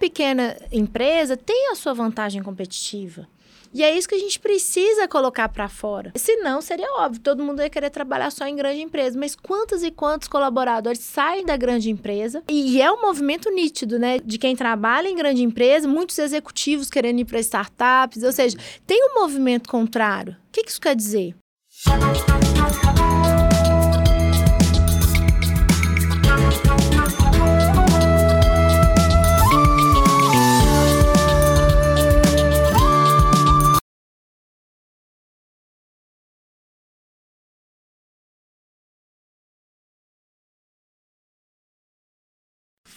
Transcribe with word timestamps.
pequena 0.00 0.56
empresa 0.72 1.36
tem 1.36 1.70
a 1.70 1.74
sua 1.74 1.92
vantagem 1.92 2.42
competitiva. 2.42 3.28
E 3.72 3.84
é 3.84 3.96
isso 3.96 4.08
que 4.08 4.16
a 4.16 4.18
gente 4.18 4.40
precisa 4.40 5.06
colocar 5.06 5.48
para 5.48 5.68
fora. 5.68 6.12
Senão, 6.16 6.60
seria 6.60 6.92
óbvio, 6.98 7.20
todo 7.20 7.44
mundo 7.44 7.62
ia 7.62 7.70
querer 7.70 7.90
trabalhar 7.90 8.32
só 8.32 8.44
em 8.44 8.56
grande 8.56 8.80
empresa. 8.80 9.16
Mas 9.16 9.36
quantos 9.36 9.84
e 9.84 9.92
quantos 9.92 10.26
colaboradores 10.26 10.98
saem 10.98 11.46
da 11.46 11.56
grande 11.56 11.88
empresa? 11.88 12.42
E 12.48 12.82
é 12.82 12.90
um 12.90 13.00
movimento 13.00 13.48
nítido, 13.48 13.96
né? 13.96 14.18
De 14.18 14.38
quem 14.38 14.56
trabalha 14.56 15.08
em 15.08 15.14
grande 15.14 15.44
empresa, 15.44 15.86
muitos 15.86 16.18
executivos 16.18 16.90
querendo 16.90 17.20
ir 17.20 17.26
para 17.26 17.38
startups. 17.38 18.24
Ou 18.24 18.32
seja, 18.32 18.58
tem 18.84 19.00
um 19.04 19.20
movimento 19.20 19.68
contrário. 19.68 20.32
O 20.48 20.52
que 20.52 20.68
isso 20.68 20.80
quer 20.80 20.96
dizer? 20.96 21.36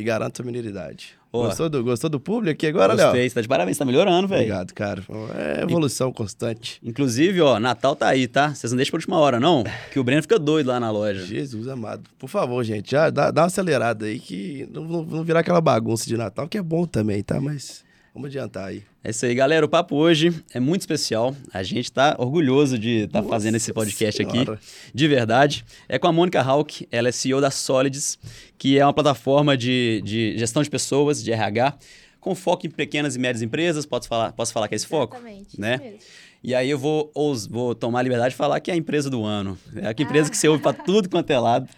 e 0.00 0.04
garanta 0.04 0.36
sua 0.36 0.44
mineridade. 0.44 1.20
Gostou, 1.32 1.68
do, 1.68 1.84
gostou 1.84 2.10
do 2.10 2.18
público 2.18 2.50
aqui 2.50 2.66
agora, 2.66 2.92
Léo? 2.92 3.06
Gostei, 3.06 3.28
você 3.28 3.34
tá 3.36 3.40
de 3.40 3.46
parabéns, 3.46 3.78
tá 3.78 3.84
melhorando, 3.84 4.26
velho. 4.26 4.40
Obrigado, 4.40 4.74
cara. 4.74 5.02
É 5.36 5.62
evolução 5.62 6.12
constante. 6.12 6.80
Inclusive, 6.82 7.40
ó, 7.40 7.60
Natal 7.60 7.94
tá 7.94 8.08
aí, 8.08 8.26
tá? 8.26 8.52
Vocês 8.52 8.72
não 8.72 8.76
deixam 8.76 8.90
por 8.90 8.96
última 8.96 9.18
hora, 9.18 9.38
não, 9.38 9.62
que 9.92 10.00
o 10.00 10.02
Breno 10.02 10.22
fica 10.22 10.38
doido 10.40 10.66
lá 10.66 10.80
na 10.80 10.90
loja. 10.90 11.24
Jesus 11.24 11.68
amado. 11.68 12.02
Por 12.18 12.28
favor, 12.28 12.64
gente, 12.64 12.90
já 12.90 13.10
dá, 13.10 13.30
dá 13.30 13.42
uma 13.42 13.46
acelerada 13.46 14.06
aí 14.06 14.18
que 14.18 14.68
não, 14.72 14.82
não 15.04 15.22
virar 15.22 15.40
aquela 15.40 15.60
bagunça 15.60 16.04
de 16.04 16.16
Natal, 16.16 16.48
que 16.48 16.58
é 16.58 16.62
bom 16.62 16.84
também, 16.84 17.22
tá? 17.22 17.40
Mas 17.40 17.84
vamos 18.14 18.28
adiantar 18.28 18.68
aí. 18.68 18.82
É 19.02 19.10
isso 19.10 19.24
aí, 19.24 19.34
galera. 19.34 19.64
O 19.64 19.68
papo 19.68 19.96
hoje 19.96 20.32
é 20.52 20.60
muito 20.60 20.82
especial. 20.82 21.34
A 21.52 21.62
gente 21.62 21.86
está 21.86 22.16
orgulhoso 22.18 22.78
de 22.78 23.04
estar 23.04 23.22
tá 23.22 23.28
fazendo 23.28 23.54
esse 23.54 23.72
podcast 23.72 24.16
senhora. 24.16 24.54
aqui. 24.54 24.62
De 24.92 25.08
verdade. 25.08 25.64
É 25.88 25.98
com 25.98 26.06
a 26.06 26.12
Mônica 26.12 26.40
Hawk, 26.40 26.86
ela 26.90 27.08
é 27.08 27.12
CEO 27.12 27.40
da 27.40 27.50
Solids, 27.50 28.18
que 28.58 28.78
é 28.78 28.84
uma 28.84 28.92
plataforma 28.92 29.56
de, 29.56 30.02
de 30.04 30.36
gestão 30.38 30.62
de 30.62 30.68
pessoas, 30.68 31.22
de 31.22 31.32
RH, 31.32 31.78
com 32.20 32.34
foco 32.34 32.66
em 32.66 32.70
pequenas 32.70 33.16
e 33.16 33.18
médias 33.18 33.42
empresas. 33.42 33.86
Posso 33.86 34.06
falar, 34.06 34.32
posso 34.32 34.52
falar 34.52 34.68
que 34.68 34.74
é 34.74 34.76
esse 34.76 34.86
foco? 34.86 35.16
Exatamente. 35.16 35.60
Né? 35.60 35.94
E 36.42 36.54
aí 36.54 36.70
eu 36.70 36.78
vou, 36.78 37.12
vou 37.50 37.74
tomar 37.74 37.98
a 37.98 38.02
liberdade 38.02 38.30
de 38.30 38.36
falar 38.36 38.60
que 38.60 38.70
é 38.70 38.74
a 38.74 38.76
empresa 38.76 39.10
do 39.10 39.24
ano. 39.24 39.58
É 39.76 39.88
a 39.88 39.90
empresa 39.90 40.28
ah. 40.28 40.30
que 40.30 40.36
você 40.36 40.48
ouve 40.48 40.62
para 40.62 40.72
tudo 40.72 41.08
quanto 41.08 41.30
é 41.30 41.38
lado. 41.38 41.68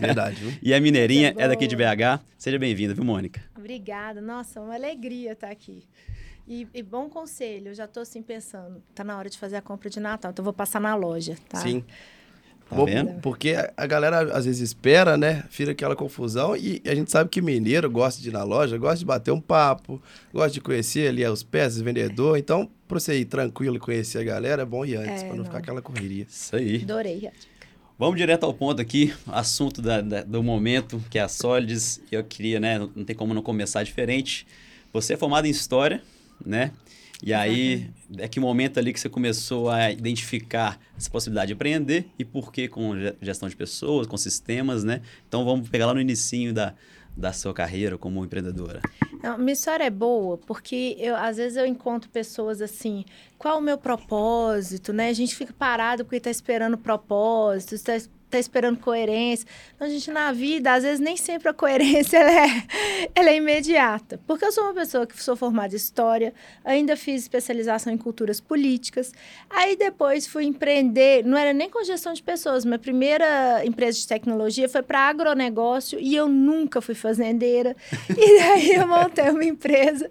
Verdade, 0.00 0.36
viu? 0.36 0.52
e 0.62 0.72
é 0.72 0.80
mineirinha, 0.80 1.34
é, 1.36 1.42
é 1.42 1.48
daqui 1.48 1.66
de 1.66 1.76
BH. 1.76 2.20
Seja 2.38 2.58
bem-vinda, 2.58 2.94
viu, 2.94 3.04
Mônica? 3.04 3.42
Obrigada. 3.54 4.22
Nossa, 4.22 4.60
uma 4.60 4.74
alegria 4.74 5.32
estar 5.32 5.50
aqui. 5.50 5.82
E, 6.48 6.66
e, 6.72 6.82
bom 6.82 7.10
conselho, 7.10 7.70
eu 7.70 7.74
já 7.74 7.84
estou 7.84 8.02
assim 8.02 8.22
pensando, 8.22 8.80
tá 8.94 9.02
na 9.02 9.18
hora 9.18 9.28
de 9.28 9.36
fazer 9.36 9.56
a 9.56 9.60
compra 9.60 9.90
de 9.90 9.98
Natal, 9.98 10.30
então 10.30 10.42
eu 10.42 10.44
vou 10.44 10.52
passar 10.52 10.80
na 10.80 10.94
loja, 10.94 11.36
tá? 11.48 11.58
Sim. 11.58 11.84
Tá 12.68 12.84
vendo? 12.84 13.20
Porque 13.20 13.54
a 13.76 13.86
galera 13.86 14.36
às 14.36 14.44
vezes 14.44 14.60
espera, 14.60 15.16
né? 15.16 15.44
Fica 15.48 15.70
aquela 15.70 15.94
confusão 15.94 16.56
e 16.56 16.82
a 16.84 16.94
gente 16.94 17.10
sabe 17.10 17.30
que 17.30 17.40
mineiro 17.40 17.88
gosta 17.88 18.20
de 18.20 18.28
ir 18.28 18.32
na 18.32 18.42
loja, 18.42 18.76
gosta 18.76 18.98
de 18.98 19.04
bater 19.04 19.30
um 19.30 19.40
papo, 19.40 20.02
gosta 20.32 20.50
de 20.50 20.60
conhecer 20.60 21.08
ali 21.08 21.24
os 21.24 21.44
peças, 21.44 21.80
vendedor. 21.80 22.36
Então, 22.36 22.68
para 22.88 22.98
você 22.98 23.18
ir 23.18 23.26
tranquilo 23.26 23.76
e 23.76 23.78
conhecer 23.78 24.18
a 24.18 24.24
galera, 24.24 24.62
é 24.62 24.64
bom 24.64 24.84
ir 24.84 24.96
antes, 24.96 25.22
é, 25.22 25.26
para 25.26 25.28
não, 25.28 25.36
não, 25.36 25.44
ficar 25.44 25.58
aquela 25.58 25.80
correria. 25.80 26.26
Isso 26.28 26.56
aí. 26.56 26.82
Adorei. 26.82 27.30
Vamos 27.98 28.16
direto 28.16 28.44
ao 28.44 28.52
ponto 28.52 28.82
aqui, 28.82 29.14
assunto 29.28 29.80
da, 29.80 30.00
da, 30.00 30.22
do 30.22 30.42
momento, 30.42 31.02
que 31.08 31.18
é 31.18 31.22
a 31.22 31.28
Solids. 31.28 32.02
Eu 32.10 32.22
queria, 32.24 32.58
né? 32.58 32.78
Não, 32.78 32.90
não 32.96 33.04
tem 33.04 33.14
como 33.14 33.32
não 33.32 33.42
começar 33.42 33.84
diferente. 33.84 34.46
Você 34.92 35.14
é 35.14 35.16
formado 35.16 35.46
em 35.46 35.50
História, 35.50 36.02
né? 36.44 36.72
E 37.22 37.32
aí, 37.32 37.88
é 38.18 38.28
que 38.28 38.38
momento 38.38 38.78
ali 38.78 38.92
que 38.92 39.00
você 39.00 39.08
começou 39.08 39.68
a 39.68 39.90
identificar 39.90 40.78
essa 40.96 41.10
possibilidade 41.10 41.48
de 41.48 41.54
empreender 41.54 42.06
e 42.18 42.24
por 42.24 42.52
que 42.52 42.68
com 42.68 42.94
gestão 43.20 43.48
de 43.48 43.56
pessoas, 43.56 44.06
com 44.06 44.16
sistemas, 44.16 44.84
né? 44.84 45.02
Então 45.28 45.44
vamos 45.44 45.68
pegar 45.68 45.86
lá 45.86 45.94
no 45.94 46.00
inicinho 46.00 46.52
da, 46.52 46.74
da 47.16 47.32
sua 47.32 47.54
carreira 47.54 47.96
como 47.96 48.24
empreendedora. 48.24 48.80
Não, 49.22 49.38
minha 49.38 49.54
história 49.54 49.84
é 49.84 49.90
boa, 49.90 50.38
porque 50.38 50.96
eu, 50.98 51.16
às 51.16 51.36
vezes 51.38 51.56
eu 51.56 51.66
encontro 51.66 52.10
pessoas 52.10 52.60
assim, 52.60 53.04
qual 53.38 53.58
o 53.58 53.62
meu 53.62 53.78
propósito, 53.78 54.92
né? 54.92 55.08
A 55.08 55.12
gente 55.12 55.34
fica 55.34 55.52
parado 55.52 56.04
porque 56.04 56.16
está 56.16 56.30
esperando 56.30 56.76
propósito, 56.76 57.74
está 57.74 57.96
tá 58.30 58.38
esperando 58.38 58.78
coerência. 58.78 59.46
Então, 59.74 59.86
a 59.86 59.90
gente, 59.90 60.10
na 60.10 60.32
vida, 60.32 60.72
às 60.72 60.82
vezes, 60.82 61.00
nem 61.00 61.16
sempre 61.16 61.48
a 61.48 61.52
coerência 61.52 62.18
ela 62.18 62.30
é, 62.30 63.08
ela 63.14 63.30
é 63.30 63.36
imediata. 63.36 64.20
Porque 64.26 64.44
eu 64.44 64.52
sou 64.52 64.64
uma 64.64 64.74
pessoa 64.74 65.06
que 65.06 65.22
sou 65.22 65.36
formada 65.36 65.74
em 65.74 65.76
História, 65.76 66.34
ainda 66.64 66.96
fiz 66.96 67.22
especialização 67.22 67.92
em 67.92 67.98
culturas 67.98 68.40
políticas. 68.40 69.12
Aí, 69.48 69.76
depois, 69.76 70.26
fui 70.26 70.44
empreender, 70.44 71.24
não 71.24 71.38
era 71.38 71.52
nem 71.52 71.70
com 71.70 71.82
gestão 71.84 72.12
de 72.12 72.22
pessoas, 72.22 72.64
minha 72.64 72.78
primeira 72.78 73.64
empresa 73.64 73.98
de 73.98 74.06
tecnologia 74.06 74.68
foi 74.68 74.82
para 74.82 75.00
agronegócio 75.08 75.98
e 76.00 76.14
eu 76.16 76.28
nunca 76.28 76.80
fui 76.80 76.94
fazendeira. 76.94 77.76
E 78.16 78.38
daí, 78.38 78.74
eu 78.74 78.86
montei 78.86 79.28
uma 79.28 79.44
empresa 79.44 80.08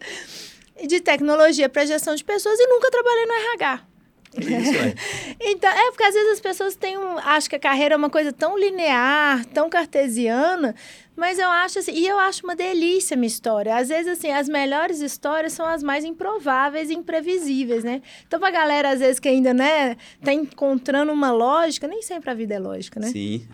de 0.87 0.99
tecnologia 0.99 1.67
para 1.67 1.85
gestão 1.85 2.13
de 2.15 2.23
pessoas 2.23 2.59
e 2.59 2.67
nunca 2.67 2.91
trabalhei 2.91 3.25
no 3.25 3.33
RH. 3.33 3.94
Isso, 4.37 4.73
é. 4.75 4.93
então, 5.39 5.69
é 5.69 5.91
porque 5.91 6.03
às 6.03 6.13
vezes 6.13 6.33
as 6.33 6.39
pessoas 6.39 6.75
têm 6.75 6.97
um, 6.97 7.17
acham 7.17 7.49
que 7.49 7.55
a 7.55 7.59
carreira 7.59 7.95
é 7.95 7.97
uma 7.97 8.09
coisa 8.09 8.33
tão 8.33 8.57
linear, 8.57 9.45
tão 9.45 9.69
cartesiana, 9.69 10.75
mas 11.15 11.39
eu 11.39 11.49
acho 11.49 11.79
assim, 11.79 11.93
e 11.93 12.07
eu 12.07 12.19
acho 12.19 12.43
uma 12.43 12.55
delícia 12.55 13.15
a 13.15 13.17
minha 13.17 13.27
história. 13.27 13.75
Às 13.75 13.89
vezes, 13.89 14.07
assim, 14.07 14.31
as 14.31 14.49
melhores 14.49 14.99
histórias 14.99 15.53
são 15.53 15.65
as 15.65 15.81
mais 15.81 16.03
improváveis 16.03 16.89
e 16.89 16.93
imprevisíveis, 16.93 17.83
né? 17.83 18.01
Então, 18.27 18.39
pra 18.39 18.51
galera, 18.51 18.89
às 18.89 18.99
vezes, 18.99 19.19
que 19.19 19.27
ainda, 19.27 19.53
né, 19.53 19.95
tá 20.23 20.33
encontrando 20.33 21.11
uma 21.11 21.31
lógica, 21.31 21.87
nem 21.87 22.01
sempre 22.01 22.29
a 22.29 22.33
vida 22.33 22.55
é 22.55 22.59
lógica, 22.59 22.99
né? 22.99 23.07
Sim. 23.07 23.47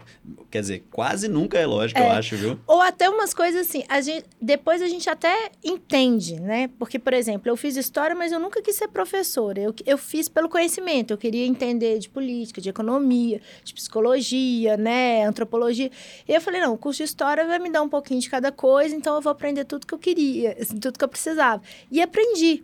Quer 0.50 0.62
dizer, 0.62 0.84
quase 0.92 1.28
nunca 1.28 1.58
é 1.58 1.66
lógica, 1.66 2.00
é. 2.00 2.08
eu 2.08 2.12
acho, 2.12 2.36
viu? 2.36 2.60
Ou 2.68 2.82
até 2.82 3.10
umas 3.10 3.34
coisas 3.34 3.68
assim, 3.68 3.84
a 3.88 4.02
gente, 4.02 4.26
depois 4.42 4.82
a 4.82 4.88
gente 4.88 5.10
até 5.10 5.52
entende, 5.64 6.40
né? 6.40 6.70
Porque, 6.80 6.98
por 6.98 7.14
exemplo, 7.14 7.50
eu 7.50 7.56
fiz 7.56 7.78
história, 7.78 8.16
mas 8.16 8.32
eu 8.32 8.40
nunca 8.40 8.62
quis 8.62 8.76
ser 8.76 8.88
professora. 8.88 9.60
Eu, 9.60 9.74
eu 9.86 9.98
fiz 9.98 10.28
pelo 10.28 10.50
conhecimento. 10.50 11.12
Eu 11.12 11.18
queria 11.18 11.46
entender 11.46 12.00
de 12.00 12.10
política, 12.10 12.60
de 12.60 12.70
economia, 12.70 13.42
de 13.64 13.74
psicologia, 13.74 14.78
né, 14.78 15.24
antropologia. 15.24 15.92
E 16.28 16.34
eu 16.34 16.42
falei, 16.42 16.62
não, 16.62 16.74
o 16.74 16.78
curso 16.78 16.98
de 16.98 17.04
história 17.04 17.50
vai 17.51 17.59
me 17.59 17.69
dar 17.69 17.81
um 17.81 17.89
pouquinho 17.89 18.19
de 18.19 18.29
cada 18.29 18.51
coisa, 18.51 18.95
então 18.95 19.16
eu 19.16 19.22
vou 19.22 19.31
aprender 19.31 19.66
tudo 19.66 19.85
que 19.85 19.94
eu 19.94 20.00
queria, 20.00 20.57
assim, 20.59 20.78
tudo 20.78 20.97
que 20.97 21.03
eu 21.03 21.09
precisava. 21.09 21.62
E 21.91 22.01
aprendi. 22.01 22.63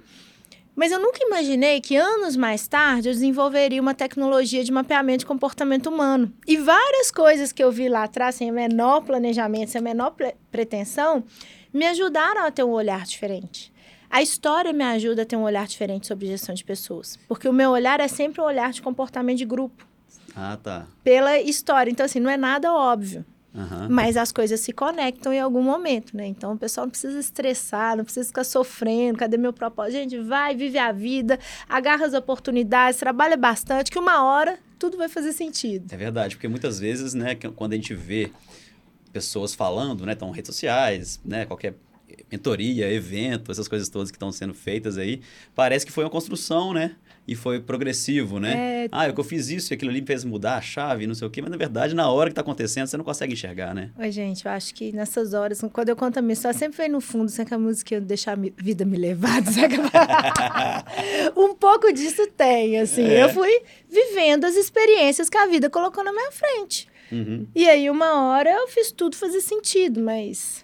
Mas 0.76 0.92
eu 0.92 1.00
nunca 1.00 1.18
imaginei 1.24 1.82
que 1.82 1.96
anos 1.96 2.36
mais 2.36 2.68
tarde 2.68 3.10
eu 3.10 3.14
desenvolveria 3.14 3.82
uma 3.82 3.96
tecnologia 3.96 4.64
de 4.64 4.72
mapeamento 4.72 5.20
de 5.20 5.26
comportamento 5.26 5.88
humano. 5.88 6.32
E 6.46 6.56
várias 6.56 7.10
coisas 7.10 7.52
que 7.52 7.64
eu 7.64 7.72
vi 7.72 7.90
lá 7.90 8.04
atrás, 8.04 8.36
sem 8.36 8.52
o 8.52 8.54
menor 8.54 9.02
planejamento, 9.02 9.72
sem 9.72 9.80
a 9.80 9.84
menor 9.84 10.16
pretensão, 10.52 11.24
me 11.74 11.88
ajudaram 11.88 12.46
a 12.46 12.52
ter 12.52 12.64
um 12.64 12.70
olhar 12.70 13.06
diferente. 13.06 13.74
A 14.08 14.22
história 14.22 14.72
me 14.72 14.84
ajuda 14.84 15.24
a 15.24 15.26
ter 15.26 15.36
um 15.36 15.44
olhar 15.44 15.66
diferente 15.68 16.06
sobre 16.06 16.28
gestão 16.28 16.54
de 16.54 16.64
pessoas. 16.64 17.18
Porque 17.28 17.50
o 17.50 17.54
meu 17.54 17.72
olhar 17.72 18.00
é 18.00 18.08
sempre 18.08 18.40
um 18.40 18.46
olhar 18.46 18.72
de 18.72 18.82
comportamento 18.82 19.40
de 19.40 19.46
grupo. 19.46 19.86
Ah, 20.36 20.58
tá. 20.62 20.86
Pela 21.04 21.40
história. 21.40 21.90
Então, 21.90 22.06
assim, 22.06 22.20
não 22.20 22.30
é 22.30 22.38
nada 22.38 22.72
óbvio. 22.72 23.26
Uhum. 23.58 23.88
Mas 23.90 24.16
as 24.16 24.32
coisas 24.32 24.60
se 24.60 24.72
conectam 24.72 25.34
em 25.34 25.40
algum 25.40 25.64
momento, 25.64 26.16
né? 26.16 26.28
Então 26.28 26.54
o 26.54 26.58
pessoal 26.58 26.86
não 26.86 26.92
precisa 26.92 27.20
estressar, 27.20 27.98
não 27.98 28.04
precisa 28.04 28.28
ficar 28.28 28.44
sofrendo. 28.44 29.18
Cadê 29.18 29.36
meu 29.36 29.52
propósito? 29.52 29.94
Gente, 29.94 30.20
vai, 30.20 30.56
vive 30.56 30.78
a 30.78 30.92
vida, 30.92 31.40
agarra 31.68 32.06
as 32.06 32.14
oportunidades, 32.14 33.00
trabalha 33.00 33.36
bastante, 33.36 33.90
que 33.90 33.98
uma 33.98 34.24
hora 34.24 34.60
tudo 34.78 34.96
vai 34.96 35.10
fazer 35.10 35.34
sentido. 35.34 35.92
É 35.92 35.98
verdade, 35.98 36.36
porque 36.36 36.48
muitas 36.48 36.80
vezes, 36.80 37.16
né, 37.16 37.34
quando 37.56 37.74
a 37.74 37.76
gente 37.76 37.96
vê 37.96 38.32
pessoas 39.12 39.56
falando, 39.56 40.06
né, 40.06 40.14
estão 40.14 40.30
redes 40.30 40.50
sociais, 40.50 41.20
né, 41.26 41.48
qualquer 41.48 41.74
mentoria, 42.32 42.92
evento, 42.92 43.52
essas 43.52 43.68
coisas 43.68 43.90
todas 43.90 44.12
que 44.12 44.18
estão 44.18 44.32
sendo 44.32 44.54
feitas 44.54 44.98
aí, 44.98 45.22
parece 45.56 45.84
que 45.84 45.92
foi 45.92 46.04
uma 46.04 46.10
construção, 46.10 46.74
né? 46.74 46.96
E 47.28 47.36
foi 47.36 47.60
progressivo, 47.60 48.40
né? 48.40 48.86
É... 48.86 48.90
Ah, 48.92 49.08
é 49.08 49.12
que 49.12 49.20
eu 49.20 49.24
fiz 49.24 49.50
isso 49.50 49.74
e 49.74 49.76
aquilo 49.76 49.92
ali 49.92 50.00
me 50.00 50.08
fez 50.08 50.24
mudar 50.24 50.56
a 50.56 50.62
chave, 50.62 51.06
não 51.06 51.14
sei 51.14 51.28
o 51.28 51.30
quê, 51.30 51.42
mas 51.42 51.52
na 51.52 51.58
verdade, 51.58 51.94
na 51.94 52.10
hora 52.10 52.30
que 52.30 52.32
está 52.32 52.42
acontecendo, 52.42 52.88
você 52.88 52.96
não 52.96 53.04
consegue 53.04 53.34
enxergar, 53.34 53.76
né? 53.76 53.92
Oi, 53.98 54.12
gente, 54.12 54.46
eu 54.46 54.52
acho 54.52 54.74
que 54.74 54.94
nessas 54.94 55.34
horas, 55.34 55.60
quando 55.74 55.90
eu 55.90 55.96
conto 55.96 56.18
a 56.18 56.22
minha 56.22 56.34
história, 56.34 56.58
sempre 56.58 56.78
vem 56.78 56.90
no 56.90 57.02
fundo, 57.02 57.30
sabe 57.30 57.50
que 57.50 57.54
a 57.54 57.60
música 57.60 58.00
deixar 58.00 58.38
a 58.38 58.42
vida 58.58 58.86
me 58.86 58.98
levar, 58.98 59.44
sabe? 59.46 59.76
um 61.36 61.54
pouco 61.54 61.92
disso 61.92 62.26
tem, 62.38 62.80
assim. 62.80 63.04
É. 63.04 63.24
Eu 63.24 63.30
fui 63.30 63.62
vivendo 63.90 64.46
as 64.46 64.56
experiências 64.56 65.30
que 65.30 65.38
a 65.38 65.48
vida 65.48 65.70
colocou 65.70 66.04
na 66.04 66.14
minha 66.14 66.32
frente. 66.32 66.88
Uhum. 67.12 67.46
E 67.54 67.68
aí, 67.68 67.90
uma 67.90 68.30
hora, 68.30 68.50
eu 68.50 68.68
fiz 68.70 68.92
tudo 68.92 69.18
fazer 69.18 69.42
sentido, 69.42 70.02
mas 70.02 70.64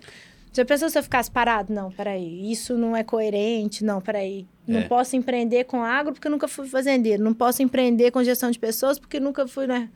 já 0.54 0.64
pensou 0.64 0.90
se 0.90 0.98
eu 0.98 1.04
ficasse 1.04 1.32
parado? 1.32 1.74
Não, 1.74 1.92
peraí, 1.92 2.52
isso 2.52 2.78
não 2.78 2.96
é 2.96 3.04
coerente, 3.04 3.84
não, 3.84 4.00
peraí. 4.00 4.46
Não 4.66 4.80
é. 4.80 4.84
posso 4.84 5.16
empreender 5.16 5.66
com 5.66 5.84
agro 5.84 6.14
porque 6.14 6.30
nunca 6.30 6.48
fui 6.48 6.68
fazendeiro. 6.68 7.24
Não 7.24 7.34
posso 7.34 7.62
empreender 7.62 8.12
com 8.12 8.24
gestão 8.24 8.50
de 8.50 8.58
pessoas 8.58 8.98
porque 8.98 9.20
nunca 9.20 9.48
fui, 9.48 9.68
né? 9.68 9.90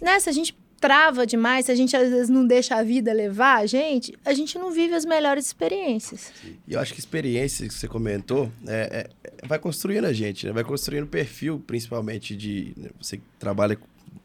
né? 0.00 0.20
Se 0.20 0.28
a 0.28 0.32
gente 0.32 0.56
trava 0.80 1.26
demais, 1.26 1.66
se 1.66 1.72
a 1.72 1.74
gente 1.74 1.96
às 1.96 2.08
vezes 2.08 2.28
não 2.28 2.46
deixa 2.46 2.76
a 2.76 2.82
vida 2.82 3.12
levar 3.12 3.58
a 3.58 3.66
gente, 3.66 4.14
a 4.24 4.32
gente 4.32 4.56
não 4.58 4.70
vive 4.70 4.94
as 4.94 5.04
melhores 5.04 5.46
experiências. 5.46 6.32
E 6.66 6.74
eu 6.74 6.80
acho 6.80 6.94
que 6.94 7.00
experiência 7.00 7.66
que 7.66 7.74
você 7.74 7.88
comentou 7.88 8.50
é, 8.66 9.08
é, 9.24 9.46
vai 9.46 9.58
construindo 9.58 10.04
a 10.04 10.12
gente, 10.12 10.46
né? 10.46 10.52
Vai 10.52 10.64
construindo 10.64 11.06
perfil, 11.06 11.62
principalmente 11.66 12.36
de 12.36 12.72
né? 12.76 12.90
você 13.00 13.16
que 13.16 13.24
trabalha 13.38 13.78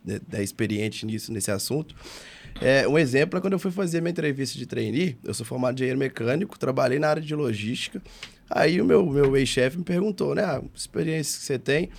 né, 0.06 0.20
é 0.34 0.44
experiente 0.44 1.06
nisso, 1.06 1.32
nesse 1.32 1.50
assunto. 1.50 1.96
É, 2.62 2.88
um 2.88 3.00
exemplo 3.00 3.38
é 3.38 3.42
quando 3.42 3.54
eu 3.54 3.60
fui 3.60 3.72
fazer 3.72 4.00
minha 4.02 4.12
entrevista 4.12 4.58
de 4.58 4.66
trainee, 4.66 5.18
eu 5.24 5.34
sou 5.34 5.46
formado 5.46 5.74
em 5.74 5.76
engenheiro 5.76 6.00
mecânico, 6.00 6.58
trabalhei 6.60 7.00
na 7.00 7.10
área 7.10 7.22
de 7.22 7.34
logística. 7.34 8.02
Aí 8.56 8.80
o 8.80 8.86
meu, 8.86 9.04
meu 9.04 9.36
ex-chefe 9.36 9.80
me 9.80 9.84
perguntou, 9.84 10.36
né, 10.36 10.44
a 10.44 10.58
ah, 10.58 10.62
experiência 10.76 11.40
que 11.40 11.46
você 11.46 11.58
tem. 11.58 11.90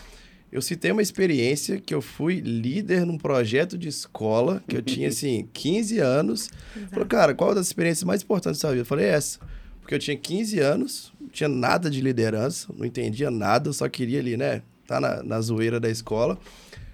Eu 0.52 0.62
citei 0.62 0.92
uma 0.92 1.02
experiência 1.02 1.80
que 1.80 1.92
eu 1.92 2.00
fui 2.00 2.36
líder 2.36 3.04
num 3.04 3.18
projeto 3.18 3.76
de 3.76 3.88
escola, 3.88 4.62
que 4.68 4.76
eu 4.76 4.82
tinha, 4.82 5.08
assim, 5.08 5.48
15 5.52 5.98
anas. 5.98 6.48
Falou, 6.90 7.06
cara, 7.06 7.34
qual 7.34 7.56
das 7.56 7.66
experiências 7.66 8.04
mais 8.04 8.22
importantes 8.22 8.60
da 8.60 8.68
sua 8.68 8.70
vida? 8.70 8.82
Eu 8.82 8.86
falei, 8.86 9.06
essa. 9.06 9.40
Porque 9.80 9.96
eu 9.96 9.98
tinha 9.98 10.16
15 10.16 10.60
anos, 10.60 11.12
não 11.20 11.28
tinha 11.28 11.48
nada 11.48 11.90
de 11.90 12.00
liderança, 12.00 12.72
não 12.78 12.86
entendia 12.86 13.32
nada, 13.32 13.72
só 13.72 13.88
queria 13.88 14.20
ali, 14.20 14.36
né, 14.36 14.62
tá 14.86 15.00
na, 15.00 15.24
na 15.24 15.40
zoeira 15.40 15.80
da 15.80 15.90
escola. 15.90 16.38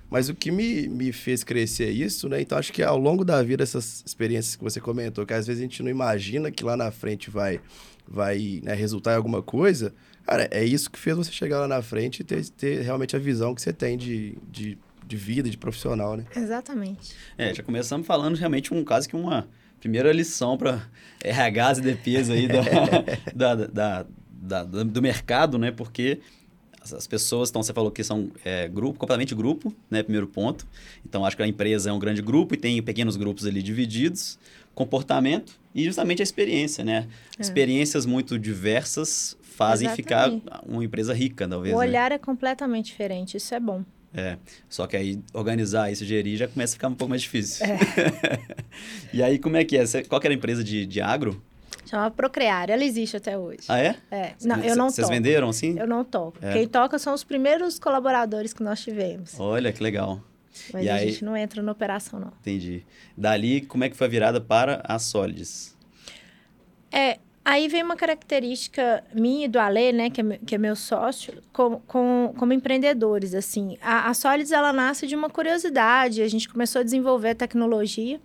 Mas 0.09 0.31
o 0.31 0.35
que 0.35 0.51
me, 0.51 0.89
me 0.89 1.13
fez 1.13 1.45
crescer 1.45 1.85
é 1.85 1.91
isso, 1.91 2.29
né? 2.29 2.41
Então, 2.41 2.59
acho 2.59 2.73
que 2.73 2.83
ao 2.83 2.99
longo 2.99 3.25
da 3.25 3.43
vida, 3.43 3.63
essas 3.63 4.03
experiências 4.05 4.57
que 4.57 4.65
você 4.65 4.81
comentou, 4.81 5.25
que 5.25 5.33
às 5.33 5.47
vezes 5.47 5.61
a 5.61 5.63
gente 5.63 5.83
não 5.83 5.91
imagina 5.91 6.51
que 6.51 6.65
lá 6.65 6.77
na 6.77 6.91
frente 6.91 7.31
vai, 7.31 7.61
vai 8.11 8.61
né, 8.65 8.75
resultar 8.75 9.13
em 9.13 9.17
alguma 9.17 9.41
coisa, 9.41 9.95
cara, 10.25 10.49
é 10.51 10.65
isso 10.65 10.91
que 10.91 10.99
fez 10.99 11.17
você 11.17 11.31
chegar 11.31 11.61
lá 11.61 11.69
na 11.69 11.81
frente 11.81 12.21
e 12.21 12.25
ter, 12.25 12.45
ter 12.51 12.83
realmente 12.83 13.15
a 13.15 13.19
visão 13.19 13.55
que 13.55 13.63
você 13.63 13.73
tem 13.73 13.97
de, 13.97 14.37
de, 14.51 14.77
de 15.07 15.17
vida, 15.17 15.49
de 15.49 15.57
profissional, 15.57 16.17
né? 16.17 16.25
Exatamente. 16.35 17.15
É, 17.39 17.55
já 17.55 17.63
começamos 17.63 18.07
falando 18.07 18.37
realmente 18.37 18.75
um 18.75 18.83
caso 18.83 19.09
que 19.09 19.15
uma 19.15 19.49
primeira 19.79 20.13
lição 20.13 20.59
para 20.59 20.83
RHs 21.25 21.79
e 21.79 21.83
DPs 21.83 22.31
aí 22.31 22.49
da, 23.35 23.55
da, 23.55 23.67
da, 23.67 24.07
da, 24.33 24.83
do 24.85 25.01
mercado, 25.01 25.57
né? 25.57 25.71
Porque 25.71 26.21
as 26.81 27.07
pessoas, 27.07 27.51
então 27.51 27.63
você 27.63 27.73
falou 27.73 27.91
que 27.91 28.03
são 28.03 28.31
é, 28.45 28.67
grupo, 28.67 28.99
completamente 28.99 29.35
grupo, 29.35 29.75
né? 29.91 30.03
Primeiro 30.03 30.27
ponto. 30.27 30.67
Então 31.05 31.25
acho 31.25 31.37
que 31.37 31.43
a 31.43 31.47
empresa 31.47 31.91
é 31.91 31.93
um 31.93 31.99
grande 31.99 32.23
grupo 32.23 32.55
e 32.55 32.57
tem 32.57 32.83
pequenos 32.83 33.17
grupos 33.17 33.47
ali 33.47 33.63
divididos. 33.63 34.39
Comportamento 34.81 35.61
e 35.75 35.85
justamente 35.85 36.23
a 36.23 36.25
experiência, 36.25 36.83
né? 36.83 37.07
É. 37.39 37.43
Experiências 37.43 38.07
muito 38.07 38.39
diversas 38.39 39.37
fazem 39.43 39.87
Exatamente. 39.89 40.41
ficar 40.41 40.63
uma 40.67 40.83
empresa 40.83 41.13
rica, 41.13 41.47
talvez. 41.47 41.75
O 41.75 41.79
né? 41.79 41.87
olhar 41.87 42.09
né? 42.09 42.17
é 42.17 42.19
completamente 42.19 42.87
diferente, 42.87 43.37
isso 43.37 43.55
é 43.55 43.61
bom. 43.61 43.85
É, 44.15 44.39
só 44.71 44.87
que 44.87 44.97
aí 44.97 45.21
organizar 45.35 45.93
isso, 45.93 46.03
gerir, 46.03 46.39
já 46.39 46.49
começa 46.49 46.73
a 46.73 46.77
ficar 46.77 46.89
um 46.89 46.95
pouco 46.95 47.11
mais 47.11 47.21
difícil. 47.21 47.67
É. 47.67 47.79
e 49.13 49.23
aí, 49.23 49.39
como 49.39 49.59
é 49.59 49.65
que 49.65 49.77
é? 49.77 49.85
Qual 50.09 50.19
que 50.19 50.27
era 50.27 50.33
a 50.33 50.37
empresa 50.37 50.65
de, 50.65 50.87
de 50.87 51.01
agro? 51.03 51.43
Chama 51.85 52.11
Procrear, 52.11 52.71
ela 52.71 52.83
existe 52.83 53.19
até 53.19 53.37
hoje. 53.37 53.65
Ah, 53.69 53.79
é? 53.79 53.97
É. 54.11 54.33
Não, 54.43 54.65
eu 54.65 54.77
não 54.77 54.89
Vocês 54.89 55.11
venderam, 55.11 55.51
assim? 55.51 55.79
Eu 55.79 55.87
não 55.87 56.05
toco. 56.05 56.39
É. 56.41 56.55
Quem 56.55 56.67
toca 56.67 56.99
são 56.99 57.13
os 57.13 57.23
primeiros 57.23 57.79
colaboradores 57.79 58.55
que 58.55 58.63
nós 58.63 58.81
tivemos. 58.81 59.39
Olha, 59.39 59.71
que 59.73 59.83
legal. 59.83 60.23
Mas 60.73 60.85
e 60.85 60.89
a 60.89 60.95
aí... 60.95 61.11
gente 61.11 61.25
não 61.25 61.37
entra 61.37 61.63
na 61.63 61.73
operação, 61.73 62.21
não. 62.21 62.33
Entendi. 62.41 62.85
Dali, 63.17 63.61
como 63.63 63.85
é 63.85 63.89
que 63.89 63.97
foi 63.97 64.07
a 64.07 64.11
virada 64.11 64.41
para 64.41 64.83
a 64.85 64.99
Solids? 64.99 65.77
É, 66.93 67.19
aí 67.45 67.69
vem 67.69 67.83
uma 67.83 67.97
característica 67.97 69.05
minha 69.15 69.47
e 69.47 69.49
do 69.49 69.59
Ale, 69.59 69.93
né, 69.93 70.11
que 70.11 70.21
é, 70.21 70.39
que 70.45 70.55
é 70.55 70.59
meu 70.59 70.75
sócio, 70.75 71.43
com, 71.53 71.81
com, 71.87 72.35
como 72.37 72.53
empreendedores, 72.53 73.35
assim. 73.35 73.77
A, 73.81 74.09
a 74.09 74.15
Solids, 74.15 74.53
ela 74.53 74.73
nasce 74.73 75.07
de 75.07 75.15
uma 75.15 75.31
curiosidade, 75.31 76.23
a 76.23 76.29
gente 76.29 76.49
começou 76.49 76.81
a 76.81 76.83
desenvolver 76.83 77.35
tecnologia 77.35 78.21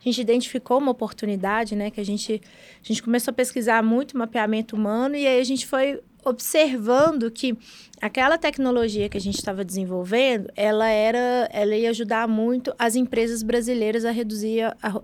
a 0.00 0.04
gente 0.04 0.20
identificou 0.20 0.78
uma 0.78 0.90
oportunidade, 0.90 1.76
né? 1.76 1.90
Que 1.90 2.00
a 2.00 2.04
gente, 2.04 2.40
a 2.82 2.86
gente 2.86 3.02
começou 3.02 3.32
a 3.32 3.34
pesquisar 3.34 3.82
muito 3.82 4.16
mapeamento 4.16 4.74
humano 4.74 5.14
e 5.14 5.26
aí 5.26 5.38
a 5.38 5.44
gente 5.44 5.66
foi 5.66 6.00
observando 6.24 7.30
que 7.30 7.56
aquela 8.00 8.38
tecnologia 8.38 9.08
que 9.08 9.16
a 9.16 9.20
gente 9.20 9.36
estava 9.36 9.64
desenvolvendo, 9.64 10.50
ela 10.56 10.88
era, 10.88 11.48
ela 11.52 11.74
ia 11.74 11.90
ajudar 11.90 12.26
muito 12.28 12.74
as 12.78 12.96
empresas 12.96 13.42
brasileiras 13.42 14.04
a 14.04 14.10
reduzir 14.10 14.62
a, 14.62 14.76
a, 14.82 15.00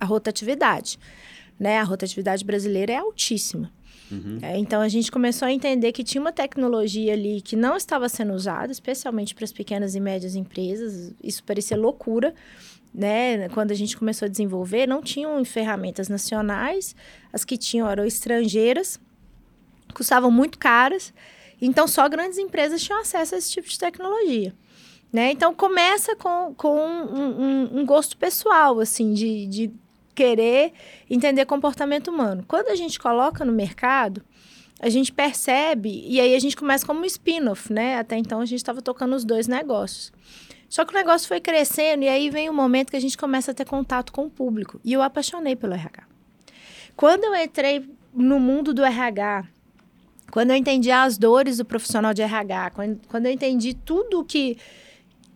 a 0.00 0.04
rotatividade, 0.04 0.98
né? 1.58 1.78
A 1.78 1.84
rotatividade 1.84 2.44
brasileira 2.44 2.92
é 2.92 2.96
altíssima. 2.96 3.70
Uhum. 4.10 4.38
É, 4.42 4.58
então 4.58 4.80
a 4.80 4.88
gente 4.88 5.10
começou 5.10 5.46
a 5.46 5.52
entender 5.52 5.92
que 5.92 6.02
tinha 6.02 6.20
uma 6.20 6.32
tecnologia 6.32 7.12
ali 7.12 7.40
que 7.40 7.54
não 7.54 7.76
estava 7.76 8.08
sendo 8.08 8.32
usada, 8.32 8.72
especialmente 8.72 9.34
para 9.34 9.44
as 9.44 9.52
pequenas 9.52 9.94
e 9.94 10.00
médias 10.00 10.34
empresas. 10.34 11.14
Isso 11.22 11.44
parecia 11.44 11.76
loucura 11.76 12.34
né, 12.92 13.48
quando 13.50 13.70
a 13.70 13.74
gente 13.74 13.96
começou 13.96 14.26
a 14.26 14.28
desenvolver, 14.28 14.86
não 14.86 15.00
tinham 15.00 15.44
ferramentas 15.44 16.08
nacionais, 16.08 16.94
as 17.32 17.44
que 17.44 17.56
tinham 17.56 17.88
eram 17.88 18.04
estrangeiras, 18.04 18.98
custavam 19.92 20.30
muito 20.30 20.58
caras, 20.58 21.12
então 21.60 21.86
só 21.86 22.08
grandes 22.08 22.38
empresas 22.38 22.82
tinham 22.82 23.00
acesso 23.00 23.34
a 23.34 23.38
esse 23.38 23.50
tipo 23.50 23.68
de 23.68 23.78
tecnologia. 23.78 24.54
Né? 25.12 25.32
Então 25.32 25.52
começa 25.52 26.14
com, 26.14 26.54
com 26.54 26.78
um, 26.78 27.42
um, 27.42 27.80
um 27.80 27.86
gosto 27.86 28.16
pessoal, 28.16 28.78
assim, 28.78 29.12
de, 29.12 29.46
de 29.46 29.72
querer 30.14 30.72
entender 31.08 31.44
comportamento 31.46 32.08
humano. 32.08 32.44
Quando 32.46 32.68
a 32.68 32.76
gente 32.76 32.98
coloca 32.98 33.44
no 33.44 33.52
mercado, 33.52 34.22
a 34.80 34.88
gente 34.88 35.12
percebe, 35.12 36.04
e 36.06 36.20
aí 36.20 36.34
a 36.34 36.38
gente 36.38 36.56
começa 36.56 36.86
como 36.86 37.00
um 37.00 37.04
spin-off, 37.04 37.72
né? 37.72 37.98
Até 37.98 38.16
então 38.16 38.40
a 38.40 38.46
gente 38.46 38.58
estava 38.58 38.80
tocando 38.80 39.14
os 39.14 39.24
dois 39.24 39.46
negócios. 39.46 40.12
Só 40.68 40.84
que 40.84 40.92
o 40.92 40.96
negócio 40.96 41.26
foi 41.26 41.40
crescendo 41.40 42.04
e 42.04 42.08
aí 42.08 42.30
vem 42.30 42.48
o 42.48 42.52
um 42.52 42.54
momento 42.54 42.90
que 42.90 42.96
a 42.96 43.00
gente 43.00 43.18
começa 43.18 43.50
a 43.50 43.54
ter 43.54 43.66
contato 43.66 44.12
com 44.12 44.26
o 44.26 44.30
público. 44.30 44.80
E 44.84 44.92
eu 44.92 45.02
apaixonei 45.02 45.56
pelo 45.56 45.74
RH. 45.74 46.04
Quando 46.96 47.24
eu 47.24 47.34
entrei 47.34 47.90
no 48.14 48.38
mundo 48.38 48.72
do 48.72 48.84
RH, 48.84 49.46
quando 50.30 50.50
eu 50.50 50.56
entendi 50.56 50.90
as 50.90 51.18
dores 51.18 51.58
do 51.58 51.64
profissional 51.64 52.14
de 52.14 52.22
RH, 52.22 52.70
quando, 52.70 53.00
quando 53.08 53.26
eu 53.26 53.32
entendi 53.32 53.74
tudo 53.74 54.24
que, 54.24 54.56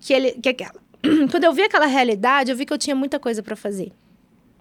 que 0.00 0.12
ele. 0.12 0.32
Que 0.32 0.50
aquela, 0.50 0.74
quando 1.30 1.44
eu 1.44 1.52
vi 1.52 1.62
aquela 1.62 1.86
realidade, 1.86 2.50
eu 2.50 2.56
vi 2.56 2.64
que 2.64 2.72
eu 2.72 2.78
tinha 2.78 2.94
muita 2.94 3.18
coisa 3.18 3.42
para 3.42 3.56
fazer. 3.56 3.92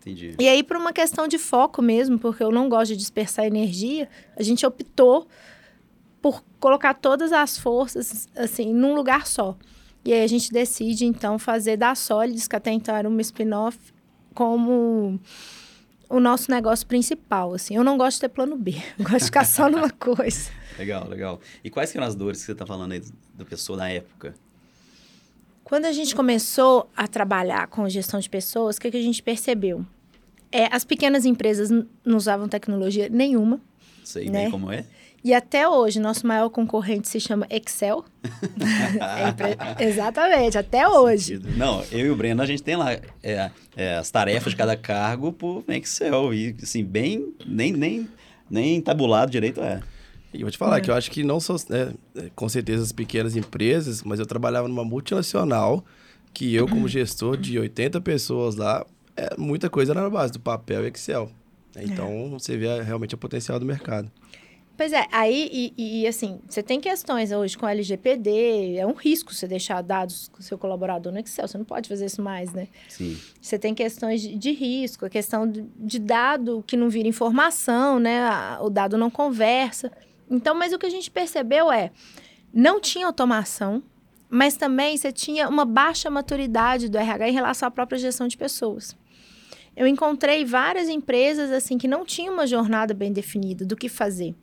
Entendi. 0.01 0.35
E 0.37 0.47
aí, 0.47 0.63
por 0.63 0.75
uma 0.75 0.91
questão 0.91 1.27
de 1.27 1.37
foco 1.37 1.81
mesmo, 1.81 2.19
porque 2.19 2.43
eu 2.43 2.51
não 2.51 2.67
gosto 2.67 2.91
de 2.91 2.97
dispersar 2.97 3.45
energia, 3.45 4.09
a 4.35 4.43
gente 4.43 4.65
optou 4.65 5.27
por 6.21 6.43
colocar 6.59 6.93
todas 6.93 7.31
as 7.31 7.57
forças, 7.57 8.27
assim, 8.35 8.73
num 8.73 8.93
lugar 8.93 9.27
só. 9.27 9.57
E 10.05 10.11
aí 10.11 10.23
a 10.23 10.27
gente 10.27 10.51
decide, 10.51 11.05
então, 11.05 11.39
fazer 11.39 11.77
da 11.77 11.95
Solids, 11.95 12.47
que 12.47 12.55
até 12.55 12.71
então 12.71 12.95
era 12.95 13.07
uma 13.07 13.21
spin-off, 13.21 13.77
como 14.33 15.19
o 16.09 16.19
nosso 16.19 16.49
negócio 16.51 16.85
principal, 16.85 17.53
assim. 17.53 17.75
Eu 17.75 17.83
não 17.83 17.97
gosto 17.97 18.15
de 18.15 18.21
ter 18.21 18.29
plano 18.29 18.57
B, 18.57 18.75
eu 18.97 19.05
gosto 19.05 19.19
de 19.19 19.25
ficar 19.25 19.45
só 19.45 19.69
numa 19.69 19.89
coisa. 19.91 20.51
Legal, 20.77 21.07
legal. 21.07 21.39
E 21.63 21.69
quais 21.69 21.95
eram 21.95 22.05
as 22.07 22.15
dores 22.15 22.39
que 22.39 22.45
você 22.45 22.51
está 22.51 22.65
falando 22.65 22.91
aí 22.93 23.03
da 23.33 23.45
pessoa 23.45 23.77
na 23.77 23.89
época? 23.89 24.35
Quando 25.63 25.85
a 25.85 25.91
gente 25.91 26.15
começou 26.15 26.89
a 26.95 27.07
trabalhar 27.07 27.67
com 27.67 27.87
gestão 27.87 28.19
de 28.19 28.29
pessoas, 28.29 28.77
o 28.77 28.81
que, 28.81 28.91
que 28.91 28.97
a 28.97 29.01
gente 29.01 29.23
percebeu? 29.23 29.85
É, 30.51 30.67
as 30.71 30.83
pequenas 30.83 31.25
empresas 31.25 31.69
não 31.69 32.17
usavam 32.17 32.47
tecnologia 32.47 33.09
nenhuma. 33.09 33.59
Sei 34.03 34.29
né? 34.29 34.43
bem 34.43 34.51
como 34.51 34.71
é. 34.71 34.85
E 35.23 35.33
até 35.33 35.69
hoje, 35.69 36.01
nosso 36.01 36.27
maior 36.27 36.49
concorrente 36.49 37.07
se 37.07 37.17
chama 37.17 37.47
Excel. 37.49 38.03
é, 39.79 39.87
exatamente, 39.87 40.57
até 40.57 40.85
hoje. 40.85 41.39
Não, 41.55 41.81
eu 41.91 42.07
e 42.07 42.09
o 42.09 42.15
Breno, 42.15 42.41
a 42.41 42.45
gente 42.45 42.61
tem 42.61 42.75
lá 42.75 42.91
é, 42.91 43.49
é, 43.75 43.95
as 43.95 44.11
tarefas 44.11 44.51
de 44.51 44.57
cada 44.57 44.75
cargo 44.75 45.31
por 45.31 45.63
Excel. 45.69 46.33
E, 46.33 46.55
assim, 46.61 46.83
bem, 46.83 47.33
nem, 47.45 47.71
nem, 47.71 48.09
nem 48.49 48.81
tabulado 48.81 49.31
direito 49.31 49.61
é. 49.61 49.81
E 50.33 50.41
vou 50.41 50.51
te 50.51 50.57
falar 50.57 50.79
é. 50.79 50.81
que 50.81 50.91
eu 50.91 50.95
acho 50.95 51.09
que 51.09 51.23
não 51.23 51.39
são, 51.39 51.55
né, 51.69 51.93
com 52.35 52.49
certeza, 52.49 52.83
as 52.83 52.91
pequenas 52.91 53.37
empresas, 53.37 54.03
mas 54.03 54.19
eu 54.19 54.25
trabalhava 54.25 54.67
numa 54.67 54.83
multinacional 54.83 55.85
que 56.33 56.53
eu, 56.53 56.67
como 56.67 56.87
gestor 56.87 57.37
de 57.37 57.57
80 57.57 58.01
pessoas 58.01 58.55
lá, 58.55 58.85
é, 59.15 59.35
muita 59.37 59.69
coisa 59.69 59.93
era 59.93 60.01
na 60.01 60.09
base 60.09 60.33
do 60.33 60.39
papel 60.39 60.83
e 60.83 60.87
Excel. 60.89 61.31
Então, 61.77 62.31
você 62.31 62.57
vê 62.57 62.81
realmente 62.81 63.15
o 63.15 63.17
potencial 63.17 63.59
do 63.59 63.65
mercado. 63.65 64.11
Pois 64.75 64.91
é, 64.91 65.05
aí, 65.11 65.71
e, 65.77 66.01
e, 66.01 66.07
assim, 66.07 66.41
você 66.49 66.63
tem 66.63 66.79
questões 66.79 67.31
hoje 67.31 67.55
com 67.55 67.67
LGPD, 67.67 68.77
é 68.77 68.87
um 68.87 68.93
risco 68.93 69.31
você 69.31 69.47
deixar 69.47 69.83
dados 69.83 70.29
com 70.29 70.41
seu 70.41 70.57
colaborador 70.57 71.13
no 71.13 71.19
Excel, 71.19 71.47
você 71.47 71.59
não 71.59 71.65
pode 71.65 71.87
fazer 71.87 72.07
isso 72.07 72.23
mais, 72.23 72.51
né? 72.53 72.67
Sim. 72.89 73.15
Você 73.39 73.59
tem 73.59 73.75
questões 73.75 74.21
de, 74.21 74.35
de 74.35 74.51
risco, 74.51 75.05
a 75.05 75.09
questão 75.11 75.47
de, 75.47 75.63
de, 75.77 75.99
dado 75.99 76.63
que 76.65 76.75
não 76.75 76.89
vira 76.89 77.07
informação, 77.07 77.99
né? 77.99 78.57
O 78.61 78.69
dado 78.69 78.97
não 78.97 79.11
conversa. 79.11 79.91
Então, 80.29 80.55
mas 80.55 80.73
o 80.73 80.79
que 80.79 80.87
a 80.87 80.89
gente 80.91 81.11
percebeu 81.11 81.71
é, 81.71 81.91
não 82.51 82.81
tinha 82.81 83.05
automação, 83.05 83.83
mas 84.27 84.57
também 84.57 84.97
você 84.97 85.11
tinha 85.11 85.47
uma 85.49 85.65
baixa 85.65 86.09
maturidade 86.09 86.89
do 86.89 86.97
RH 86.97 87.29
em 87.29 87.33
relação 87.33 87.67
à 87.67 87.71
própria 87.71 87.99
gestão 87.99 88.27
de 88.27 88.35
pessoas. 88.35 88.97
Eu 89.77 89.85
encontrei 89.85 90.43
várias 90.43 90.89
empresas 90.89 91.51
assim 91.51 91.77
que 91.77 91.87
não 91.87 92.03
tinham 92.03 92.33
uma 92.33 92.47
jornada 92.47 92.91
bem 92.91 93.13
definida 93.13 93.63
do 93.63 93.75
que 93.75 93.87
fazer 93.87 94.35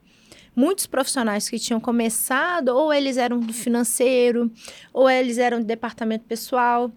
muitos 0.60 0.86
profissionais 0.86 1.48
que 1.48 1.58
tinham 1.58 1.80
começado, 1.80 2.68
ou 2.68 2.92
eles 2.92 3.16
eram 3.16 3.40
do 3.40 3.52
financeiro, 3.52 4.50
ou 4.92 5.08
eles 5.08 5.38
eram 5.38 5.60
do 5.60 5.64
departamento 5.64 6.24
pessoal. 6.26 6.92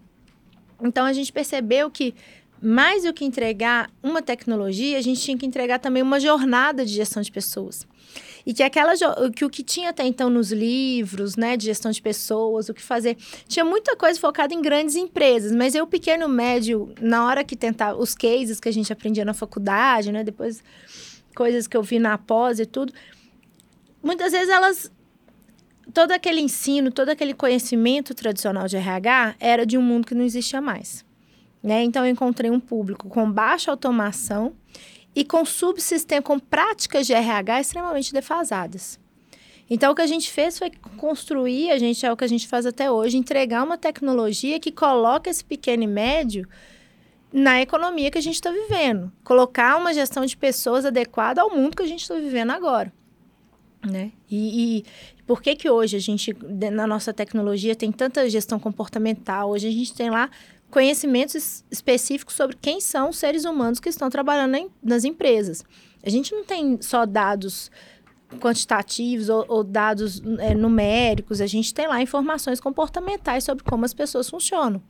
Então 0.82 1.06
a 1.06 1.14
gente 1.14 1.32
percebeu 1.32 1.90
que 1.90 2.14
mais 2.62 3.04
do 3.04 3.14
que 3.14 3.24
entregar 3.24 3.90
uma 4.02 4.22
tecnologia, 4.22 4.98
a 4.98 5.02
gente 5.02 5.22
tinha 5.22 5.38
que 5.38 5.46
entregar 5.46 5.80
também 5.80 6.04
uma 6.04 6.20
jornada 6.20 6.86
de 6.86 6.92
gestão 6.92 7.22
de 7.22 7.32
pessoas. 7.32 7.88
E 8.46 8.54
que 8.54 8.62
aquela 8.62 8.94
que 9.34 9.46
o 9.46 9.50
que 9.50 9.64
tinha 9.64 9.92
até 9.92 10.06
então 10.06 10.30
nos 10.30 10.52
livros, 10.52 11.38
né, 11.38 11.56
de 11.56 11.66
gestão 11.66 11.90
de 11.90 12.02
pessoas, 12.02 12.68
o 12.68 12.74
que 12.74 12.82
fazer, 12.82 13.16
tinha 13.48 13.64
muita 13.64 13.96
coisa 13.96 14.20
focada 14.20 14.54
em 14.54 14.62
grandes 14.62 14.98
empresas, 14.98 15.54
mas 15.54 15.74
eu 15.74 15.88
pequeno 15.88 16.28
médio, 16.28 16.94
na 17.00 17.26
hora 17.26 17.44
que 17.46 17.56
tentar 17.56 17.96
os 17.96 18.14
cases 18.14 18.60
que 18.60 18.68
a 18.68 18.74
gente 18.74 18.92
aprendia 18.92 19.24
na 19.24 19.34
faculdade, 19.34 20.12
né, 20.12 20.22
depois 20.22 20.62
coisas 21.34 21.66
que 21.66 21.78
eu 21.78 21.82
vi 21.82 22.00
na 22.00 22.18
pós 22.18 22.60
e 22.60 22.66
tudo, 22.66 22.94
muitas 24.04 24.34
vezes 24.34 24.50
elas 24.50 24.92
todo 25.94 26.12
aquele 26.12 26.42
ensino, 26.42 26.92
todo 26.92 27.10
aquele 27.10 27.34
conhecimento 27.34 28.14
tradicional 28.14 28.68
de 28.68 28.78
RH 28.78 29.36
era 29.40 29.66
de 29.66 29.78
um 29.78 29.82
mundo 29.82 30.08
que 30.08 30.16
não 30.16 30.24
existia 30.24 30.60
mais. 30.60 31.06
Né? 31.62 31.84
Então, 31.84 32.06
eu 32.06 32.12
encontrei 32.12 32.52
um 32.52 32.60
público 32.60 33.08
com 33.08 33.32
baixa 33.32 33.72
automação 33.72 34.54
e 35.16 35.24
com 35.24 35.46
subsistema, 35.46 36.22
com 36.22 36.40
práticas 36.40 37.08
de 37.08 37.14
RH 37.14 37.62
extremamente 37.62 38.12
defasadas. 38.12 39.00
Então, 39.70 39.92
o 39.92 39.96
que 39.96 40.02
a 40.02 40.08
gente 40.08 40.30
fez 40.30 40.60
foi 40.60 40.72
construir, 40.98 41.72
a 41.72 41.78
gente 41.78 42.06
é 42.06 42.12
o 42.12 42.18
que 42.18 42.24
a 42.24 42.28
gente 42.28 42.48
faz 42.48 42.66
até 42.66 42.92
hoje, 42.92 43.18
entregar 43.18 43.64
uma 43.64 43.78
tecnologia 43.78 44.60
que 44.60 44.72
coloca 44.72 45.30
esse 45.30 45.44
pequeno 45.44 45.84
e 45.84 45.88
médio 45.88 46.48
na 47.32 47.62
economia 47.62 48.12
que 48.12 48.18
a 48.18 48.22
gente 48.22 48.36
está 48.36 48.52
vivendo. 48.52 49.12
Colocar 49.24 49.78
uma 49.78 49.94
gestão 49.94 50.26
de 50.26 50.36
pessoas 50.36 50.86
adequada 50.86 51.42
ao 51.42 51.50
mundo 51.50 51.78
que 51.78 51.84
a 51.84 51.88
gente 51.88 52.02
está 52.02 52.16
vivendo 52.16 52.52
agora. 52.52 52.92
Né? 53.86 54.14
E, 54.32 54.78
e, 54.80 54.86
por 55.28 55.42
que 55.42 55.56
que 55.56 55.70
hoje 55.70 55.98
a 55.98 56.00
gente, 56.00 56.36
na 56.72 56.88
nossa 56.88 57.14
tecnologia, 57.14 57.76
tem 57.76 57.92
tanta 57.92 58.30
gestão 58.30 58.58
comportamental? 58.60 59.50
Hoje 59.50 59.68
a 59.68 59.72
gente 59.72 59.94
tem 59.94 60.10
lá 60.10 60.30
conhecimentos 60.72 61.64
específicos 61.70 62.34
sobre 62.34 62.56
quem 62.60 62.80
são 62.80 63.10
os 63.10 63.18
seres 63.18 63.44
humanos 63.46 63.80
que 63.80 63.90
estão 63.90 64.10
trabalhando 64.10 64.56
em, 64.56 64.70
nas 64.82 65.04
empresas. 65.04 65.64
A 66.02 66.10
gente 66.10 66.34
não 66.34 66.44
tem 66.44 66.82
só 66.82 67.06
dados 67.06 67.70
quantitativos 68.40 69.30
ou, 69.30 69.46
ou 69.48 69.64
dados 69.64 70.22
é, 70.40 70.56
numéricos, 70.56 71.42
a 71.42 71.46
gente 71.46 71.74
tem 71.74 71.88
lá 71.88 72.02
informações 72.02 72.60
comportamentais 72.60 73.44
sobre 73.44 73.64
como 73.64 73.86
as 73.86 73.94
pessoas 73.94 74.30
funcionam. 74.30 74.82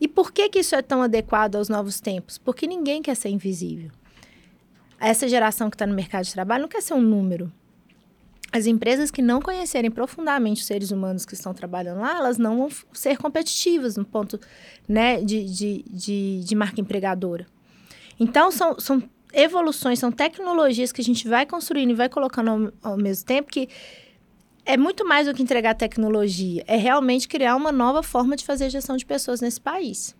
E 0.00 0.06
por 0.06 0.30
que, 0.30 0.48
que 0.48 0.60
isso 0.60 0.76
é 0.76 0.82
tão 0.82 1.02
adequado 1.02 1.56
aos 1.56 1.68
novos 1.68 1.98
tempos? 1.98 2.38
Porque 2.38 2.66
ninguém 2.66 3.02
quer 3.02 3.16
ser 3.16 3.30
invisível. 3.30 3.90
Essa 5.00 5.26
geração 5.26 5.68
que 5.70 5.74
está 5.74 5.86
no 5.86 5.94
mercado 5.94 6.24
de 6.24 6.32
trabalho 6.32 6.62
não 6.62 6.68
quer 6.68 6.82
ser 6.82 6.94
um 6.94 7.00
número 7.00 7.52
as 8.50 8.66
empresas 8.66 9.10
que 9.10 9.20
não 9.20 9.40
conhecerem 9.40 9.90
profundamente 9.90 10.60
os 10.60 10.66
seres 10.66 10.90
humanos 10.90 11.26
que 11.26 11.34
estão 11.34 11.52
trabalhando 11.52 12.00
lá, 12.00 12.16
elas 12.16 12.38
não 12.38 12.56
vão 12.56 12.68
ser 12.92 13.18
competitivas 13.18 13.96
no 13.96 14.04
ponto 14.04 14.40
né, 14.88 15.20
de, 15.20 15.44
de, 15.44 15.84
de, 15.88 16.40
de 16.44 16.54
marca 16.54 16.80
empregadora. 16.80 17.46
Então, 18.18 18.50
são, 18.50 18.78
são 18.80 19.02
evoluções, 19.32 19.98
são 19.98 20.10
tecnologias 20.10 20.90
que 20.92 21.00
a 21.00 21.04
gente 21.04 21.28
vai 21.28 21.44
construindo 21.44 21.90
e 21.90 21.94
vai 21.94 22.08
colocando 22.08 22.72
ao, 22.82 22.92
ao 22.92 22.96
mesmo 22.96 23.26
tempo 23.26 23.50
que 23.50 23.68
é 24.64 24.76
muito 24.76 25.06
mais 25.06 25.26
do 25.26 25.34
que 25.34 25.42
entregar 25.42 25.74
tecnologia, 25.74 26.62
é 26.66 26.76
realmente 26.76 27.28
criar 27.28 27.56
uma 27.56 27.72
nova 27.72 28.02
forma 28.02 28.36
de 28.36 28.44
fazer 28.44 28.68
gestão 28.68 28.96
de 28.96 29.06
pessoas 29.06 29.40
nesse 29.40 29.60
país. 29.60 30.14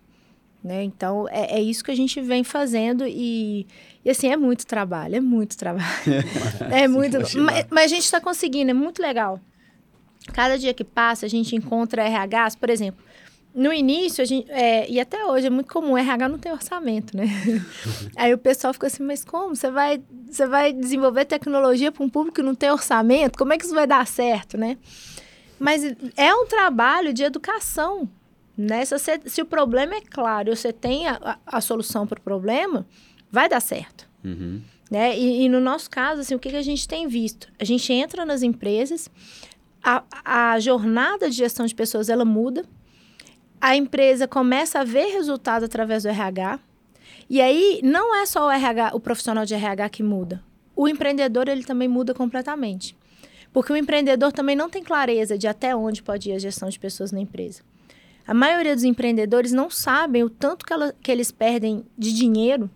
Né? 0.63 0.83
Então, 0.83 1.25
é, 1.29 1.57
é, 1.57 1.61
isso 1.61 1.83
que 1.83 1.91
a 1.91 1.95
gente 1.95 2.19
vem 2.19 2.43
fazendo 2.43 3.07
e, 3.07 3.65
e, 4.03 4.09
assim, 4.09 4.27
é 4.27 4.35
muito 4.35 4.67
trabalho, 4.67 5.15
é 5.15 5.21
muito 5.21 5.57
trabalho. 5.57 5.87
é 6.69 6.87
muito... 6.87 7.17
Mas, 7.39 7.65
mas, 7.69 7.85
a 7.85 7.87
gente 7.87 8.03
está 8.03 8.19
conseguindo, 8.19 8.71
é 8.71 8.73
muito 8.73 9.01
legal. 9.01 9.39
Cada 10.33 10.57
dia 10.57 10.73
que 10.73 10.83
passa, 10.83 11.25
a 11.25 11.29
gente 11.29 11.55
encontra 11.55 12.03
RHs, 12.03 12.55
por 12.55 12.69
exemplo, 12.69 13.03
no 13.53 13.73
início, 13.73 14.21
a 14.21 14.25
gente, 14.25 14.49
é, 14.51 14.89
e 14.89 14.99
até 14.99 15.25
hoje, 15.25 15.47
é 15.47 15.49
muito 15.49 15.71
comum, 15.73 15.97
RH 15.97 16.29
não 16.29 16.37
tem 16.37 16.51
orçamento, 16.51 17.15
né? 17.15 17.25
Aí 18.15 18.33
o 18.33 18.37
pessoal 18.37 18.73
fica 18.73 18.87
assim, 18.87 19.03
mas 19.03 19.23
como? 19.25 19.55
Você 19.55 19.71
vai, 19.71 20.01
você 20.29 20.45
vai 20.45 20.71
desenvolver 20.71 21.25
tecnologia 21.25 21.91
para 21.91 22.03
um 22.03 22.09
público 22.09 22.35
que 22.35 22.43
não 22.43 22.53
tem 22.53 22.69
orçamento? 22.69 23.37
Como 23.37 23.51
é 23.51 23.57
que 23.57 23.65
isso 23.65 23.73
vai 23.73 23.87
dar 23.87 24.05
certo, 24.05 24.57
né? 24.57 24.77
Mas 25.59 25.83
é 26.15 26.33
um 26.33 26.45
trabalho 26.45 27.11
de 27.11 27.23
educação, 27.23 28.07
né? 28.59 28.83
Se, 28.83 28.97
se 29.25 29.41
o 29.41 29.45
problema 29.45 29.95
é 29.95 30.01
claro 30.01 30.51
e 30.51 30.55
você 30.55 30.73
tem 30.73 31.07
a, 31.07 31.17
a, 31.21 31.57
a 31.57 31.61
solução 31.61 32.05
para 32.05 32.19
o 32.19 32.21
problema, 32.21 32.85
vai 33.31 33.47
dar 33.47 33.61
certo. 33.61 34.05
Uhum. 34.21 34.61
Né? 34.91 35.17
E, 35.17 35.45
e, 35.45 35.49
no 35.49 35.61
nosso 35.61 35.89
caso, 35.89 36.19
assim, 36.19 36.35
o 36.35 36.39
que, 36.39 36.49
que 36.49 36.57
a 36.57 36.61
gente 36.61 36.85
tem 36.85 37.07
visto? 37.07 37.47
A 37.57 37.63
gente 37.63 37.93
entra 37.93 38.25
nas 38.25 38.43
empresas, 38.43 39.09
a, 39.81 40.03
a 40.25 40.59
jornada 40.59 41.29
de 41.29 41.37
gestão 41.37 41.65
de 41.65 41.73
pessoas 41.73 42.09
ela 42.09 42.25
muda, 42.25 42.65
a 43.61 43.77
empresa 43.77 44.27
começa 44.27 44.79
a 44.79 44.83
ver 44.83 45.05
resultado 45.13 45.63
através 45.63 46.03
do 46.03 46.09
RH, 46.09 46.59
e 47.29 47.39
aí 47.39 47.79
não 47.81 48.13
é 48.13 48.25
só 48.25 48.47
o 48.47 48.51
RH, 48.51 48.91
o 48.93 48.99
profissional 48.99 49.45
de 49.45 49.53
RH 49.53 49.89
que 49.89 50.03
muda. 50.03 50.43
O 50.75 50.85
empreendedor 50.85 51.47
ele 51.47 51.63
também 51.63 51.87
muda 51.87 52.13
completamente. 52.13 52.97
Porque 53.53 53.71
o 53.71 53.77
empreendedor 53.77 54.33
também 54.33 54.55
não 54.55 54.69
tem 54.69 54.83
clareza 54.83 55.37
de 55.37 55.47
até 55.47 55.75
onde 55.75 56.03
pode 56.03 56.29
ir 56.29 56.33
a 56.33 56.39
gestão 56.39 56.67
de 56.69 56.79
pessoas 56.79 57.11
na 57.11 57.19
empresa. 57.19 57.61
A 58.29 58.33
maioria 58.35 58.75
dos 58.75 58.83
empreendedores 58.83 59.51
não 59.51 59.71
sabem 59.71 60.23
o 60.23 60.29
tanto 60.29 60.63
que, 60.63 60.71
ela, 60.71 60.93
que 61.01 61.11
eles 61.11 61.31
perdem 61.31 61.83
de 61.97 62.13
dinheiro 62.13 62.69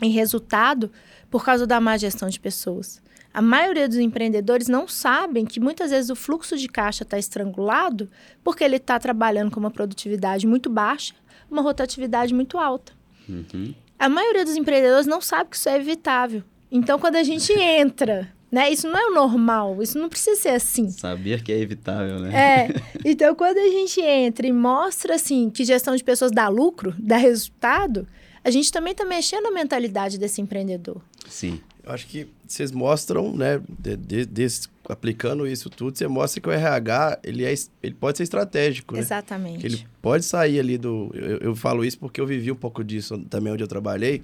em 0.00 0.10
resultado 0.10 0.90
por 1.30 1.44
causa 1.44 1.66
da 1.66 1.78
má 1.78 1.98
gestão 1.98 2.30
de 2.30 2.40
pessoas. 2.40 3.02
A 3.30 3.42
maioria 3.42 3.86
dos 3.86 3.98
empreendedores 3.98 4.68
não 4.68 4.88
sabem 4.88 5.44
que 5.44 5.60
muitas 5.60 5.90
vezes 5.90 6.08
o 6.08 6.16
fluxo 6.16 6.56
de 6.56 6.66
caixa 6.66 7.02
está 7.02 7.18
estrangulado 7.18 8.10
porque 8.42 8.64
ele 8.64 8.76
está 8.76 8.98
trabalhando 8.98 9.50
com 9.50 9.60
uma 9.60 9.70
produtividade 9.70 10.46
muito 10.46 10.70
baixa, 10.70 11.12
uma 11.50 11.60
rotatividade 11.60 12.32
muito 12.32 12.56
alta. 12.56 12.94
Uhum. 13.28 13.74
A 13.98 14.08
maioria 14.08 14.46
dos 14.46 14.56
empreendedores 14.56 15.06
não 15.06 15.20
sabe 15.20 15.50
que 15.50 15.56
isso 15.56 15.68
é 15.68 15.76
evitável. 15.76 16.42
Então, 16.72 16.98
quando 16.98 17.16
a 17.16 17.22
gente 17.22 17.52
entra 17.52 18.32
né? 18.50 18.70
Isso 18.70 18.88
não 18.88 18.98
é 18.98 19.06
o 19.06 19.14
normal, 19.14 19.82
isso 19.82 19.98
não 19.98 20.08
precisa 20.08 20.40
ser 20.40 20.48
assim. 20.50 20.90
Saber 20.90 21.42
que 21.42 21.52
é 21.52 21.58
evitável, 21.58 22.18
né? 22.18 22.34
É. 22.34 22.90
Então, 23.02 23.34
quando 23.34 23.56
a 23.56 23.68
gente 23.68 24.00
entra 24.00 24.46
e 24.46 24.52
mostra, 24.52 25.14
assim, 25.14 25.48
que 25.48 25.64
gestão 25.64 25.96
de 25.96 26.04
pessoas 26.04 26.30
dá 26.30 26.48
lucro, 26.48 26.94
dá 26.98 27.16
resultado, 27.16 28.06
a 28.44 28.50
gente 28.50 28.70
também 28.70 28.92
está 28.92 29.04
mexendo 29.04 29.44
na 29.44 29.50
mentalidade 29.50 30.18
desse 30.18 30.40
empreendedor. 30.40 31.00
Sim. 31.28 31.60
Eu 31.82 31.92
acho 31.92 32.06
que 32.06 32.28
vocês 32.46 32.70
mostram, 32.70 33.34
né, 33.34 33.60
de, 33.78 33.96
de, 33.96 34.26
de, 34.26 34.46
aplicando 34.88 35.46
isso 35.46 35.70
tudo, 35.70 35.96
você 35.96 36.06
mostra 36.06 36.40
que 36.40 36.48
o 36.48 36.52
RH, 36.52 37.20
ele, 37.24 37.44
é, 37.44 37.54
ele 37.82 37.94
pode 37.94 38.18
ser 38.18 38.24
estratégico, 38.24 38.94
né? 38.94 39.00
Exatamente. 39.00 39.60
Que 39.60 39.66
ele 39.66 39.86
pode 40.02 40.24
sair 40.24 40.60
ali 40.60 40.76
do... 40.76 41.10
Eu, 41.14 41.38
eu 41.38 41.56
falo 41.56 41.84
isso 41.84 41.98
porque 41.98 42.20
eu 42.20 42.26
vivi 42.26 42.52
um 42.52 42.56
pouco 42.56 42.84
disso 42.84 43.18
também 43.30 43.52
onde 43.52 43.62
eu 43.62 43.68
trabalhei, 43.68 44.22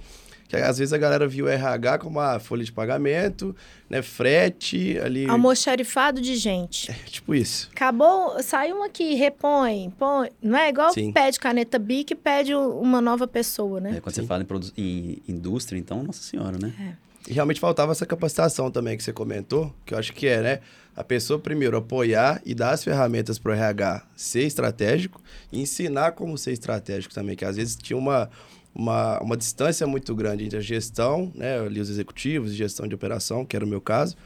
que 0.48 0.56
às 0.56 0.78
vezes 0.78 0.92
a 0.92 0.98
galera 0.98 1.26
viu 1.26 1.46
o 1.46 1.48
RH 1.48 1.98
como 1.98 2.20
a 2.20 2.38
folha 2.38 2.64
de 2.64 2.72
pagamento, 2.72 3.54
né? 3.90 4.02
Frete 4.02 4.98
ali. 4.98 5.28
Almoxarifado 5.28 6.20
de 6.20 6.36
gente. 6.36 6.90
É, 6.90 6.94
tipo 7.06 7.34
isso. 7.34 7.68
Acabou, 7.72 8.42
sai 8.42 8.72
um 8.72 8.82
aqui, 8.82 9.14
repõe, 9.14 9.90
põe. 9.98 10.30
Não 10.40 10.58
é 10.58 10.68
igual 10.68 10.92
Sim. 10.92 11.12
pede 11.12 11.40
caneta 11.40 11.78
BIC 11.78 12.12
e 12.12 12.14
pede 12.14 12.54
uma 12.54 13.00
nova 13.00 13.26
pessoa, 13.26 13.80
né? 13.80 13.96
É, 13.96 14.00
quando 14.00 14.14
Sim. 14.14 14.22
você 14.22 14.26
fala 14.26 14.46
em, 14.76 14.82
em, 14.82 15.22
indústria, 15.28 15.78
então, 15.78 16.02
nossa 16.02 16.22
senhora, 16.22 16.56
né? 16.58 16.72
É. 16.80 17.06
E 17.28 17.32
realmente 17.32 17.58
faltava 17.58 17.90
essa 17.90 18.06
capacitação 18.06 18.70
também 18.70 18.96
que 18.96 19.02
você 19.02 19.12
comentou, 19.12 19.74
que 19.84 19.92
eu 19.94 19.98
acho 19.98 20.12
que 20.12 20.28
é, 20.28 20.40
né? 20.40 20.60
A 20.94 21.02
pessoa 21.02 21.38
primeiro 21.38 21.76
apoiar 21.76 22.40
e 22.44 22.54
dar 22.54 22.70
as 22.70 22.84
ferramentas 22.84 23.38
para 23.38 23.50
o 23.50 23.54
RH 23.54 24.02
ser 24.16 24.44
estratégico 24.44 25.20
e 25.52 25.60
ensinar 25.60 26.12
como 26.12 26.38
ser 26.38 26.52
estratégico 26.52 27.12
também, 27.12 27.36
que 27.36 27.44
às 27.44 27.56
vezes 27.56 27.76
tinha 27.76 27.96
uma 27.96 28.30
uma, 28.76 29.18
uma 29.20 29.36
distância 29.36 29.86
muito 29.86 30.14
grande 30.14 30.44
entre 30.44 30.58
a 30.58 30.60
gestão, 30.60 31.32
né, 31.34 31.58
ali 31.58 31.80
os 31.80 31.88
executivos, 31.88 32.54
gestão 32.54 32.86
de 32.86 32.94
operação, 32.94 33.44
que 33.44 33.56
era 33.56 33.64
o 33.64 33.68
meu 33.68 33.80
caso, 33.80 34.16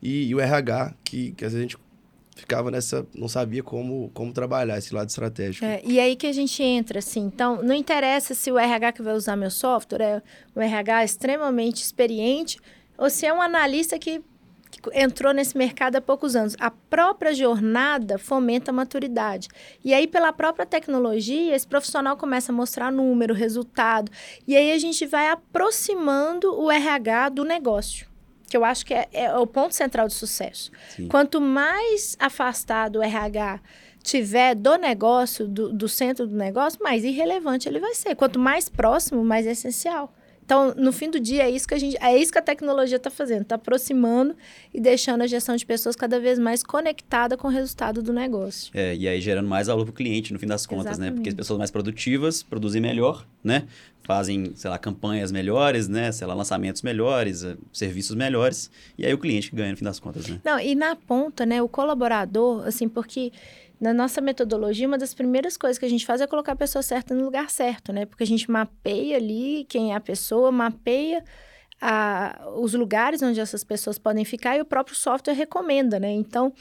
e, 0.00 0.28
e 0.28 0.34
o 0.34 0.40
RH, 0.40 0.94
que, 1.04 1.32
que 1.32 1.44
às 1.44 1.52
vezes 1.52 1.66
a 1.66 1.68
gente 1.68 1.86
ficava 2.36 2.70
nessa, 2.70 3.04
não 3.14 3.28
sabia 3.28 3.62
como, 3.62 4.10
como 4.14 4.32
trabalhar 4.32 4.78
esse 4.78 4.94
lado 4.94 5.08
estratégico. 5.08 5.64
É, 5.64 5.80
e 5.84 5.98
aí 5.98 6.14
que 6.14 6.26
a 6.26 6.32
gente 6.32 6.62
entra, 6.62 7.00
assim, 7.00 7.20
então, 7.20 7.62
não 7.62 7.74
interessa 7.74 8.34
se 8.34 8.52
o 8.52 8.58
RH 8.58 8.92
que 8.92 9.02
vai 9.02 9.14
usar 9.14 9.34
meu 9.36 9.50
software 9.50 10.02
é 10.02 10.22
o 10.54 10.60
RH 10.60 11.04
extremamente 11.04 11.82
experiente 11.82 12.58
ou 12.96 13.10
se 13.10 13.26
é 13.26 13.32
um 13.32 13.42
analista 13.42 13.98
que, 13.98 14.22
entrou 14.92 15.32
nesse 15.32 15.56
mercado 15.56 15.96
há 15.96 16.00
poucos 16.00 16.36
anos. 16.36 16.56
A 16.58 16.70
própria 16.70 17.34
jornada 17.34 18.18
fomenta 18.18 18.70
a 18.70 18.74
maturidade. 18.74 19.48
E 19.84 19.92
aí, 19.94 20.06
pela 20.06 20.32
própria 20.32 20.66
tecnologia, 20.66 21.54
esse 21.54 21.66
profissional 21.66 22.16
começa 22.16 22.52
a 22.52 22.54
mostrar 22.54 22.90
número, 22.90 23.34
resultado. 23.34 24.10
E 24.46 24.56
aí 24.56 24.72
a 24.72 24.78
gente 24.78 25.06
vai 25.06 25.28
aproximando 25.28 26.54
o 26.54 26.70
RH 26.70 27.30
do 27.30 27.44
negócio. 27.44 28.06
Que 28.48 28.56
eu 28.56 28.64
acho 28.64 28.86
que 28.86 28.94
é, 28.94 29.08
é 29.12 29.36
o 29.36 29.46
ponto 29.46 29.74
central 29.74 30.06
do 30.06 30.12
sucesso. 30.12 30.70
Sim. 30.94 31.08
Quanto 31.08 31.40
mais 31.40 32.16
afastado 32.20 33.00
o 33.00 33.02
RH 33.02 33.60
tiver 34.02 34.54
do 34.54 34.76
negócio, 34.76 35.48
do, 35.48 35.72
do 35.72 35.88
centro 35.88 36.28
do 36.28 36.36
negócio, 36.36 36.78
mais 36.80 37.04
irrelevante 37.04 37.68
ele 37.68 37.80
vai 37.80 37.94
ser. 37.94 38.14
Quanto 38.14 38.38
mais 38.38 38.68
próximo, 38.68 39.24
mais 39.24 39.46
essencial. 39.46 40.14
Então, 40.46 40.72
no 40.76 40.92
fim 40.92 41.10
do 41.10 41.18
dia, 41.18 41.42
é 41.42 41.50
isso 41.50 41.66
que 41.66 41.74
a 41.74 41.78
gente, 41.78 41.96
é 42.00 42.16
isso 42.16 42.30
que 42.30 42.38
a 42.38 42.42
tecnologia 42.42 42.98
está 42.98 43.10
fazendo, 43.10 43.42
está 43.42 43.56
aproximando 43.56 44.36
e 44.72 44.80
deixando 44.80 45.22
a 45.22 45.26
gestão 45.26 45.56
de 45.56 45.66
pessoas 45.66 45.96
cada 45.96 46.20
vez 46.20 46.38
mais 46.38 46.62
conectada 46.62 47.36
com 47.36 47.48
o 47.48 47.50
resultado 47.50 48.00
do 48.00 48.12
negócio. 48.12 48.70
É, 48.72 48.94
e 48.94 49.08
aí 49.08 49.20
gerando 49.20 49.48
mais 49.48 49.66
valor 49.66 49.84
para 49.84 49.90
o 49.90 49.92
cliente, 49.92 50.32
no 50.32 50.38
fim 50.38 50.46
das 50.46 50.64
contas, 50.64 50.92
Exatamente. 50.92 51.10
né? 51.10 51.16
Porque 51.16 51.30
as 51.30 51.34
pessoas 51.34 51.58
mais 51.58 51.72
produtivas 51.72 52.44
produzem 52.44 52.80
melhor, 52.80 53.26
né? 53.42 53.66
Fazem, 54.04 54.52
sei 54.54 54.70
lá, 54.70 54.78
campanhas 54.78 55.32
melhores, 55.32 55.88
né? 55.88 56.12
Sei 56.12 56.24
lá, 56.24 56.32
lançamentos 56.32 56.80
melhores, 56.82 57.42
eh, 57.42 57.56
serviços 57.72 58.14
melhores. 58.14 58.70
E 58.96 59.04
aí 59.04 59.12
o 59.12 59.18
cliente 59.18 59.50
ganha, 59.52 59.72
no 59.72 59.76
fim 59.76 59.84
das 59.84 59.98
contas, 59.98 60.28
né? 60.28 60.40
Não, 60.44 60.60
e 60.60 60.76
na 60.76 60.94
ponta, 60.94 61.44
né? 61.44 61.60
O 61.60 61.68
colaborador, 61.68 62.64
assim, 62.68 62.88
porque 62.88 63.32
na 63.80 63.92
nossa 63.92 64.20
metodologia, 64.20 64.88
uma 64.88 64.96
das 64.96 65.12
primeiras 65.12 65.56
coisas 65.56 65.78
que 65.78 65.84
a 65.84 65.88
gente 65.88 66.06
faz 66.06 66.20
é 66.20 66.26
colocar 66.26 66.52
a 66.52 66.56
pessoa 66.56 66.82
certa 66.82 67.14
no 67.14 67.24
lugar 67.24 67.50
certo, 67.50 67.92
né? 67.92 68.06
Porque 68.06 68.22
a 68.22 68.26
gente 68.26 68.50
mapeia 68.50 69.16
ali 69.16 69.66
quem 69.68 69.92
é 69.92 69.96
a 69.96 70.00
pessoa, 70.00 70.50
mapeia 70.50 71.22
a, 71.80 72.48
os 72.56 72.72
lugares 72.72 73.22
onde 73.22 73.38
essas 73.38 73.62
pessoas 73.62 73.98
podem 73.98 74.24
ficar 74.24 74.56
e 74.56 74.60
o 74.60 74.64
próprio 74.64 74.96
software 74.96 75.34
recomenda, 75.34 76.00
né? 76.00 76.10
Então, 76.10 76.52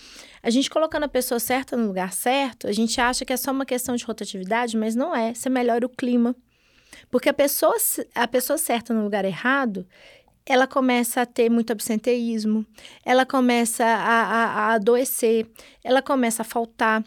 a 0.44 0.50
gente 0.50 0.70
colocando 0.70 1.04
a 1.04 1.08
pessoa 1.08 1.40
certa 1.40 1.78
no 1.78 1.88
lugar 1.88 2.12
certo, 2.12 2.68
a 2.68 2.72
gente 2.72 3.00
acha 3.00 3.24
que 3.24 3.32
é 3.32 3.38
só 3.38 3.52
uma 3.52 3.66
questão 3.66 3.96
de 3.96 4.04
rotatividade, 4.04 4.78
mas 4.78 4.96
não 4.96 5.16
é. 5.16 5.34
Você 5.34 5.50
melhora 5.50 5.86
o 5.86 5.90
clima. 5.90 6.36
Porque 7.10 7.30
a 7.30 7.34
pessoa, 7.34 7.76
a 8.14 8.28
pessoa 8.28 8.58
certa 8.58 8.94
no 8.94 9.04
lugar 9.04 9.26
errado, 9.26 9.88
ela 10.46 10.68
começa 10.68 11.22
a 11.22 11.25
ter 11.25 11.50
muito 11.50 11.72
absenteísmo, 11.72 12.66
ela 13.04 13.25
começa 13.25 13.84
a, 13.84 14.24
a, 14.24 14.46
a 14.46 14.74
adoecer, 14.74 15.48
ela 15.84 16.02
começa 16.02 16.44
a 16.44 16.46
faltar, 16.46 17.04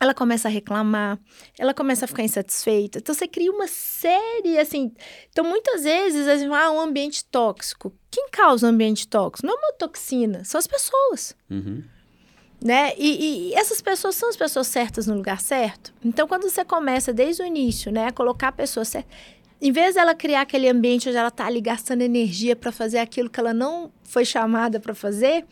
ela 0.00 0.14
começa 0.14 0.48
a 0.48 0.50
reclamar, 0.50 1.18
ela 1.58 1.74
começa 1.74 2.04
a 2.04 2.08
ficar 2.08 2.22
insatisfeita. 2.22 2.98
Então, 2.98 3.14
você 3.14 3.28
cria 3.28 3.52
uma 3.52 3.68
série, 3.68 4.58
assim... 4.58 4.92
Então, 5.30 5.44
muitas 5.44 5.84
vezes, 5.84 6.26
a 6.26 6.36
gente 6.36 6.48
fala, 6.48 6.64
ah, 6.64 6.72
um 6.72 6.80
ambiente 6.80 7.24
tóxico. 7.24 7.92
Quem 8.10 8.28
causa 8.30 8.66
um 8.66 8.70
ambiente 8.70 9.06
tóxico? 9.06 9.46
Não 9.46 9.54
é 9.54 9.58
uma 9.58 9.72
toxina, 9.74 10.44
são 10.44 10.58
as 10.58 10.66
pessoas. 10.66 11.36
Uhum. 11.48 11.84
Né? 12.60 12.94
E, 12.96 13.50
e, 13.50 13.54
essas 13.54 13.80
pessoas 13.80 14.14
são 14.14 14.28
as 14.28 14.36
pessoas 14.36 14.66
certas 14.66 15.06
no 15.06 15.14
lugar 15.14 15.40
certo. 15.40 15.92
Então, 16.04 16.26
quando 16.26 16.48
você 16.48 16.64
começa 16.64 17.12
desde 17.12 17.42
o 17.42 17.46
início, 17.46 17.92
né, 17.92 18.06
a 18.06 18.12
colocar 18.12 18.48
a 18.48 18.52
pessoa 18.52 18.84
certa 18.84 19.08
em 19.62 19.70
vez 19.70 19.94
dela 19.94 20.12
criar 20.12 20.40
aquele 20.40 20.68
ambiente 20.68 21.08
onde 21.08 21.16
ela 21.16 21.28
está 21.28 21.46
ali 21.46 21.60
gastando 21.60 22.02
energia 22.02 22.56
para 22.56 22.72
fazer 22.72 22.98
aquilo 22.98 23.30
que 23.30 23.38
ela 23.38 23.54
não 23.54 23.92
foi 24.02 24.24
chamada 24.24 24.80
para 24.80 24.92
fazer, 24.92 25.44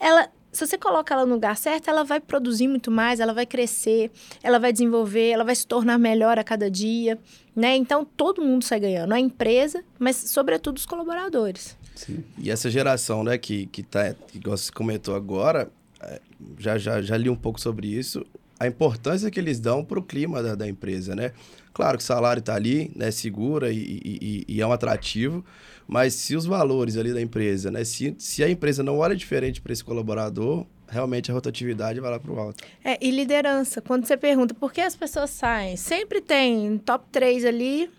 ela, 0.00 0.26
se 0.50 0.66
você 0.66 0.78
coloca 0.78 1.12
ela 1.12 1.26
no 1.26 1.34
lugar 1.34 1.54
certo, 1.58 1.90
ela 1.90 2.02
vai 2.02 2.18
produzir 2.18 2.66
muito 2.66 2.90
mais, 2.90 3.20
ela 3.20 3.34
vai 3.34 3.44
crescer, 3.44 4.10
ela 4.42 4.58
vai 4.58 4.72
desenvolver, 4.72 5.28
ela 5.28 5.44
vai 5.44 5.54
se 5.54 5.66
tornar 5.66 5.98
melhor 5.98 6.38
a 6.38 6.44
cada 6.44 6.70
dia, 6.70 7.18
né? 7.54 7.76
Então 7.76 8.06
todo 8.16 8.40
mundo 8.40 8.64
sai 8.64 8.80
ganhando, 8.80 9.12
a 9.12 9.20
empresa, 9.20 9.84
mas 9.98 10.16
sobretudo 10.16 10.78
os 10.78 10.86
colaboradores. 10.86 11.76
Sim. 11.94 12.24
E 12.38 12.50
essa 12.50 12.70
geração, 12.70 13.22
né, 13.22 13.36
que 13.36 13.66
que 13.66 13.82
tá, 13.82 14.14
igual 14.34 14.56
você 14.56 14.72
comentou 14.72 15.14
agora, 15.14 15.70
é, 16.00 16.22
já 16.58 16.78
já 16.78 17.02
já 17.02 17.18
li 17.18 17.28
um 17.28 17.36
pouco 17.36 17.60
sobre 17.60 17.86
isso, 17.86 18.24
a 18.58 18.66
importância 18.66 19.30
que 19.30 19.38
eles 19.38 19.60
dão 19.60 19.84
para 19.84 19.98
o 19.98 20.02
clima 20.02 20.42
da, 20.42 20.54
da 20.54 20.66
empresa, 20.66 21.14
né? 21.14 21.32
Claro 21.72 21.96
que 21.96 22.04
o 22.04 22.06
salário 22.06 22.40
está 22.40 22.54
ali, 22.54 22.92
né, 22.94 23.10
segura 23.10 23.72
e, 23.72 23.78
e, 24.04 24.44
e, 24.46 24.60
é 24.60 24.66
um 24.66 24.72
atrativo, 24.72 25.44
mas 25.86 26.14
se 26.14 26.36
os 26.36 26.44
valores 26.44 26.96
ali 26.96 27.14
da 27.14 27.20
empresa, 27.20 27.70
né, 27.70 27.82
se, 27.84 28.14
se 28.18 28.44
a 28.44 28.48
empresa 28.48 28.82
não 28.82 28.98
olha 28.98 29.16
diferente 29.16 29.60
para 29.60 29.72
esse 29.72 29.82
colaborador, 29.82 30.66
realmente 30.86 31.30
a 31.30 31.34
rotatividade 31.34 31.98
vai 31.98 32.10
lá 32.10 32.20
para 32.20 32.30
o 32.30 32.38
alto. 32.38 32.62
É, 32.84 32.98
e 33.00 33.10
liderança. 33.10 33.80
Quando 33.80 34.06
você 34.06 34.16
pergunta 34.16 34.52
por 34.52 34.72
que 34.72 34.82
as 34.82 34.94
pessoas 34.94 35.30
saem, 35.30 35.76
sempre 35.76 36.20
tem 36.20 36.76
top 36.78 37.06
3 37.10 37.46
ali, 37.46 37.90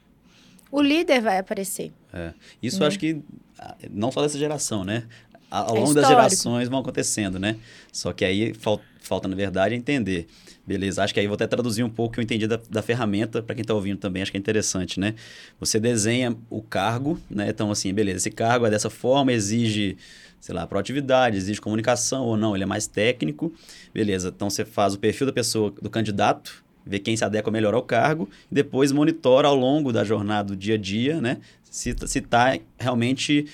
o 0.71 0.79
líder 0.81 1.21
vai 1.21 1.39
aparecer. 1.39 1.91
É. 2.13 2.33
Isso 2.61 2.79
né? 2.79 2.85
eu 2.85 2.87
acho 2.87 2.99
que 2.99 3.21
ah, 3.57 3.75
não 3.89 4.11
só 4.11 4.21
dessa 4.21 4.37
geração, 4.37 4.83
né? 4.83 5.07
Ao 5.49 5.75
é 5.75 5.79
longo 5.79 5.93
das 5.93 6.07
gerações 6.07 6.67
vão 6.69 6.79
acontecendo, 6.79 7.39
né? 7.39 7.57
Só 7.91 8.11
que 8.11 8.25
aí 8.25 8.53
falta, 8.53 8.83
falta 8.99 9.27
na 9.27 9.35
verdade, 9.35 9.75
entender 9.75 10.27
Beleza, 10.65 11.03
acho 11.03 11.13
que 11.13 11.19
aí 11.19 11.27
vou 11.27 11.35
até 11.35 11.45
traduzir 11.45 11.83
um 11.83 11.89
pouco 11.89 12.11
o 12.11 12.13
que 12.13 12.19
eu 12.21 12.23
entendi 12.23 12.47
da, 12.47 12.57
da 12.69 12.81
ferramenta 12.81 13.43
para 13.43 13.53
quem 13.53 13.63
está 13.63 13.73
ouvindo 13.73 13.97
também, 13.97 14.21
acho 14.21 14.31
que 14.31 14.37
é 14.37 14.39
interessante, 14.39 14.97
né? 14.97 15.13
Você 15.59 15.77
desenha 15.77 16.37
o 16.49 16.61
cargo, 16.61 17.19
né? 17.29 17.49
Então, 17.49 17.69
assim, 17.69 17.93
beleza, 17.93 18.19
esse 18.19 18.31
cargo 18.31 18.65
é 18.65 18.69
dessa 18.69 18.89
forma, 18.89 19.33
exige, 19.33 19.97
sei 20.39 20.55
lá, 20.55 20.65
proatividade, 20.65 21.35
exige 21.35 21.59
comunicação 21.59 22.23
ou 22.23 22.37
não, 22.37 22.55
ele 22.55 22.63
é 22.63 22.65
mais 22.65 22.87
técnico, 22.87 23.53
beleza. 23.93 24.31
Então, 24.33 24.49
você 24.49 24.63
faz 24.63 24.93
o 24.93 24.99
perfil 24.99 25.27
da 25.27 25.33
pessoa, 25.33 25.69
do 25.81 25.89
candidato, 25.89 26.63
vê 26.85 26.97
quem 26.97 27.17
se 27.17 27.25
adequa 27.25 27.51
melhor 27.51 27.73
ao 27.73 27.83
cargo, 27.83 28.29
e 28.49 28.55
depois 28.55 28.93
monitora 28.93 29.49
ao 29.49 29.55
longo 29.55 29.91
da 29.91 30.05
jornada, 30.05 30.49
do 30.49 30.55
dia 30.55 30.75
a 30.75 30.77
dia, 30.77 31.19
né? 31.19 31.39
Se 31.69 31.89
está 31.89 32.57
realmente 32.79 33.47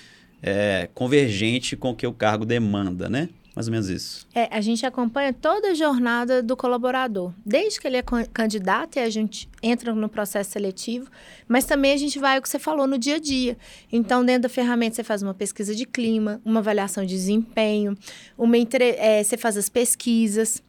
é, 0.43 0.89
convergente 0.93 1.75
com 1.75 1.89
o 1.89 1.95
que 1.95 2.05
o 2.05 2.13
cargo 2.13 2.45
demanda, 2.45 3.09
né? 3.09 3.29
Mais 3.59 3.67
ou 3.67 3.73
menos 3.73 3.89
isso. 3.89 4.25
É, 4.33 4.47
a 4.55 4.61
gente 4.61 4.85
acompanha 4.85 5.33
toda 5.33 5.71
a 5.71 5.73
jornada 5.73 6.41
do 6.41 6.55
colaborador, 6.55 7.33
desde 7.45 7.77
que 7.77 7.85
ele 7.85 7.97
é 7.97 8.03
candidato 8.31 8.95
e 8.95 8.99
a 8.99 9.09
gente 9.09 9.49
entra 9.61 9.93
no 9.93 10.07
processo 10.07 10.51
seletivo, 10.51 11.09
mas 11.45 11.65
também 11.65 11.91
a 11.91 11.97
gente 11.97 12.17
vai 12.19 12.39
o 12.39 12.41
que 12.41 12.47
você 12.47 12.57
falou 12.57 12.87
no 12.87 12.97
dia 12.97 13.15
a 13.15 13.19
dia. 13.19 13.57
Então, 13.91 14.23
dentro 14.23 14.43
da 14.43 14.49
ferramenta, 14.49 14.95
você 14.95 15.03
faz 15.03 15.21
uma 15.21 15.33
pesquisa 15.33 15.75
de 15.75 15.85
clima, 15.85 16.39
uma 16.45 16.61
avaliação 16.61 17.03
de 17.03 17.13
desempenho, 17.13 17.97
uma 18.37 18.57
entre... 18.57 18.95
é, 18.97 19.21
você 19.21 19.35
faz 19.35 19.57
as 19.57 19.67
pesquisas 19.67 20.63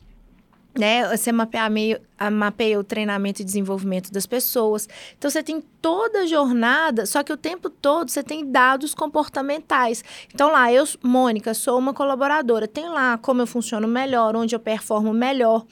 né? 0.79 1.09
Você 1.17 1.33
mapeia, 1.33 1.69
meio, 1.69 2.01
mapeia 2.33 2.79
o 2.79 2.85
treinamento 2.85 3.43
e 3.43 3.45
desenvolvimento 3.45 4.13
das 4.13 4.27
pessoas. 4.27 4.89
Então, 5.19 5.31
você 5.31 5.43
tem 5.43 5.61
toda 5.81 6.21
a 6.21 6.27
jornada, 6.27 7.07
só 7.07 7.23
que 7.23 7.33
o 7.33 7.37
tempo 7.37 7.69
todo 7.69 8.11
você 8.11 8.23
tem 8.23 8.51
dados 8.51 8.95
comportamentais. 8.95 10.05
Então, 10.33 10.51
lá, 10.53 10.73
eu, 10.73 10.85
Mônica, 11.03 11.55
sou 11.55 11.79
uma 11.79 11.93
colaboradora. 11.93 12.69
Tem 12.69 12.89
lá 12.89 13.19
como 13.19 13.43
eu 13.43 13.47
funciono 13.47 13.89
melhor, 13.89 14.37
onde 14.37 14.55
eu 14.55 14.61
performo 14.61 15.13
melhor, 15.13 15.65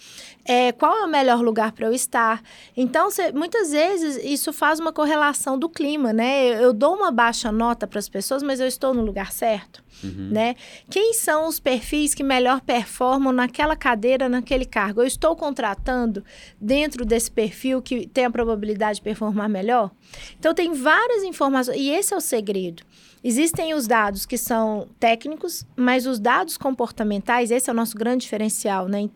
é, 0.44 0.72
qual 0.72 0.96
é 0.96 1.04
o 1.04 1.08
melhor 1.08 1.40
lugar 1.40 1.72
para 1.72 1.86
eu 1.86 1.92
estar. 1.92 2.42
Então, 2.76 3.10
você, 3.10 3.32
muitas 3.32 3.70
vezes, 3.70 4.16
isso 4.24 4.52
faz 4.52 4.80
uma 4.80 4.92
correlação 4.92 5.58
do 5.58 5.68
clima, 5.68 6.12
né? 6.12 6.48
Eu, 6.48 6.68
eu 6.68 6.72
dou 6.72 6.94
uma 6.94 7.10
baixa 7.10 7.52
nota 7.52 7.86
para 7.86 7.98
as 7.98 8.08
pessoas, 8.08 8.42
mas 8.42 8.58
eu 8.58 8.66
estou 8.66 8.92
no 8.92 9.04
lugar 9.04 9.32
certo. 9.32 9.82
Uhum. 10.02 10.28
Né? 10.30 10.54
Quem 10.90 11.12
são 11.14 11.48
os 11.48 11.58
perfis 11.58 12.14
que 12.14 12.22
melhor 12.22 12.60
performam 12.60 13.32
naquela 13.32 13.76
cadeira, 13.76 14.28
naquele 14.28 14.64
cargo? 14.64 15.02
Eu 15.02 15.06
estou 15.06 15.34
contratando 15.34 16.24
dentro 16.60 17.04
desse 17.04 17.30
perfil 17.30 17.82
que 17.82 18.06
tem 18.06 18.24
a 18.24 18.30
probabilidade 18.30 18.96
de 18.96 19.02
performar 19.02 19.48
melhor? 19.48 19.90
Então, 20.38 20.54
tem 20.54 20.72
várias 20.72 21.22
informações, 21.24 21.76
e 21.78 21.90
esse 21.90 22.14
é 22.14 22.16
o 22.16 22.20
segredo. 22.20 22.82
Existem 23.22 23.74
os 23.74 23.86
dados 23.86 24.24
que 24.24 24.38
são 24.38 24.88
técnicos, 25.00 25.66
mas 25.76 26.06
os 26.06 26.20
dados 26.20 26.56
comportamentais, 26.56 27.50
esse 27.50 27.68
é 27.68 27.72
o 27.72 27.76
nosso 27.76 27.96
grande 27.96 28.22
diferencial, 28.22 28.86
né? 28.88 29.00
Em. 29.00 29.10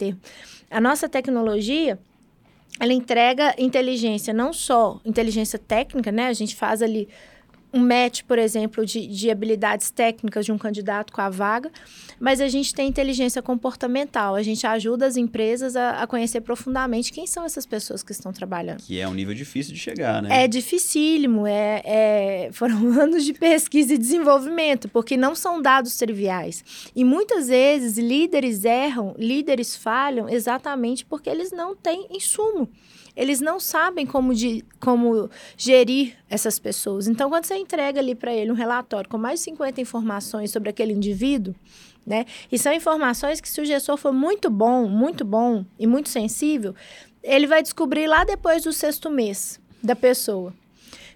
A 0.71 0.81
nossa 0.81 1.09
tecnologia, 1.09 1.99
ela 2.81 2.93
entrega 2.93 3.55
inteligência, 3.59 4.33
não 4.33 4.53
só 4.53 5.01
inteligência 5.05 5.59
técnica, 5.59 6.11
né? 6.11 6.27
A 6.27 6.33
gente 6.33 6.57
faz 6.57 6.83
ali 6.83 7.09
um 7.73 7.81
match, 7.81 8.23
por 8.23 8.39
exemplo, 8.39 8.85
de, 8.85 9.07
de 9.07 9.31
habilidades 9.31 9.91
técnicas 9.91 10.45
de 10.45 10.53
um 10.53 10.59
candidato 10.59 11.13
com 11.13 11.21
a 11.21 11.31
vaga, 11.31 11.71
mas 12.21 12.41
a 12.41 12.49
gente 12.49 12.75
tem 12.75 12.89
inteligência 12.89 13.41
comportamental. 13.41 14.35
A 14.35 14.43
gente 14.43 14.67
ajuda 14.67 15.07
as 15.07 15.17
empresas 15.17 15.75
a, 15.75 16.03
a, 16.03 16.07
conhecer 16.07 16.43
profundamente 16.43 17.13
quem 17.13 17.27
são 17.27 17.45
essas 17.45 17.65
pessoas 17.65 18.03
que 18.03 18.13
estão 18.13 18.33
trabalhando. 18.33 18.83
Que 18.83 19.01
é 19.01 19.09
um 19.09 19.15
nível 19.15 19.35
difícil 19.35 19.73
de 19.73 19.81
chegar, 19.81 20.23
né? 20.23 20.45
É 20.45 20.49
dificílimo. 20.49 21.47
É, 21.47 21.83
é, 21.85 22.51
foram 22.53 22.77
anos 23.01 23.25
de 23.25 23.33
pesquisa 23.33 23.95
e 23.95 23.99
desenvolvimento, 23.99 24.89
porque 24.89 25.17
não 25.17 25.35
são 25.35 25.61
dados 25.61 25.97
triviais. 25.97 26.65
E 26.95 27.05
muitas 27.05 27.49
vezes 27.49 27.97
líderes 27.97 28.65
erram, 28.65 29.15
líderes 29.19 29.75
falham 29.75 30.29
exatamente 30.29 31.05
porque 31.05 31.31
eles 31.31 31.51
não 31.51 31.75
têm 31.75 32.07
insumo 32.11 32.69
eles 33.15 33.41
não 33.41 33.61
sabem 33.61 34.07
como, 34.07 34.35
de, 34.35 34.65
como 34.81 35.31
gerir 35.57 36.17
essas 36.29 36.59
pessoas. 36.59 37.07
Então, 37.07 37.29
quando 37.29 37.45
você 37.45 37.57
entrega 37.57 38.01
ali 38.01 38.15
para 38.15 38.33
ele 38.33 38.51
um 38.51 38.55
relatório 38.55 39.09
com 39.09 39.19
mais 39.19 39.41
de 39.41 39.45
50 39.45 39.81
informações 39.81 40.51
sobre 40.51 40.71
aquele 40.71 40.93
indivíduo, 40.93 41.55
né? 42.07 42.27
E 42.51 42.59
são 42.59 42.73
informações 42.73 43.41
que, 43.41 43.49
se 43.49 43.61
o 43.61 43.65
gestor 43.65 43.97
for 43.97 44.13
muito 44.13 44.51
bom, 44.51 44.89
muito 44.89 45.25
bom 45.25 45.65
e 45.79 45.87
muito 45.87 46.09
sensível, 46.09 46.75
ele 47.23 47.47
vai 47.47 47.63
descobrir 47.63 48.07
lá 48.07 48.25
depois 48.25 48.65
do 48.65 48.73
sexto 48.73 49.09
mês 49.09 49.61
da 49.83 49.95
pessoa. 49.95 50.53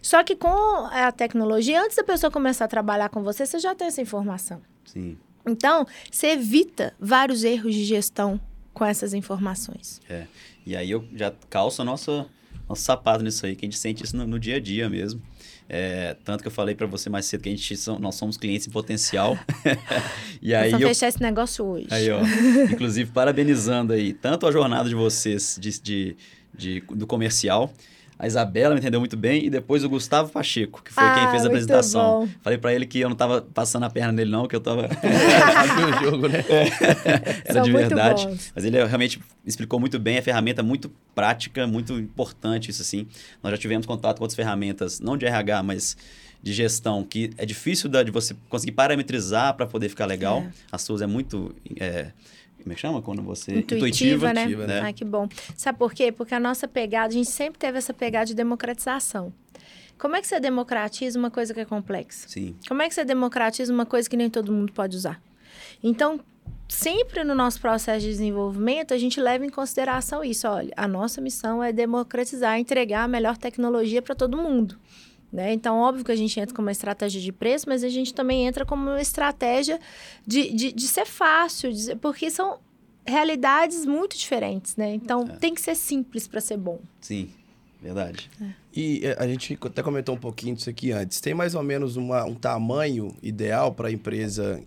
Só 0.01 0.23
que 0.23 0.37
com 0.37 0.87
a 0.87 1.11
tecnologia, 1.11 1.83
antes 1.83 1.97
da 1.97 2.05
pessoa 2.05 2.31
começar 2.31 2.67
a 2.67 2.69
trabalhar 2.69 3.09
com 3.09 3.25
você, 3.25 3.45
você 3.45 3.59
já 3.59 3.75
tem 3.75 3.89
essa 3.89 4.01
informação. 4.01 4.63
Sim. 4.85 5.19
Então, 5.45 5.87
você 6.11 6.29
evita 6.29 6.95
vários 7.01 7.43
erros 7.43 7.75
de 7.75 7.85
gestão 7.85 8.41
com 8.73 8.85
essas 8.85 9.15
informações. 9.15 10.01
É. 10.09 10.27
E 10.67 10.77
aí 10.77 10.91
eu 10.91 11.07
já 11.15 11.33
calço 11.49 11.81
a 11.81 11.85
nossa, 11.85 12.27
nosso 12.69 12.83
sapato 12.83 13.23
nisso 13.23 13.47
aí, 13.47 13.55
que 13.55 13.65
a 13.65 13.69
gente 13.69 13.79
sente 13.79 14.05
isso 14.05 14.17
no, 14.17 14.27
no 14.27 14.39
dia 14.39 14.57
a 14.57 14.61
dia 14.61 14.91
mesmo. 14.91 15.23
É, 15.69 16.17
tanto 16.25 16.43
que 16.43 16.49
eu 16.49 16.53
falei 16.53 16.75
para 16.75 16.87
você 16.87 17.09
mais 17.09 17.27
cedo 17.27 17.43
que 17.43 17.49
a 17.49 17.53
gente 17.53 17.77
são, 17.77 17.99
nós 17.99 18.17
somos 18.17 18.37
clientes 18.37 18.67
em 18.67 18.71
potencial. 18.71 19.39
e 20.43 20.55
aí 20.55 20.73
eu, 20.73 20.81
fechar 20.81 21.09
esse 21.09 21.23
negócio 21.23 21.65
hoje. 21.65 21.87
Aí, 21.91 22.11
ó, 22.11 22.21
inclusive 22.71 23.11
parabenizando 23.13 23.93
aí 23.93 24.13
tanto 24.13 24.47
a 24.47 24.53
jornada 24.53 24.89
de 24.89 24.95
vocês 24.95 25.57
de, 25.61 25.81
de, 25.81 26.17
de 26.53 26.81
do 26.91 27.07
comercial, 27.07 27.73
a 28.19 28.27
Isabela 28.27 28.75
me 28.75 28.81
entendeu 28.81 28.99
muito 28.99 29.17
bem 29.17 29.45
e 29.45 29.51
depois 29.51 29.85
o 29.85 29.89
Gustavo 29.89 30.33
Pacheco, 30.33 30.83
que 30.83 30.93
foi 30.93 31.05
ah, 31.05 31.15
quem 31.15 31.31
fez 31.31 31.45
a 31.45 31.49
apresentação. 31.49 32.21
Bom. 32.21 32.29
Falei 32.41 32.59
para 32.59 32.75
ele 32.75 32.87
que 32.87 32.99
eu 32.99 33.09
não 33.09 33.17
tava 33.17 33.43
passando 33.43 33.85
a 33.85 33.91
perna 33.91 34.13
nele 34.13 34.31
não, 34.31 34.49
que 34.49 34.57
eu 34.57 34.61
tava 34.61 34.89
o 34.89 36.05
jogo, 36.05 36.29
né? 36.29 36.43
É. 36.49 37.43
Era 37.45 37.55
São 37.55 37.63
de 37.63 37.73
verdade. 37.73 38.27
Mas 38.55 38.65
ele 38.65 38.83
realmente 38.85 39.21
explicou 39.45 39.79
muito 39.79 39.99
bem, 39.99 40.17
a 40.17 40.23
ferramenta 40.23 40.63
muito 40.63 40.91
prática, 41.15 41.67
muito 41.67 41.93
importante 41.93 42.71
isso 42.71 42.81
assim. 42.81 43.07
Nós 43.43 43.53
já 43.53 43.59
tivemos 43.59 43.87
contato 43.87 44.17
com 44.17 44.25
outras 44.25 44.37
ferramentas, 44.37 44.99
não 44.99 45.17
de 45.17 45.27
RH, 45.27 45.63
mas 45.63 45.97
de 46.43 46.53
gestão, 46.53 47.05
que 47.05 47.31
é 47.37 47.45
difícil 47.45 47.91
de 47.91 48.11
você 48.11 48.35
conseguir 48.49 48.73
parametrizar 48.73 49.55
para 49.55 49.67
poder 49.67 49.89
ficar 49.91 50.07
legal. 50.07 50.41
É. 50.41 50.53
A 50.73 50.79
SUS 50.79 51.03
é 51.03 51.07
muito 51.07 51.55
é, 51.79 52.13
como 52.67 52.73
é 52.73 52.75
que 52.75 52.81
chama? 52.81 53.01
Quando 53.01 53.23
você. 53.23 53.61
Intuitiva, 53.61 54.29
intuitiva 54.29 54.67
né? 54.67 54.81
né? 54.81 54.89
Ah, 54.89 54.93
que 54.93 55.05
bom. 55.05 55.29
Sabe 55.57 55.79
por 55.79 55.95
quê? 55.95 56.11
Porque 56.11 56.35
a 56.35 56.41
nossa 56.41 56.67
pegada, 56.67 57.07
a 57.07 57.11
gente 57.13 57.31
sempre 57.31 57.61
teve 57.61 57.79
essa 57.79 57.95
pegada 57.95 58.27
de 58.27 58.35
democratização. 58.35 59.33
Como 59.97 60.17
é 60.17 60.21
que 60.21 60.27
você 60.27 60.41
democratiza 60.41 61.17
uma 61.17 61.31
coisa 61.31 61.55
que 61.55 61.61
é 61.61 61.65
complexa? 61.65 62.27
Sim. 62.29 62.57
Como 62.67 62.83
é 62.83 62.89
que 62.89 62.95
você 62.95 63.05
democratiza 63.05 63.73
uma 63.73 63.87
coisa 63.87 64.11
que 64.11 64.17
nem 64.17 64.29
todo 64.29 64.51
mundo 64.51 64.73
pode 64.73 64.97
usar? 64.97 65.23
Então, 65.81 66.19
sempre 66.69 67.23
no 67.23 67.37
nosso 67.37 67.61
processo 67.61 68.01
de 68.01 68.09
desenvolvimento, 68.09 68.93
a 68.93 68.99
gente 68.99 69.21
leva 69.21 69.47
em 69.47 69.49
consideração 69.49 70.25
isso. 70.25 70.49
Olha, 70.49 70.73
a 70.77 70.89
nossa 70.89 71.21
missão 71.21 71.63
é 71.63 71.73
democratizar, 71.73 72.59
entregar 72.59 73.05
a 73.05 73.09
melhor 73.09 73.37
tecnologia 73.37 74.03
para 74.03 74.17
todo 74.17 74.37
mundo. 74.37 74.77
Né? 75.33 75.53
Então, 75.53 75.79
óbvio 75.79 76.05
que 76.05 76.13
a 76.13 76.17
gente 76.17 76.39
entra 76.39 76.55
com 76.55 76.63
uma 76.63 76.73
estratégia 76.73 77.21
de 77.21 77.33
preço, 77.33 77.69
mas 77.69 77.83
a 77.83 77.89
gente 77.89 78.15
também 78.15 78.47
entra 78.47 78.65
como 78.65 78.83
uma 78.83 79.01
estratégia 79.01 79.79
de, 80.27 80.53
de, 80.53 80.73
de 80.73 80.89
ser 80.89 81.05
fácil, 81.05 81.73
de, 81.73 81.97
porque 81.97 82.31
são 82.31 82.59
realidades 83.05 83.85
muito 83.85 84.17
diferentes, 84.17 84.77
né? 84.77 84.95
Então, 84.95 85.23
é. 85.23 85.37
tem 85.37 85.55
que 85.55 85.61
ser 85.61 85.75
simples 85.75 86.27
para 86.27 86.41
ser 86.41 86.57
bom. 86.57 86.81
Sim, 87.01 87.31
verdade. 87.83 88.31
É. 88.41 88.47
E 88.75 89.01
é, 89.05 89.17
a 89.19 89.27
gente 89.27 89.59
até 89.61 89.83
comentou 89.83 90.15
um 90.15 90.19
pouquinho 90.19 90.55
disso 90.55 90.71
aqui 90.71 90.93
antes. 90.93 91.21
Tem 91.21 91.35
mais 91.35 91.55
ou 91.55 91.63
menos 91.63 91.97
uma, 91.97 92.25
um 92.25 92.35
tamanho 92.35 93.15
ideal 93.23 93.73
para 93.73 93.89
a 93.89 93.93
empresa 93.93 94.63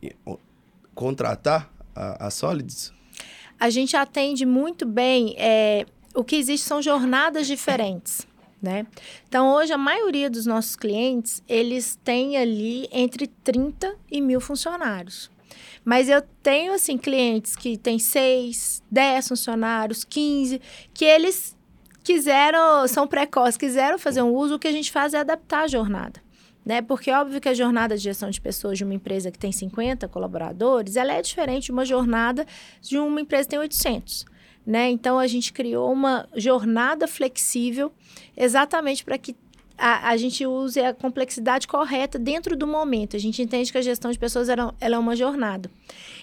contratar 0.93 1.71
a, 1.95 2.27
a 2.27 2.29
Solids? 2.29 2.93
A 3.59 3.69
gente 3.69 3.95
atende 3.95 4.45
muito 4.45 4.85
bem. 4.85 5.35
É, 5.37 5.85
o 6.13 6.23
que 6.23 6.35
existe 6.35 6.65
são 6.65 6.81
jornadas 6.81 7.45
diferentes 7.47 8.28
né? 8.61 8.85
Então, 9.27 9.53
hoje, 9.53 9.71
a 9.71 9.77
maioria 9.77 10.29
dos 10.29 10.45
nossos 10.45 10.75
clientes, 10.75 11.43
eles 11.47 11.97
têm 12.03 12.37
ali 12.37 12.87
entre 12.91 13.27
30 13.27 13.95
e 14.11 14.21
mil 14.21 14.41
funcionários. 14.41 15.31
Mas 15.83 16.09
eu 16.09 16.21
tenho, 16.43 16.73
assim, 16.73 16.97
clientes 16.97 17.55
que 17.55 17.77
têm 17.77 17.97
6, 17.97 18.83
10 18.91 19.27
funcionários, 19.27 20.03
15, 20.03 20.61
que 20.93 21.05
eles 21.05 21.55
quiseram, 22.03 22.87
são 22.87 23.07
precoces, 23.07 23.57
quiseram 23.57 23.97
fazer 23.97 24.21
um 24.21 24.33
uso, 24.33 24.55
o 24.55 24.59
que 24.59 24.67
a 24.67 24.71
gente 24.71 24.91
faz 24.91 25.13
é 25.13 25.19
adaptar 25.19 25.63
a 25.63 25.67
jornada. 25.67 26.21
Né? 26.65 26.81
Porque 26.81 27.09
óbvio 27.11 27.39
que 27.39 27.49
a 27.49 27.53
jornada 27.53 27.95
de 27.95 28.03
gestão 28.03 28.29
de 28.29 28.39
pessoas 28.39 28.77
de 28.77 28.83
uma 28.83 28.93
empresa 28.93 29.31
que 29.31 29.39
tem 29.39 29.51
50 29.51 30.07
colaboradores, 30.07 30.95
ela 30.95 31.13
é 31.13 31.21
diferente 31.21 31.65
de 31.65 31.71
uma 31.71 31.85
jornada 31.85 32.45
de 32.81 32.97
uma 32.97 33.21
empresa 33.21 33.45
que 33.45 33.49
tem 33.49 33.59
800. 33.59 34.25
Né? 34.69 34.87
Então, 34.91 35.17
a 35.17 35.25
gente 35.25 35.51
criou 35.51 35.91
uma 35.91 36.29
jornada 36.35 37.07
flexível 37.07 37.91
exatamente 38.37 39.03
para 39.03 39.17
que 39.17 39.35
a, 39.75 40.09
a, 40.09 40.15
gente 40.15 40.45
use 40.45 40.79
a 40.79 40.93
complexidade 40.93 41.67
correta 41.67 42.19
dentro 42.19 42.55
do 42.55 42.67
momento. 42.67 43.15
A 43.15 43.19
gente 43.19 43.41
entende 43.41 43.71
que 43.71 43.79
a 43.79 43.81
gestão 43.81 44.11
de 44.11 44.19
pessoas 44.19 44.47
ela, 44.47 44.71
ela 44.79 44.95
é 44.95 44.99
uma 44.99 45.15
jornada. 45.15 45.71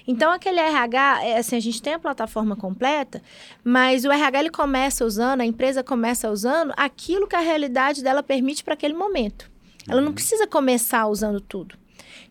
Então, 0.06 0.30
aquele 0.30 0.60
RH, 0.60 1.24
é, 1.24 1.38
assim, 1.38 1.56
a 1.56 1.60
gente 1.60 1.82
tem 1.82 1.94
a 1.94 1.98
plataforma 1.98 2.54
completa, 2.54 3.20
mas 3.64 4.04
o 4.04 4.12
RH 4.12 4.38
ele 4.38 4.50
começa 4.50 5.04
usando, 5.04 5.40
a 5.40 5.44
empresa 5.44 5.82
começa 5.82 6.30
usando 6.30 6.72
aquilo 6.76 7.26
que 7.26 7.34
a 7.34 7.40
realidade 7.40 8.00
dela 8.00 8.22
permite 8.22 8.62
para 8.62 8.74
aquele 8.74 8.94
momento. 8.94 9.50
Ela 9.88 10.00
não 10.00 10.10
uhum. 10.10 10.14
precisa 10.14 10.46
começar 10.46 11.04
usando 11.08 11.40
tudo. 11.40 11.76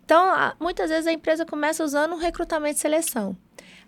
Então, 0.06 0.34
muitas 0.62 0.90
vezes 0.90 1.08
a 1.08 1.12
empresa 1.12 1.46
começa 1.46 1.84
usando 1.84 2.16
recrutamento 2.16 2.78
e 2.78 2.80
seleção. 2.80 3.36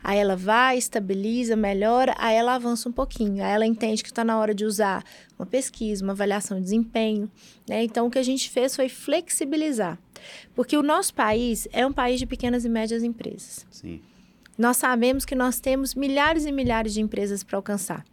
Aí 0.04 0.18
ela 0.18 0.36
vai, 0.36 0.78
estabiliza, 0.78 1.56
melhora, 1.56 2.16
aí 2.18 2.36
ela 2.36 2.56
avança 2.56 2.88
um 2.88 2.92
pouquinho. 2.92 3.44
Aí 3.44 3.52
ela 3.52 3.66
entende 3.66 4.04
que 4.04 4.10
está 4.10 4.24
na 4.24 4.38
hora 4.38 4.54
de 4.54 4.66
usar 4.66 5.04
uma 5.38 5.46
pesquisa, 5.46 6.04
uma 6.04 6.14
avaliação 6.14 6.58
de 6.58 6.64
desempenho. 6.64 7.30
Né? 7.68 7.84
Então, 7.84 8.08
o 8.08 8.10
que 8.10 8.20
a 8.20 8.24
gente 8.24 8.50
fez 8.50 8.76
foi 8.76 8.90
flexibilizar. 8.90 9.98
Porque 10.56 10.78
o 10.78 10.84
nosso 10.84 11.14
país 11.14 11.68
é 11.72 11.86
um 11.86 11.94
país 11.94 12.20
de 12.20 12.26
pequenas 12.26 12.66
e 12.66 12.70
médias 12.70 13.04
empresas. 13.04 13.66
Sim. 13.70 14.02
Nós 14.58 14.78
sabemos 14.78 15.24
que 15.24 15.36
nós 15.36 15.60
temos 15.60 15.94
milhares 15.94 16.46
e 16.46 16.52
milhares 16.52 16.94
de 16.94 17.02
empresas 17.02 17.44
para 17.44 17.58
alcançar. 17.58 18.04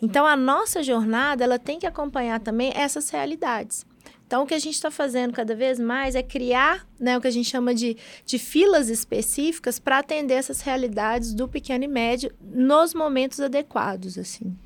Então, 0.00 0.26
a 0.26 0.36
nossa 0.36 0.82
jornada 0.82 1.44
ela 1.44 1.58
tem 1.58 1.78
que 1.78 1.86
acompanhar 1.86 2.40
também 2.40 2.72
essas 2.74 3.08
realidades. 3.10 3.86
Então, 4.32 4.44
o 4.44 4.46
que 4.46 4.54
a 4.54 4.58
gente 4.58 4.72
está 4.72 4.90
fazendo 4.90 5.34
cada 5.34 5.54
vez 5.54 5.78
mais 5.78 6.14
é 6.14 6.22
criar 6.22 6.88
né, 6.98 7.18
o 7.18 7.20
que 7.20 7.26
a 7.26 7.30
gente 7.30 7.50
chama 7.50 7.74
de, 7.74 7.98
de 8.24 8.38
filas 8.38 8.88
específicas 8.88 9.78
para 9.78 9.98
atender 9.98 10.32
essas 10.32 10.62
realidades 10.62 11.34
do 11.34 11.46
pequeno 11.46 11.84
e 11.84 11.86
médio 11.86 12.32
nos 12.40 12.94
momentos 12.94 13.40
adequados, 13.40 14.16
assim. 14.16 14.56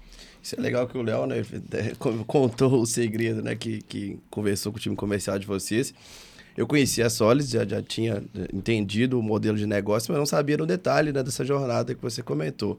Isso 0.41 0.55
é 0.57 0.61
legal 0.63 0.87
que 0.87 0.97
o 0.97 1.03
Léo 1.03 1.27
né, 1.27 1.43
contou 2.29 2.81
o 2.81 2.87
segredo, 2.87 3.43
né, 3.43 3.57
que, 3.57 3.83
que 3.83 4.21
conversou 4.31 4.71
com 4.71 4.79
o 4.79 4.81
time 4.81 4.95
comercial 4.95 5.37
de 5.37 5.49
vocês. 5.49 5.93
Eu 6.57 6.69
conhecia 6.69 7.07
a 7.07 7.11
Solis, 7.11 7.51
já, 7.51 7.67
já 7.67 7.83
tinha 7.83 8.23
entendido 8.55 9.19
o 9.19 9.23
modelo 9.23 9.59
de 9.59 9.67
negócio, 9.67 10.13
mas 10.13 10.19
não 10.21 10.27
sabia 10.27 10.59
no 10.59 10.65
detalhe 10.65 11.13
né, 11.13 11.25
dessa 11.25 11.45
jornada 11.45 11.93
que 11.93 12.01
você 12.01 12.23
comentou. 12.23 12.79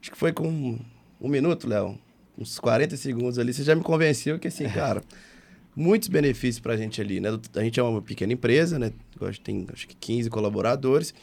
Acho 0.00 0.12
que 0.12 0.16
foi 0.16 0.32
com 0.32 0.78
um 1.20 1.28
minuto, 1.28 1.66
Léo, 1.66 1.98
uns 2.38 2.60
40 2.60 2.96
segundos 2.96 3.36
ali, 3.36 3.52
você 3.52 3.64
já 3.64 3.74
me 3.74 3.82
convenceu 3.82 4.38
que 4.38 4.46
assim, 4.46 4.68
cara 4.68 5.02
muitos 5.80 6.08
benefícios 6.08 6.60
para 6.60 6.74
a 6.74 6.76
gente 6.76 7.00
ali, 7.00 7.20
né? 7.20 7.30
A 7.54 7.62
gente 7.62 7.80
é 7.80 7.82
uma 7.82 8.02
pequena 8.02 8.32
empresa, 8.32 8.78
né? 8.78 8.92
Tem 9.42 9.66
acho 9.72 9.88
que 9.88 9.96
15 9.96 10.28
colaboradores, 10.28 11.14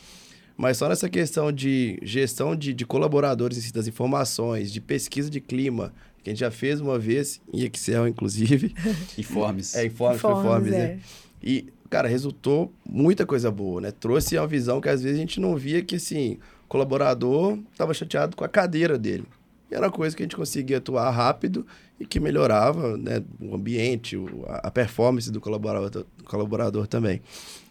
mas 0.57 0.77
só 0.77 0.89
nessa 0.89 1.07
questão 1.07 1.51
de 1.51 1.99
gestão 2.01 2.55
de, 2.55 2.73
de 2.73 2.85
colaboradores 2.85 3.59
si, 3.59 3.71
das 3.71 3.87
informações, 3.87 4.71
de 4.71 4.81
pesquisa 4.81 5.29
de 5.29 5.39
clima, 5.39 5.93
que 6.23 6.29
a 6.29 6.33
gente 6.33 6.39
já 6.39 6.49
fez 6.49 6.81
uma 6.81 6.97
vez 6.97 7.39
em 7.53 7.63
Excel, 7.63 8.07
inclusive. 8.07 8.73
Informes. 9.17 9.75
É, 9.75 9.85
informes, 9.85 10.17
informes, 10.17 10.45
informes 10.45 10.73
é. 10.73 10.77
né? 10.77 10.99
E, 11.43 11.67
cara, 11.87 12.07
resultou 12.07 12.73
muita 12.83 13.25
coisa 13.25 13.51
boa, 13.51 13.79
né? 13.79 13.91
Trouxe 13.91 14.37
uma 14.37 14.47
visão 14.47 14.81
que 14.81 14.89
às 14.89 15.03
vezes 15.03 15.17
a 15.17 15.21
gente 15.21 15.39
não 15.39 15.55
via 15.55 15.83
que, 15.83 15.95
assim, 15.97 16.39
o 16.65 16.67
colaborador 16.67 17.59
estava 17.71 17.93
chateado 17.93 18.35
com 18.35 18.43
a 18.43 18.49
cadeira 18.49 18.97
dele. 18.97 19.25
E 19.69 19.75
era 19.75 19.85
uma 19.85 19.91
coisa 19.91 20.15
que 20.15 20.23
a 20.23 20.25
gente 20.25 20.35
conseguia 20.35 20.77
atuar 20.79 21.11
rápido 21.11 21.65
e 21.99 22.05
que 22.05 22.19
melhorava 22.19 22.97
né, 22.97 23.23
o 23.39 23.55
ambiente, 23.55 24.17
a 24.47 24.69
performance 24.69 25.31
do 25.31 25.41
colaborador, 25.41 25.89
do 25.89 26.23
colaborador 26.23 26.87
também. 26.87 27.21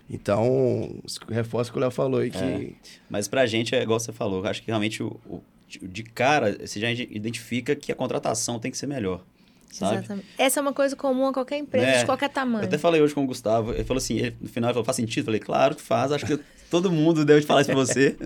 Então, 0.09 1.01
reforço 1.29 1.71
o 1.71 1.73
que 1.73 1.79
o 1.79 1.81
Léo 1.81 1.91
falou 1.91 2.21
aí 2.21 2.31
que... 2.31 2.39
É, 2.39 2.71
mas 3.11 3.27
para 3.27 3.43
a 3.43 3.47
gente, 3.47 3.75
é 3.75 3.83
igual 3.83 3.99
você 3.99 4.13
falou, 4.13 4.45
acho 4.47 4.63
que 4.63 4.69
realmente 4.69 5.03
o, 5.03 5.21
o, 5.29 5.43
de 5.83 6.03
cara, 6.05 6.57
você 6.65 6.79
já 6.79 6.91
identifica 6.91 7.75
que 7.75 7.91
a 7.91 7.95
contratação 7.95 8.59
tem 8.59 8.71
que 8.71 8.79
ser 8.79 8.87
melhor. 8.87 9.25
Sabe? 9.71 9.97
Exatamente. 9.97 10.27
Essa 10.39 10.61
é 10.61 10.63
uma 10.63 10.73
coisa 10.73 10.97
comum 10.97 11.27
a 11.27 11.33
qualquer 11.33 11.59
empresa, 11.59 11.87
é, 11.87 11.99
de 11.99 12.07
qualquer 12.07 12.29
tamanho. 12.29 12.63
Eu 12.63 12.69
até 12.69 12.79
falei 12.79 13.01
hoje 13.01 13.15
com 13.15 13.25
o 13.25 13.27
Gustavo, 13.27 13.73
ele 13.73 13.85
falou 13.85 13.99
assim, 13.99 14.17
ele, 14.17 14.37
no 14.41 14.49
final 14.49 14.69
ele 14.69 14.75
falou, 14.75 14.85
faz 14.85 14.97
sentido? 14.97 15.23
Eu 15.23 15.25
falei, 15.27 15.41
claro 15.41 15.75
que 15.75 15.83
faz, 15.83 16.13
acho 16.13 16.25
que 16.25 16.39
todo 16.71 16.91
mundo 16.91 17.25
deve 17.25 17.43
falar 17.43 17.63
isso 17.63 17.71
para 17.71 17.79
você, 17.79 18.17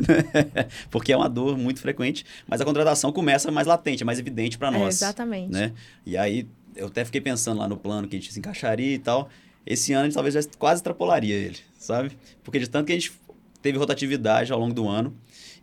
porque 0.90 1.12
é 1.12 1.16
uma 1.16 1.29
dor 1.29 1.57
muito 1.57 1.81
frequente, 1.81 2.24
mas 2.46 2.61
a 2.61 2.64
contratação 2.64 3.12
começa 3.12 3.50
mais 3.50 3.66
latente, 3.66 4.03
é 4.03 4.07
mais 4.07 4.18
evidente 4.18 4.59
para 4.59 4.68
é, 4.68 4.70
nós. 4.70 5.03
É, 5.03 5.05
exatamente. 5.07 5.53
Né? 5.53 5.72
E 6.07 6.16
aí, 6.16 6.46
eu 6.76 6.87
até 6.87 7.05
fiquei 7.05 7.20
pensando 7.20 7.59
lá 7.59 7.68
no 7.68 7.76
plano 7.76 8.07
que 8.07 8.16
a 8.16 8.18
gente 8.18 8.33
se 8.33 8.38
encaixaria 8.38 8.94
e 8.94 8.98
tal, 8.98 9.29
esse 9.66 9.92
ano 9.92 10.03
a 10.03 10.05
gente 10.05 10.14
talvez 10.14 10.35
já 10.35 10.40
quase 10.59 10.79
extrapolaria 10.79 11.35
ele, 11.35 11.59
sabe? 11.79 12.12
Porque 12.42 12.59
de 12.59 12.68
tanto 12.68 12.87
que 12.87 12.92
a 12.92 12.94
gente 12.94 13.12
teve 13.61 13.79
rotatividade 13.79 14.53
ao 14.53 14.59
longo 14.59 14.72
do 14.72 14.88
ano, 14.88 15.14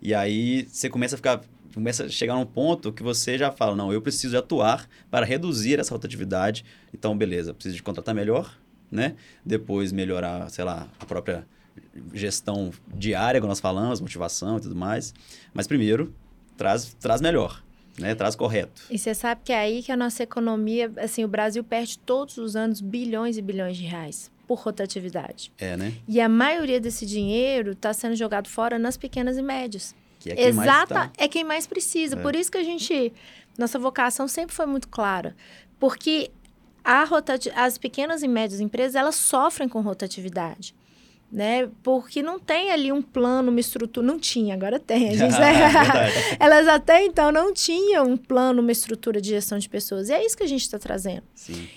e 0.02 0.14
aí 0.14 0.68
você 0.72 0.90
começa 0.90 1.16
a 1.16 1.18
ficar 1.18 1.42
começa 1.78 2.06
a 2.06 2.10
chegar 2.10 2.34
num 2.34 2.46
ponto 2.46 2.92
que 2.92 3.04
você 3.04 3.38
já 3.38 3.52
fala, 3.52 3.76
não, 3.76 3.94
eu 3.94 4.02
preciso 4.02 4.36
atuar 4.36 4.90
para 5.12 5.24
reduzir 5.24 5.80
essa 5.80 5.94
rotatividade. 5.94 6.66
Então, 6.92 7.16
beleza, 7.16 7.54
preciso 7.54 7.76
de 7.76 7.84
contratar 7.84 8.16
melhor, 8.16 8.58
né? 8.92 9.16
Depois 9.46 9.92
melhorar, 9.92 10.50
sei 10.50 10.66
lá, 10.66 10.88
a 11.00 11.06
própria 11.06 11.46
gestão 12.16 12.72
diária, 12.96 13.40
como 13.40 13.50
nós 13.50 13.60
falamos, 13.60 14.02
motivação 14.02 14.58
e 14.58 14.62
tudo 14.62 14.76
mais. 14.76 15.14
Mas 15.54 15.68
primeiro, 15.68 16.12
traz, 16.58 16.96
traz 17.00 17.22
melhor. 17.22 17.64
Né, 18.00 18.14
traz 18.14 18.36
correto. 18.36 18.84
E 18.92 18.98
você 19.00 19.16
sabe 19.16 19.42
que 19.44 19.52
é 19.52 19.58
aí 19.58 19.82
que 19.82 19.92
a 19.92 19.98
nossa 19.98 20.22
economia, 20.22 20.92
assim, 20.98 21.24
o 21.24 21.28
Brasil 21.28 21.64
perde 21.64 21.98
todos 21.98 22.38
os 22.38 22.56
anos 22.56 22.80
bilhões 22.80 23.38
e 23.38 23.42
bilhões 23.42 23.76
de 23.76 23.86
reais. 23.86 24.30
por 24.48 24.60
rotatividade. 24.60 25.52
É, 25.58 25.76
né? 25.76 25.94
E 26.08 26.22
a 26.22 26.30
maioria 26.30 26.80
desse 26.80 27.08
dinheiro 27.08 27.72
está 27.72 27.92
sendo 27.94 28.16
jogado 28.16 28.48
fora 28.48 28.78
nas 28.78 28.98
pequenas 28.98 29.36
e 29.38 29.42
médias. 29.42 29.96
Que 30.36 30.42
é 30.42 30.46
quem 30.46 30.54
mais 30.54 30.70
Exata, 30.70 30.94
tá. 30.94 31.12
é 31.18 31.28
quem 31.28 31.44
mais 31.44 31.68
precisa. 31.68 32.16
É. 32.16 32.22
Por 32.22 32.36
isso 32.36 32.52
que 32.52 32.58
a 32.58 32.64
gente, 32.64 33.14
nossa 33.58 33.78
vocação 33.80 34.28
sempre 34.28 34.56
foi 34.56 34.66
muito 34.66 34.88
clara, 34.88 35.36
porque 35.80 36.32
a 36.88 37.04
rotati 37.04 37.52
as 37.54 37.78
pequenas 37.78 38.24
e 38.24 38.30
médias 38.30 38.62
empresas 38.62 38.96
elas 38.96 39.16
sofrem 39.16 39.68
com 39.68 39.82
rotatividade. 39.82 40.74
Né? 41.30 41.70
Porque 41.84 42.24
não 42.24 42.40
tem 42.40 42.72
ali 42.72 42.90
um 42.90 43.02
plano, 43.02 43.52
uma 43.52 43.60
estrutura. 43.60 44.08
Não 44.08 44.18
tinha, 44.18 44.54
agora 44.54 44.80
tem. 44.80 45.14
Gente, 45.14 45.36
Verdade. 45.36 46.14
elas 46.40 46.66
até 46.70 47.04
então 47.04 47.34
não 47.34 47.54
tinham 47.54 48.08
um 48.08 48.16
plano, 48.16 48.62
uma 48.62 48.72
estrutura 48.72 49.20
de 49.20 49.32
gestão 49.32 49.60
de 49.60 49.68
pessoas. 49.68 50.08
E 50.08 50.14
é 50.14 50.26
isso 50.26 50.38
que 50.38 50.44
a 50.44 50.48
gente 50.48 50.62
está 50.62 50.80
trazendo. 50.80 51.24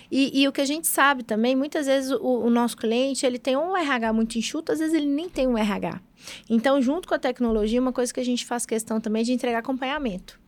E, 0.08 0.40
e 0.40 0.46
o 0.46 0.52
que 0.52 0.60
a 0.60 0.64
gente 0.64 0.86
sabe 0.86 1.24
também, 1.24 1.56
muitas 1.56 1.86
vezes 1.86 2.12
o, 2.12 2.44
o 2.44 2.48
nosso 2.48 2.76
cliente 2.76 3.26
ele 3.26 3.40
tem 3.40 3.56
um 3.56 3.76
RH 3.76 4.12
muito 4.12 4.38
enxuto, 4.38 4.70
às 4.70 4.78
vezes 4.78 4.94
ele 4.94 5.06
nem 5.06 5.28
tem 5.28 5.48
um 5.48 5.58
RH. 5.58 6.00
Então, 6.48 6.80
junto 6.80 7.08
com 7.08 7.14
a 7.14 7.18
tecnologia, 7.18 7.80
uma 7.80 7.92
coisa 7.92 8.12
que 8.12 8.20
a 8.20 8.24
gente 8.24 8.44
faz 8.44 8.66
questão 8.66 9.00
também 9.00 9.22
é 9.22 9.24
de 9.24 9.32
entregar 9.32 9.58
acompanhamento. 9.58 10.38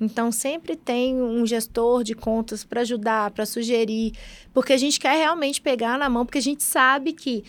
Então, 0.00 0.30
sempre 0.30 0.76
tem 0.76 1.20
um 1.20 1.44
gestor 1.44 2.04
de 2.04 2.14
contas 2.14 2.64
para 2.64 2.82
ajudar, 2.82 3.30
para 3.32 3.44
sugerir, 3.44 4.12
porque 4.54 4.72
a 4.72 4.76
gente 4.76 5.00
quer 5.00 5.16
realmente 5.16 5.60
pegar 5.60 5.98
na 5.98 6.08
mão, 6.08 6.24
porque 6.24 6.38
a 6.38 6.42
gente 6.42 6.62
sabe 6.62 7.12
que 7.12 7.44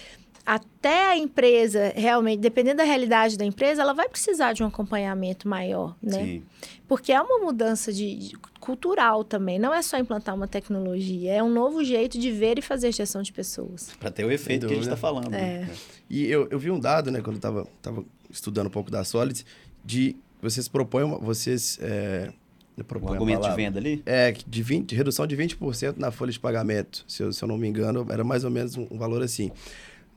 até 0.46 1.10
a 1.10 1.18
empresa, 1.18 1.94
realmente, 1.96 2.40
dependendo 2.40 2.78
da 2.78 2.84
realidade 2.84 3.38
da 3.38 3.46
empresa, 3.46 3.84
ela 3.84 3.94
vai 3.94 4.10
precisar 4.10 4.54
de 4.54 4.64
um 4.64 4.66
acompanhamento 4.66 5.48
maior, 5.48 5.96
né? 6.02 6.24
Sim. 6.24 6.44
Porque 6.88 7.12
é 7.12 7.22
uma 7.22 7.38
mudança 7.38 7.94
de, 7.94 8.16
de 8.16 8.38
cultural 8.60 9.24
também, 9.24 9.58
não 9.60 9.74
é 9.74 9.82
só 9.82 9.98
implantar 9.98 10.36
uma 10.36 10.48
tecnologia, 10.48 11.34
é 11.34 11.42
um 11.44 11.50
novo 11.50 11.84
jeito 11.84 12.20
de 12.20 12.32
ver 12.32 12.58
e 12.60 12.62
fazer 12.62 12.92
gestão 12.92 13.22
de 13.22 13.32
pessoas. 13.34 13.92
Para 14.00 14.12
ter 14.12 14.26
o 14.26 14.32
efeito 14.32 14.68
que 14.68 14.74
a 14.74 14.76
gente 14.76 14.84
está 14.86 14.98
falando. 14.98 15.34
É. 15.34 15.60
né? 15.62 15.70
E 16.10 16.26
eu, 16.26 16.48
eu 16.52 16.60
vi 16.60 16.70
um 16.72 16.80
dado, 16.80 17.10
né, 17.12 17.22
quando 17.22 17.38
eu 17.38 17.42
tava, 17.42 17.68
tava 17.82 18.06
estudando 18.30 18.68
um 18.68 18.72
pouco 18.72 18.92
da 18.92 19.04
Solids, 19.04 19.46
de 19.84 20.16
vocês 20.42 20.68
propõem, 20.68 21.04
uma- 21.06 21.18
vocês 21.18 21.78
é, 21.82 22.32
O 22.78 22.84
propõem 22.84 23.10
a 23.12 23.14
argumento 23.14 23.38
de 23.38 23.42
palavra- 23.44 23.64
venda 23.64 23.80
ali? 23.80 24.02
É, 24.06 24.32
de, 24.32 24.64
20, 24.64 24.90
de 24.90 24.96
redução 24.96 25.26
de 25.28 25.36
20% 25.36 25.98
na 25.98 26.12
folha 26.12 26.32
de 26.32 26.40
pagamento. 26.40 27.04
Se 27.08 27.24
eu, 27.24 27.32
se 27.34 27.44
eu 27.44 27.48
não 27.48 27.58
me 27.58 27.68
engano, 27.68 28.06
era 28.10 28.24
mais 28.24 28.44
ou 28.44 28.50
menos 28.52 28.76
um, 28.78 28.88
um 28.92 28.98
valor 28.98 29.22
assim. 29.22 29.52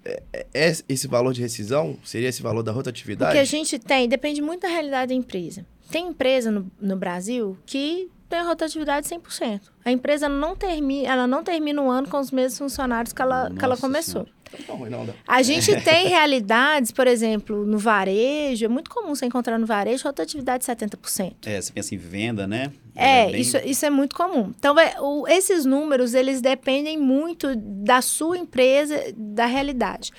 É, 0.05 0.23
é- 0.33 0.47
é 0.55 0.73
esse 0.89 1.07
valor 1.07 1.33
de 1.33 1.41
rescisão? 1.41 1.97
Seria 2.05 2.29
esse 2.29 2.43
valor 2.43 2.63
da 2.63 2.73
O 2.73 2.75
rotatividade? 2.75 3.33
que 3.33 3.39
a 3.39 3.45
gente 3.45 3.79
tem 3.79 4.09
depende 4.09 4.43
muito 4.43 4.63
da 4.63 4.69
realidade 4.69 5.11
da 5.11 5.15
empresa. 5.15 5.65
Tem 5.91 6.09
empresa 6.09 6.51
no, 6.51 6.71
no 6.81 6.97
Brasil 6.97 7.57
que 7.67 8.09
tem 8.33 8.41
a 8.41 8.45
rotatividade 8.45 9.07
100%. 9.07 9.61
A 9.85 9.93
empresa 9.93 10.27
não 10.27 10.57
termina, 10.57 11.07
ela 11.07 11.27
não 11.27 11.45
termina 11.45 11.83
o 11.83 11.91
ano 11.91 12.09
com 12.09 12.19
os 12.19 12.31
mesmos 12.31 12.57
funcionários 12.57 13.13
que 13.13 13.21
ela, 13.21 13.51
que 13.51 13.63
ela 13.63 13.77
começou. 13.77 14.27
Não, 14.69 14.79
não, 14.79 15.05
não. 15.07 15.15
A 15.27 15.43
gente 15.43 15.75
tem 15.83 16.09
realidades, 16.09 16.91
por 16.91 17.07
exemplo, 17.07 17.67
no 17.67 17.79
varejo, 17.79 18.65
é 18.65 18.69
muito 18.69 18.91
comum 18.91 19.15
você 19.15 19.27
encontrar 19.27 19.59
no 19.59 19.67
varejo 19.67 20.05
rotatividade 20.05 20.65
de 20.65 20.73
70%. 20.73 21.35
É, 21.47 21.61
você 21.61 21.73
pensa 21.73 21.95
em 21.95 21.99
venda, 21.99 22.47
né? 22.47 22.73
É, 22.95 23.31
bem- 23.31 23.41
isso, 23.41 23.57
isso 23.65 23.87
é 23.87 23.91
muito 23.91 24.15
comum. 24.15 24.53
Então, 24.59 24.75
vai- 24.75 24.95
o- 25.01 25.27
esses 25.27 25.65
números, 25.65 26.13
eles 26.15 26.41
dependem 26.43 26.99
muito 26.99 27.55
da 27.57 28.03
sua 28.03 28.37
empresa, 28.37 29.01
da 29.17 29.47
realidade. 29.47 30.11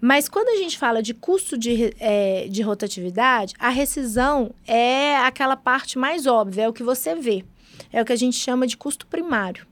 Mas 0.00 0.28
quando 0.28 0.48
a 0.48 0.56
gente 0.56 0.78
fala 0.78 1.02
de 1.02 1.12
custo 1.12 1.58
de, 1.58 1.94
é, 1.98 2.46
de 2.48 2.62
rotatividade, 2.62 3.54
a 3.58 3.68
rescisão 3.68 4.52
é 4.66 5.16
aquela 5.18 5.56
parte 5.56 5.98
mais 5.98 6.26
óbvia, 6.26 6.62
é 6.62 6.68
o 6.68 6.72
que 6.72 6.82
você 6.82 7.14
vê. 7.16 7.44
É 7.92 8.00
o 8.00 8.04
que 8.04 8.12
a 8.12 8.16
gente 8.16 8.36
chama 8.36 8.66
de 8.66 8.76
custo 8.76 9.06
primário. 9.06 9.66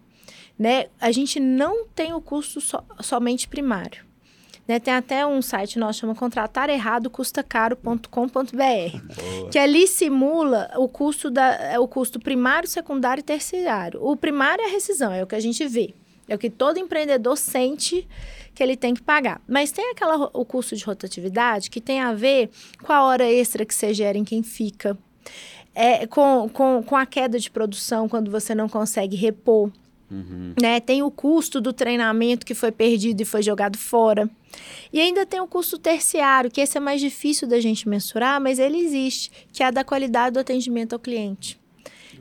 Né? 0.59 0.87
A 1.00 1.12
gente 1.12 1.38
não 1.38 1.87
tem 1.87 2.12
o 2.12 2.20
custo 2.20 2.61
so- 2.61 2.83
somente 3.00 3.46
primário. 3.46 4.04
Né? 4.68 4.78
Tem 4.78 4.92
até 4.92 5.26
um 5.26 5.40
site 5.40 5.78
nosso 5.78 6.00
chama 6.00 6.14
contratarerradocustacaro.com.br 6.14 8.07
Boa. 8.52 9.50
que 9.50 9.59
ali 9.59 9.88
simula 9.88 10.70
o 10.76 10.87
custo, 10.87 11.31
da, 11.31 11.54
é 11.54 11.78
o 11.78 11.88
custo 11.88 12.20
primário, 12.20 12.68
secundário 12.68 13.22
e 13.22 13.24
terciário. 13.24 13.98
O 14.04 14.14
primário 14.14 14.62
é 14.62 14.66
a 14.66 14.70
rescisão, 14.70 15.11
é 15.11 15.22
o 15.22 15.26
que 15.26 15.35
a 15.35 15.40
gente 15.40 15.66
vê. 15.66 15.94
É 16.28 16.35
o 16.35 16.38
que 16.38 16.50
todo 16.50 16.78
empreendedor 16.78 17.38
sente 17.38 18.07
que 18.54 18.62
ele 18.62 18.76
tem 18.76 18.92
que 18.92 19.00
pagar. 19.00 19.40
Mas 19.48 19.72
tem 19.72 19.90
aquela, 19.90 20.28
o 20.35 20.44
custo 20.44 20.76
de 20.76 20.85
rotatividade 20.85 21.70
que 21.70 21.81
tem 21.81 22.00
a 22.00 22.12
ver 22.12 22.50
com 22.83 22.92
a 22.92 23.02
hora 23.02 23.24
extra 23.24 23.64
que 23.64 23.74
você 23.74 23.94
gera 23.94 24.18
em 24.18 24.24
quem 24.24 24.42
fica, 24.42 24.98
é, 25.74 26.07
com, 26.07 26.50
com, 26.52 26.83
com 26.83 26.96
a 26.96 27.07
queda 27.07 27.38
de 27.38 27.50
produção 27.50 28.07
quando 28.07 28.31
você 28.31 28.54
não 28.54 28.68
consegue 28.68 29.16
repor. 29.16 29.70
Uhum. 30.11 30.55
Né? 30.61 30.81
Tem 30.81 31.03
o 31.03 31.11
custo 31.11 31.61
do 31.61 31.73
treinamento 31.73 32.47
que 32.47 32.55
foi 32.55 32.73
perdido 32.73 33.21
e 33.21 33.25
foi 33.25 33.42
jogado 33.42 33.77
fora. 33.77 34.29
E 34.92 35.01
ainda 35.01 35.27
tem 35.27 35.40
o 35.40 35.47
custo 35.47 35.79
terciário, 35.79 36.51
que 36.51 36.61
esse 36.61 36.79
é 36.79 36.81
mais 36.81 37.01
difícil 37.01 37.47
da 37.47 37.61
gente 37.61 37.88
mensurar, 37.88 38.40
mas 38.40 38.59
ele 38.59 38.79
existe, 38.79 39.31
que 39.53 39.62
é 39.62 39.66
a 39.66 39.71
da 39.71 39.85
qualidade 39.85 40.35
do 40.35 40.40
atendimento 40.40 40.94
ao 40.94 40.99
cliente. 40.99 41.59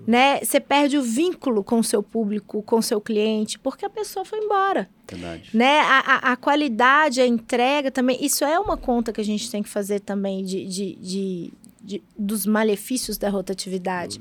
Né? 0.05 0.39
Você 0.43 0.59
perde 0.59 0.97
o 0.97 1.01
vínculo 1.01 1.63
com 1.63 1.79
o 1.79 1.83
seu 1.83 2.03
público, 2.03 2.61
com 2.61 2.77
o 2.77 2.83
seu 2.83 3.01
cliente, 3.01 3.57
porque 3.57 3.85
a 3.85 3.89
pessoa 3.89 4.23
foi 4.23 4.39
embora. 4.39 4.89
Verdade. 5.09 5.49
Né? 5.53 5.79
A, 5.79 5.99
a, 5.99 6.31
a 6.33 6.35
qualidade, 6.37 7.19
a 7.19 7.27
entrega 7.27 7.89
também, 7.89 8.23
isso 8.23 8.45
é 8.45 8.59
uma 8.59 8.77
conta 8.77 9.11
que 9.11 9.19
a 9.19 9.25
gente 9.25 9.49
tem 9.49 9.63
que 9.63 9.69
fazer 9.69 9.99
também 10.01 10.43
de, 10.43 10.65
de, 10.65 10.95
de, 10.95 11.53
de- 11.87 12.03
dos 12.17 12.45
malefícios 12.45 13.17
da 13.17 13.29
rotatividade. 13.29 14.19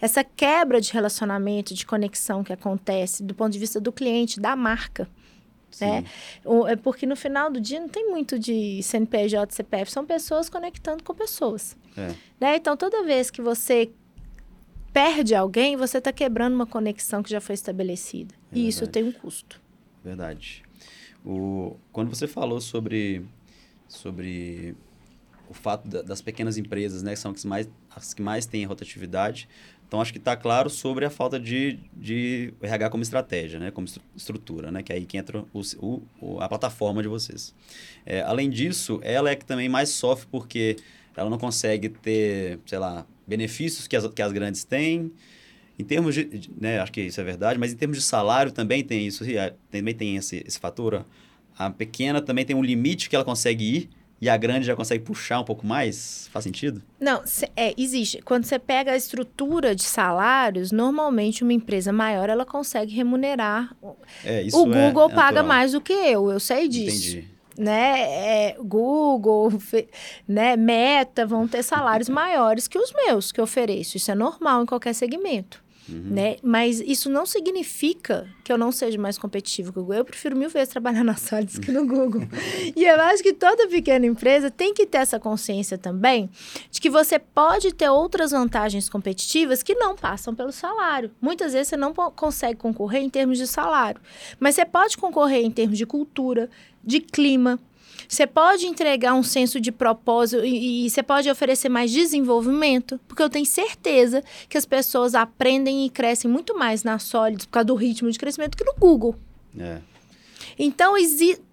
Essa 0.00 0.22
quebra 0.22 0.80
de 0.80 0.92
relacionamento, 0.92 1.74
de 1.74 1.84
conexão 1.84 2.44
que 2.44 2.52
acontece 2.52 3.24
do 3.24 3.34
ponto 3.34 3.50
de 3.52 3.58
vista 3.58 3.80
do 3.80 3.90
cliente, 3.92 4.38
da 4.40 4.54
marca. 4.54 5.08
Sim. 5.70 5.84
né? 5.84 6.04
É 6.68 6.76
porque 6.76 7.04
no 7.06 7.14
final 7.16 7.50
do 7.50 7.60
dia 7.60 7.78
não 7.80 7.88
tem 7.88 8.08
muito 8.08 8.38
de 8.38 8.80
CNPJ, 8.82 9.52
CPF, 9.54 9.90
são 9.90 10.06
pessoas 10.06 10.48
conectando 10.48 11.02
com 11.04 11.12
pessoas. 11.14 11.76
É. 11.96 12.14
Né? 12.40 12.56
Então, 12.56 12.76
toda 12.76 13.02
vez 13.04 13.30
que 13.30 13.42
você 13.42 13.90
perde 14.92 15.34
alguém, 15.34 15.76
você 15.76 15.98
está 15.98 16.12
quebrando 16.12 16.54
uma 16.54 16.66
conexão 16.66 17.22
que 17.22 17.30
já 17.30 17.40
foi 17.40 17.54
estabelecida. 17.54 18.34
É 18.52 18.58
e 18.58 18.68
isso 18.68 18.80
verdade. 18.86 18.92
tem 18.92 19.04
um 19.04 19.12
custo. 19.12 19.60
Verdade. 20.02 20.62
O, 21.24 21.76
quando 21.92 22.08
você 22.08 22.26
falou 22.26 22.60
sobre, 22.60 23.26
sobre 23.88 24.74
o 25.48 25.54
fato 25.54 25.88
da- 25.88 26.02
das 26.02 26.20
pequenas 26.20 26.56
empresas, 26.58 27.02
né, 27.02 27.12
que 27.12 27.18
são 27.18 27.32
as 27.32 27.42
que 27.42 27.46
mais, 27.48 27.68
as 27.94 28.14
que 28.14 28.22
mais 28.22 28.46
têm 28.46 28.64
rotatividade, 28.64 29.48
então 29.86 30.00
acho 30.00 30.12
que 30.12 30.18
está 30.18 30.36
claro 30.36 30.68
sobre 30.68 31.04
a 31.06 31.10
falta 31.10 31.40
de, 31.40 31.78
de 31.96 32.52
RH 32.60 32.90
como 32.90 33.02
estratégia, 33.02 33.58
né, 33.58 33.70
como 33.70 33.86
estru- 33.86 34.02
estrutura, 34.16 34.70
né, 34.70 34.82
que 34.82 34.92
é 34.92 34.96
aí 34.96 35.06
que 35.06 35.16
entra 35.16 35.44
o, 35.52 35.62
o- 36.20 36.40
a 36.40 36.48
plataforma 36.48 37.02
de 37.02 37.08
vocês. 37.08 37.54
É, 38.04 38.20
além 38.22 38.50
disso, 38.50 39.00
ela 39.02 39.30
é 39.30 39.36
que 39.36 39.44
também 39.44 39.68
mais 39.68 39.88
sofre 39.90 40.26
porque 40.30 40.76
ela 41.16 41.30
não 41.30 41.38
consegue 41.38 41.88
ter, 41.88 42.60
sei 42.66 42.78
lá, 42.78 43.06
benefícios 43.26 43.86
que 43.88 43.96
as, 43.96 44.06
que 44.08 44.22
as 44.22 44.30
grandes 44.32 44.62
têm, 44.64 45.10
em 45.78 45.84
termos 45.84 46.14
de, 46.14 46.50
né, 46.60 46.80
acho 46.80 46.92
que 46.92 47.00
isso 47.02 47.20
é 47.20 47.24
verdade, 47.24 47.58
mas 47.58 47.72
em 47.72 47.76
termos 47.76 47.96
de 47.98 48.02
salário 48.02 48.50
também 48.52 48.82
tem 48.84 49.06
isso, 49.06 49.24
também 49.70 49.94
tem 49.94 50.16
esse, 50.16 50.42
esse 50.46 50.58
fator. 50.58 51.04
A 51.56 51.70
pequena 51.70 52.20
também 52.20 52.44
tem 52.44 52.54
um 52.54 52.62
limite 52.62 53.08
que 53.08 53.16
ela 53.16 53.24
consegue 53.24 53.64
ir 53.64 53.90
e 54.20 54.28
a 54.28 54.36
grande 54.36 54.66
já 54.66 54.74
consegue 54.74 55.04
puxar 55.04 55.40
um 55.40 55.44
pouco 55.44 55.66
mais. 55.66 56.28
Faz 56.32 56.44
sentido? 56.44 56.82
Não, 57.00 57.22
é, 57.56 57.72
existe. 57.76 58.20
Quando 58.22 58.44
você 58.44 58.58
pega 58.58 58.92
a 58.92 58.96
estrutura 58.96 59.74
de 59.74 59.84
salários, 59.84 60.72
normalmente 60.72 61.42
uma 61.42 61.52
empresa 61.52 61.92
maior 61.92 62.28
ela 62.28 62.44
consegue 62.44 62.94
remunerar. 62.94 63.74
É, 64.24 64.42
isso 64.42 64.60
o 64.64 64.74
é- 64.74 64.88
Google 64.88 65.10
é 65.10 65.14
paga 65.14 65.42
mais 65.42 65.72
do 65.72 65.80
que 65.80 65.92
eu, 65.92 66.30
eu 66.30 66.40
sei 66.40 66.68
disso. 66.68 67.08
Entendi. 67.10 67.38
Né? 67.56 68.00
É, 68.00 68.56
Google, 68.60 69.52
né? 70.28 70.56
Meta 70.56 71.26
vão 71.26 71.48
ter 71.48 71.64
salários 71.64 72.08
maiores 72.08 72.68
que 72.68 72.78
os 72.78 72.92
meus 72.92 73.32
que 73.32 73.40
eu 73.40 73.44
ofereço. 73.44 73.96
Isso 73.96 74.12
é 74.12 74.14
normal 74.14 74.62
em 74.62 74.66
qualquer 74.66 74.94
segmento. 74.94 75.60
Uhum. 75.88 76.14
Né? 76.14 76.36
Mas 76.42 76.80
isso 76.80 77.08
não 77.08 77.24
significa 77.24 78.28
que 78.44 78.52
eu 78.52 78.58
não 78.58 78.70
seja 78.70 78.98
mais 78.98 79.16
competitivo 79.18 79.72
que 79.72 79.78
o 79.78 79.82
Google. 79.82 79.98
Eu 79.98 80.04
prefiro 80.04 80.36
mil 80.36 80.50
vezes 80.50 80.68
trabalhar 80.68 81.02
na 81.04 81.16
Solids 81.16 81.58
que 81.58 81.72
no 81.72 81.86
Google. 81.86 82.22
e 82.76 82.84
eu 82.84 83.00
acho 83.00 83.22
que 83.22 83.32
toda 83.32 83.68
pequena 83.68 84.06
empresa 84.06 84.50
tem 84.50 84.74
que 84.74 84.86
ter 84.86 84.98
essa 84.98 85.18
consciência 85.18 85.78
também 85.78 86.30
de 86.70 86.80
que 86.80 86.90
você 86.90 87.18
pode 87.18 87.72
ter 87.72 87.88
outras 87.88 88.30
vantagens 88.32 88.88
competitivas 88.88 89.62
que 89.62 89.74
não 89.74 89.96
passam 89.96 90.34
pelo 90.34 90.52
salário. 90.52 91.10
Muitas 91.20 91.52
vezes 91.52 91.68
você 91.68 91.76
não 91.76 91.94
consegue 91.94 92.58
concorrer 92.58 93.02
em 93.02 93.10
termos 93.10 93.38
de 93.38 93.46
salário, 93.46 94.00
mas 94.38 94.54
você 94.54 94.64
pode 94.64 94.96
concorrer 94.96 95.44
em 95.44 95.50
termos 95.50 95.78
de 95.78 95.86
cultura, 95.86 96.50
de 96.84 97.00
clima. 97.00 97.58
Você 98.08 98.26
pode 98.26 98.66
entregar 98.66 99.12
um 99.12 99.22
senso 99.22 99.60
de 99.60 99.70
propósito 99.70 100.42
e, 100.42 100.86
e 100.86 100.90
você 100.90 101.02
pode 101.02 101.28
oferecer 101.30 101.68
mais 101.68 101.90
desenvolvimento, 101.92 102.98
porque 103.06 103.22
eu 103.22 103.28
tenho 103.28 103.44
certeza 103.44 104.24
que 104.48 104.56
as 104.56 104.64
pessoas 104.64 105.14
aprendem 105.14 105.84
e 105.84 105.90
crescem 105.90 106.30
muito 106.30 106.58
mais 106.58 106.82
na 106.82 106.98
Solids 106.98 107.44
por 107.44 107.52
causa 107.52 107.66
do 107.66 107.74
ritmo 107.74 108.10
de 108.10 108.18
crescimento 108.18 108.56
que 108.56 108.64
no 108.64 108.74
Google. 108.78 109.14
É. 109.58 109.78
Então, 110.58 110.94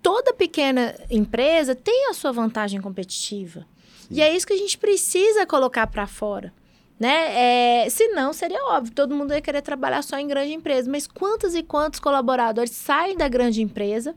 toda 0.02 0.34
pequena 0.34 0.96
empresa 1.10 1.76
tem 1.76 2.10
a 2.10 2.14
sua 2.14 2.32
vantagem 2.32 2.80
competitiva. 2.80 3.66
E 4.10 4.22
é 4.22 4.34
isso 4.34 4.48
que 4.48 4.54
a 4.54 4.58
gente 4.58 4.78
precisa 4.78 5.46
colocar 5.46 5.88
para 5.88 6.08
fora. 6.08 6.54
Né? 6.98 7.84
É, 7.84 7.90
se 7.90 8.08
não, 8.10 8.32
seria 8.32 8.64
óbvio, 8.68 8.94
todo 8.94 9.14
mundo 9.14 9.34
ia 9.34 9.42
querer 9.42 9.62
trabalhar 9.62 10.02
só 10.02 10.18
em 10.18 10.28
grande 10.28 10.54
empresa. 10.54 10.90
Mas 10.90 11.06
quantos 11.06 11.54
e 11.54 11.62
quantos 11.62 12.00
colaboradores 12.00 12.72
saem 12.72 13.18
da 13.18 13.28
grande 13.28 13.62
empresa 13.62 14.16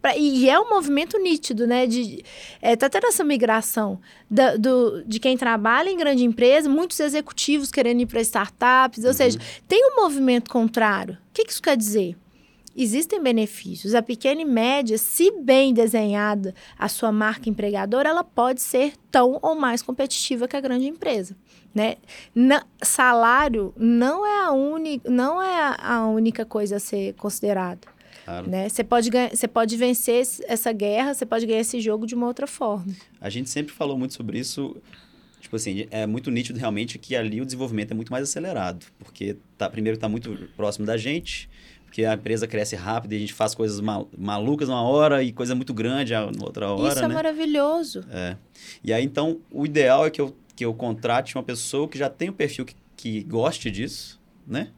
Pra, 0.00 0.16
e 0.16 0.48
é 0.48 0.58
um 0.58 0.68
movimento 0.68 1.18
nítido, 1.18 1.66
né? 1.66 1.86
De, 1.86 2.24
é, 2.62 2.76
tá 2.76 2.88
tendo 2.88 3.06
essa 3.06 3.24
migração 3.24 4.00
da, 4.30 4.56
do, 4.56 5.02
de 5.04 5.18
quem 5.18 5.36
trabalha 5.36 5.90
em 5.90 5.96
grande 5.96 6.24
empresa, 6.24 6.68
muitos 6.68 7.00
executivos 7.00 7.70
querendo 7.70 8.00
ir 8.00 8.06
para 8.06 8.20
startups, 8.20 9.04
ou 9.04 9.12
seja, 9.12 9.38
tem 9.66 9.84
um 9.92 10.02
movimento 10.02 10.50
contrário. 10.50 11.14
O 11.14 11.32
que, 11.32 11.44
que 11.44 11.52
isso 11.52 11.62
quer 11.62 11.76
dizer? 11.76 12.16
Existem 12.80 13.20
benefícios. 13.20 13.92
A 13.92 14.00
pequena 14.00 14.40
e 14.40 14.44
média, 14.44 14.96
se 14.98 15.32
bem 15.32 15.74
desenhada 15.74 16.54
a 16.78 16.88
sua 16.88 17.10
marca 17.10 17.50
empregadora, 17.50 18.08
ela 18.08 18.22
pode 18.22 18.62
ser 18.62 18.92
tão 19.10 19.36
ou 19.42 19.56
mais 19.56 19.82
competitiva 19.82 20.46
que 20.46 20.56
a 20.56 20.60
grande 20.60 20.86
empresa. 20.86 21.36
Né? 21.74 21.96
Na, 22.32 22.64
salário 22.80 23.74
não 23.76 24.24
é 24.24 24.44
a, 24.44 24.52
uni, 24.52 25.02
não 25.06 25.42
é 25.42 25.76
a 25.76 26.06
única 26.06 26.44
coisa 26.44 26.76
a 26.76 26.80
ser 26.80 27.14
considerada. 27.14 27.80
Claro. 28.28 28.50
Né? 28.50 28.68
Você 28.68 28.84
pode, 28.84 29.08
ganha- 29.08 29.30
você 29.34 29.48
pode 29.48 29.74
vencer 29.78 30.26
essa 30.46 30.70
guerra, 30.70 31.14
você 31.14 31.24
pode 31.24 31.46
ganhar 31.46 31.60
esse 31.60 31.80
jogo 31.80 32.06
de 32.06 32.14
uma 32.14 32.26
outra 32.26 32.46
forma. 32.46 32.94
A 33.18 33.30
gente 33.30 33.48
sempre 33.48 33.72
falou 33.72 33.96
muito 33.98 34.12
sobre 34.12 34.38
isso. 34.38 34.76
Tipo 35.40 35.56
assim, 35.56 35.86
é 35.90 36.06
muito 36.06 36.30
nítido 36.30 36.58
realmente 36.58 36.98
que 36.98 37.16
ali 37.16 37.40
o 37.40 37.44
desenvolvimento 37.46 37.92
é 37.92 37.94
muito 37.94 38.12
mais 38.12 38.24
acelerado. 38.28 38.84
Porque, 38.98 39.36
tá, 39.56 39.70
primeiro, 39.70 39.94
está 39.96 40.08
muito 40.10 40.36
próximo 40.56 40.84
da 40.84 40.98
gente, 40.98 41.48
porque 41.86 42.04
a 42.04 42.12
empresa 42.14 42.46
cresce 42.46 42.76
rápido 42.76 43.12
e 43.14 43.16
a 43.16 43.18
gente 43.20 43.32
faz 43.32 43.54
coisas 43.54 43.80
ma- 43.80 44.04
malucas 44.16 44.68
uma 44.68 44.82
hora 44.82 45.22
e 45.22 45.32
coisa 45.32 45.54
muito 45.54 45.72
grande 45.72 46.12
a 46.14 46.26
outra 46.26 46.70
hora, 46.70 46.92
Isso 46.92 47.04
é 47.04 47.08
né? 47.08 47.14
maravilhoso. 47.14 48.04
É. 48.10 48.36
E 48.84 48.92
aí, 48.92 49.02
então, 49.02 49.40
o 49.50 49.64
ideal 49.64 50.04
é 50.04 50.10
que 50.10 50.20
eu, 50.20 50.36
que 50.54 50.64
eu 50.66 50.74
contrate 50.74 51.34
uma 51.34 51.42
pessoa 51.42 51.88
que 51.88 51.96
já 51.96 52.10
tem 52.10 52.28
um 52.28 52.32
perfil 52.34 52.66
que, 52.66 52.74
que 52.94 53.22
goste 53.22 53.70
disso, 53.70 54.20
né? 54.46 54.68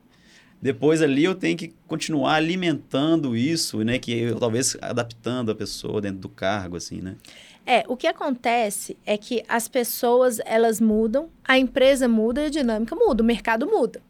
Depois 0.63 1.01
ali 1.01 1.25
eu 1.25 1.35
tenho 1.35 1.57
que 1.57 1.73
continuar 1.87 2.35
alimentando 2.35 3.35
isso, 3.37 3.83
né? 3.83 3.99
Que 3.99 4.13
eu, 4.13 4.39
talvez 4.39 4.77
adaptando 4.81 5.51
a 5.51 5.55
pessoa 5.55 6.01
dentro 6.01 6.19
do 6.19 6.29
cargo, 6.29 6.77
assim, 6.77 7.01
né? 7.01 7.17
É, 7.65 7.85
o 7.89 7.97
que 7.97 8.07
acontece 8.07 8.97
é 9.07 9.17
que 9.17 9.43
as 9.49 9.69
pessoas, 9.69 10.39
elas 10.45 10.81
mudam, 10.81 11.29
a 11.45 11.59
empresa 11.59 12.09
muda 12.09 12.43
e 12.43 12.47
a 12.47 12.51
dinâmica 12.51 12.95
muda, 12.97 13.23
o 13.23 13.27
mercado 13.27 13.67
muda. 13.67 14.03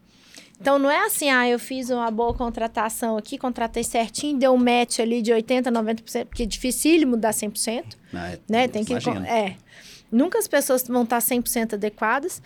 Então, 0.61 0.79
não 0.79 0.91
é 0.91 1.07
assim, 1.07 1.31
ah, 1.31 1.49
eu 1.49 1.59
fiz 1.59 1.89
uma 1.89 2.11
boa 2.11 2.35
contratação 2.35 3.17
aqui, 3.17 3.39
contratei 3.39 3.83
certinho, 3.83 4.39
deu 4.39 4.53
um 4.53 4.59
match 4.59 4.99
ali 4.99 5.23
de 5.23 5.33
80%, 5.33 5.63
90%, 5.71 6.27
porque 6.27 6.43
é 6.43 6.47
dificílimo 6.47 7.17
dar 7.17 7.33
100%, 7.33 7.97
Ah, 8.13 8.33
é- 8.33 8.39
né? 8.49 8.69
Tem 8.69 8.85
que... 8.85 8.93
imagino. 8.93 9.25
É. 9.25 9.57
Nunca 10.13 10.39
as 10.39 10.47
pessoas 10.47 10.83
vão 10.87 11.05
estar 11.05 11.21
100% 11.21 11.75
adequadas. 11.75 12.43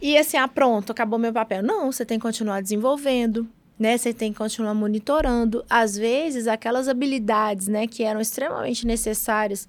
E 0.00 0.16
assim, 0.16 0.36
ah, 0.36 0.48
pronto, 0.48 0.92
acabou 0.92 1.18
meu 1.18 1.32
papel. 1.32 1.62
Não, 1.62 1.92
você 1.92 2.04
tem 2.04 2.18
que 2.18 2.22
continuar 2.22 2.62
desenvolvendo, 2.62 3.48
né? 3.78 3.96
Você 3.96 4.12
tem 4.12 4.32
que 4.32 4.38
continuar 4.38 4.74
monitorando. 4.74 5.64
Às 5.68 5.96
vezes, 5.96 6.46
aquelas 6.46 6.88
habilidades, 6.88 7.68
né, 7.68 7.86
que 7.86 8.02
eram 8.02 8.20
extremamente 8.20 8.86
necessárias 8.86 9.68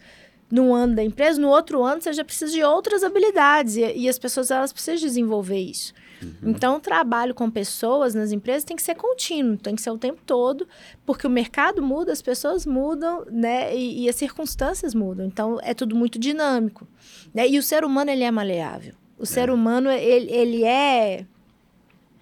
num 0.49 0.73
ano 0.73 0.95
da 0.95 1.03
empresa, 1.03 1.39
no 1.39 1.47
outro 1.47 1.81
ano 1.81 2.01
você 2.01 2.11
já 2.11 2.25
precisa 2.25 2.51
de 2.51 2.61
outras 2.61 3.05
habilidades 3.05 3.77
e, 3.77 3.81
e 3.99 4.09
as 4.09 4.19
pessoas 4.19 4.51
elas 4.51 4.73
precisam 4.73 5.07
desenvolver 5.07 5.59
isso. 5.59 5.93
Então, 6.43 6.77
o 6.77 6.79
trabalho 6.79 7.33
com 7.33 7.49
pessoas 7.49 8.13
nas 8.13 8.31
empresas 8.31 8.63
tem 8.63 8.75
que 8.75 8.83
ser 8.83 8.95
contínuo, 8.95 9.57
tem 9.57 9.75
que 9.75 9.81
ser 9.81 9.89
o 9.89 9.97
tempo 9.97 10.21
todo, 10.25 10.67
porque 11.05 11.25
o 11.25 11.29
mercado 11.29 11.81
muda, 11.81 12.11
as 12.11 12.21
pessoas 12.21 12.65
mudam, 12.65 13.25
né? 13.31 13.75
E, 13.75 14.03
e 14.03 14.09
as 14.09 14.15
circunstâncias 14.15 14.93
mudam. 14.93 15.25
Então, 15.25 15.59
é 15.63 15.73
tudo 15.73 15.95
muito 15.95 16.19
dinâmico. 16.19 16.87
Né? 17.33 17.47
E 17.47 17.57
o 17.57 17.63
ser 17.63 17.83
humano, 17.83 18.11
ele 18.11 18.23
é 18.23 18.29
maleável. 18.29 18.93
O 19.21 19.25
ser 19.25 19.51
humano, 19.51 19.89
ele, 19.91 20.31
ele 20.31 20.63
é... 20.63 21.25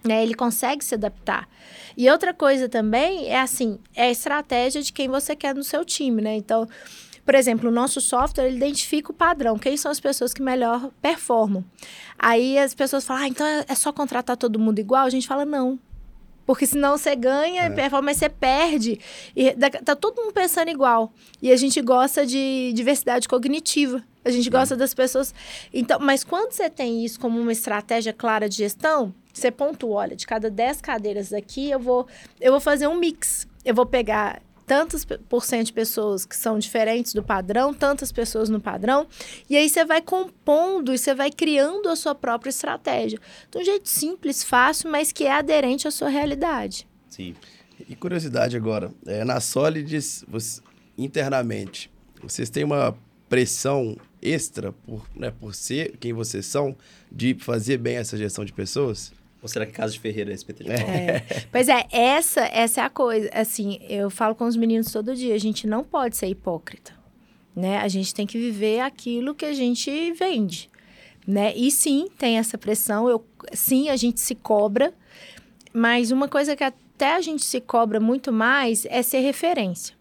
Né? 0.03 0.21
Ele 0.23 0.33
consegue 0.33 0.83
se 0.83 0.95
adaptar. 0.95 1.47
E 1.95 2.09
outra 2.09 2.33
coisa 2.33 2.67
também 2.69 3.27
é 3.27 3.39
assim, 3.39 3.79
é 3.95 4.03
a 4.03 4.12
estratégia 4.12 4.81
de 4.81 4.91
quem 4.93 5.07
você 5.07 5.35
quer 5.35 5.55
no 5.55 5.63
seu 5.63 5.83
time, 5.83 6.21
né? 6.21 6.35
Então, 6.35 6.67
por 7.25 7.35
exemplo, 7.35 7.69
o 7.69 7.71
nosso 7.71 7.99
software 7.99 8.47
ele 8.47 8.57
identifica 8.57 9.12
o 9.12 9.13
padrão, 9.13 9.57
quem 9.57 9.75
são 9.77 9.91
as 9.91 9.99
pessoas 9.99 10.33
que 10.33 10.41
melhor 10.41 10.89
performam. 11.01 11.63
Aí 12.17 12.57
as 12.57 12.73
pessoas 12.73 13.05
falam, 13.05 13.23
ah, 13.23 13.27
então 13.27 13.45
é 13.45 13.65
é 13.67 13.75
só 13.75 13.91
contratar 13.91 14.38
todo 14.38 14.59
mundo 14.59 14.79
igual? 14.79 15.05
A 15.05 15.09
gente 15.09 15.27
fala, 15.27 15.45
não. 15.45 15.79
Porque 16.45 16.65
senão 16.65 16.97
você 16.97 17.15
ganha 17.15 17.67
e 17.67 17.69
performa, 17.69 18.07
mas 18.07 18.17
você 18.17 18.27
perde. 18.27 18.99
E 19.35 19.51
tá 19.85 19.95
todo 19.95 20.19
mundo 20.19 20.33
pensando 20.33 20.69
igual. 20.69 21.13
E 21.39 21.51
a 21.51 21.55
gente 21.55 21.79
gosta 21.79 22.25
de 22.25 22.71
diversidade 22.73 23.27
cognitiva. 23.27 24.03
A 24.23 24.29
gente 24.32 24.49
gosta 24.49 24.75
das 24.75 24.93
pessoas. 24.93 25.34
Então, 25.73 25.99
mas 25.99 26.23
quando 26.23 26.51
você 26.51 26.69
tem 26.69 27.05
isso 27.05 27.19
como 27.19 27.39
uma 27.39 27.51
estratégia 27.51 28.12
clara 28.13 28.49
de 28.49 28.58
gestão, 28.58 29.13
você 29.34 29.49
pontua, 29.49 29.95
olha, 29.95 30.15
de 30.15 30.27
cada 30.27 30.49
10 30.49 30.82
cadeiras 30.82 31.32
aqui, 31.34 31.69
eu 31.71 31.79
vou, 31.79 32.05
eu 32.41 32.51
vou 32.51 32.60
fazer 32.60 32.88
um 32.88 32.95
mix. 32.95 33.47
Eu 33.63 33.73
vou 33.73 33.86
pegar 33.86 34.41
tantos 34.67 35.03
por 35.03 35.43
cento 35.43 35.67
de 35.67 35.73
pessoas 35.73 36.25
que 36.25 36.36
são 36.36 36.60
diferentes 36.60 37.12
do 37.13 37.23
padrão, 37.23 37.73
tantas 37.73 38.12
pessoas 38.12 38.49
no 38.49 38.62
padrão, 38.62 39.08
e 39.49 39.58
aí 39.58 39.67
você 39.67 39.84
vai 39.84 39.99
compondo 39.99 40.93
e 40.93 40.97
você 40.99 41.15
vai 41.15 41.32
criando 41.32 41.89
a 41.89 41.95
sua 41.95 42.13
própria 42.13 42.51
estratégia. 42.51 43.19
De 43.49 43.58
um 43.58 43.63
jeito 43.63 43.89
simples, 43.89 44.43
fácil, 44.43 44.91
mas 44.91 45.12
que 45.12 45.23
é 45.23 45.32
aderente 45.32 45.88
à 45.88 45.91
sua 45.91 46.08
realidade. 46.10 46.88
Sim. 47.08 47.34
E 47.88 47.95
curiosidade 47.95 48.55
agora, 48.55 48.91
é, 49.08 49.23
na 49.23 49.39
Solids, 49.39 50.23
você- 50.27 50.62
internamente, 50.95 51.89
vocês 52.21 52.49
têm 52.51 52.63
uma 52.63 52.95
pressão 53.27 53.97
extra 54.21 54.71
por, 54.71 55.05
né, 55.15 55.32
por 55.32 55.53
ser 55.55 55.97
quem 55.97 56.13
vocês 56.13 56.45
são, 56.45 56.75
de 57.12 57.36
fazer 57.36 57.77
bem 57.77 57.97
essa 57.97 58.17
gestão 58.17 58.43
de 58.43 58.53
pessoas? 58.53 59.12
Ou 59.41 59.47
será 59.47 59.65
que 59.65 59.71
Casa 59.71 59.93
de 59.93 59.99
Ferreira 59.99 60.32
é 60.32 60.36
SPT 60.36 60.63
de 60.65 60.71
É. 60.71 61.23
Pois 61.51 61.69
é, 61.69 61.88
essa, 61.91 62.41
essa 62.41 62.82
é 62.82 62.84
a 62.84 62.89
coisa. 62.89 63.29
Assim, 63.34 63.79
eu 63.88 64.10
falo 64.10 64.36
com 64.36 64.45
os 64.45 64.55
meninos 64.55 64.91
todo 64.91 65.15
dia, 65.15 65.34
a 65.34 65.39
gente 65.39 65.65
não 65.65 65.84
pode 65.84 66.17
ser 66.17 66.27
hipócrita, 66.27 66.93
né? 67.55 67.77
A 67.77 67.88
gente 67.88 68.13
tem 68.13 68.27
que 68.27 68.38
viver 68.38 68.82
aquilo 68.82 69.34
que 69.34 69.45
a 69.45 69.53
gente 69.53 70.12
vende, 70.12 70.69
né? 71.25 71.55
E 71.55 71.71
sim, 71.71 72.08
tem 72.17 72.38
essa 72.38 72.58
pressão, 72.58 73.10
eu, 73.10 73.25
sim, 73.53 73.89
a 73.89 73.95
gente 73.95 74.19
se 74.19 74.36
cobra, 74.36 74.93
mas 75.73 76.12
uma 76.12 76.27
coisa 76.27 76.55
que 76.55 76.63
até 76.63 77.15
a 77.15 77.21
gente 77.21 77.43
se 77.43 77.62
cobra 77.62 77.99
muito 77.99 78.34
mais 78.34 78.86
é 78.89 79.01
ser 79.01 79.19
referência. 79.19 79.98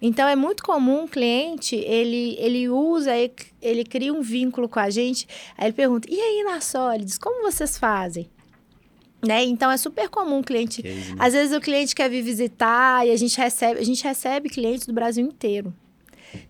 Então, 0.00 0.28
é 0.28 0.34
muito 0.34 0.62
comum 0.62 1.04
o 1.04 1.08
cliente, 1.08 1.76
ele, 1.76 2.36
ele 2.38 2.68
usa, 2.68 3.16
ele, 3.16 3.34
ele 3.60 3.84
cria 3.84 4.12
um 4.12 4.22
vínculo 4.22 4.68
com 4.68 4.80
a 4.80 4.88
gente, 4.88 5.26
aí 5.58 5.66
ele 5.66 5.74
pergunta, 5.74 6.08
e 6.10 6.18
aí 6.18 6.42
na 6.42 6.60
Solids, 6.60 7.18
como 7.18 7.42
vocês 7.42 7.76
fazem? 7.76 8.30
Né? 9.22 9.44
Então, 9.44 9.70
é 9.70 9.76
super 9.76 10.08
comum 10.08 10.38
o 10.38 10.42
cliente... 10.42 10.82
Case, 10.82 11.14
né? 11.14 11.16
Às 11.18 11.34
vezes 11.34 11.54
o 11.54 11.60
cliente 11.60 11.94
quer 11.94 12.08
vir 12.08 12.22
visitar 12.22 13.06
e 13.06 13.10
a 13.10 13.16
gente 13.16 13.36
recebe, 13.36 13.78
a 13.78 13.84
gente 13.84 14.02
recebe 14.02 14.48
clientes 14.48 14.86
do 14.86 14.94
Brasil 14.94 15.24
inteiro. 15.26 15.74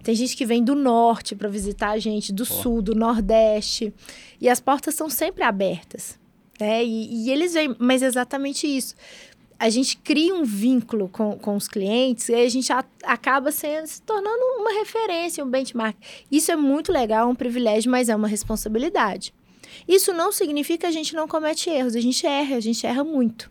Tem 0.03 0.15
gente 0.15 0.37
que 0.37 0.47
vem 0.47 0.63
do 0.63 0.75
norte 0.75 1.35
para 1.35 1.49
visitar 1.49 1.91
a 1.91 1.99
gente, 1.99 2.33
do 2.33 2.45
sul, 2.45 2.83
do 2.83 2.95
nordeste. 2.95 3.93
E 4.41 4.49
as 4.49 4.61
portas 4.61 4.95
são 4.95 5.09
sempre 5.09 5.43
abertas. 5.43 6.19
Né? 6.61 6.85
E, 6.85 7.25
e 7.25 7.31
eles 7.31 7.55
vêm, 7.55 7.75
mas 7.79 8.03
é 8.03 8.07
exatamente 8.07 8.67
isso. 8.67 8.95
A 9.61 9.69
gente 9.69 9.99
cria 9.99 10.35
um 10.35 10.43
vínculo 10.43 11.07
com, 11.09 11.39
com 11.39 11.55
os 11.55 11.69
clientes 11.69 12.31
e 12.31 12.35
a 12.35 12.49
gente 12.49 12.73
a- 12.73 12.83
acaba 13.05 13.53
sendo, 13.53 13.87
se 13.87 14.01
tornando 14.01 14.43
uma 14.59 14.73
referência, 14.73 15.45
um 15.45 15.49
benchmark. 15.51 15.97
Isso 16.33 16.51
é 16.51 16.57
muito 16.57 16.91
legal, 16.91 17.29
é 17.29 17.31
um 17.31 17.35
privilégio, 17.35 17.91
mas 17.91 18.09
é 18.09 18.17
uma 18.17 18.27
responsabilidade. 18.27 19.35
Isso 19.87 20.15
não 20.15 20.33
significa 20.33 20.79
que 20.81 20.87
a 20.87 20.91
gente 20.91 21.15
não 21.15 21.29
comete 21.29 21.69
erros, 21.69 21.95
a 21.95 22.01
gente 22.01 22.27
erra, 22.27 22.57
a 22.57 22.61
gente 22.61 22.87
erra 22.87 23.05
muito. 23.05 23.51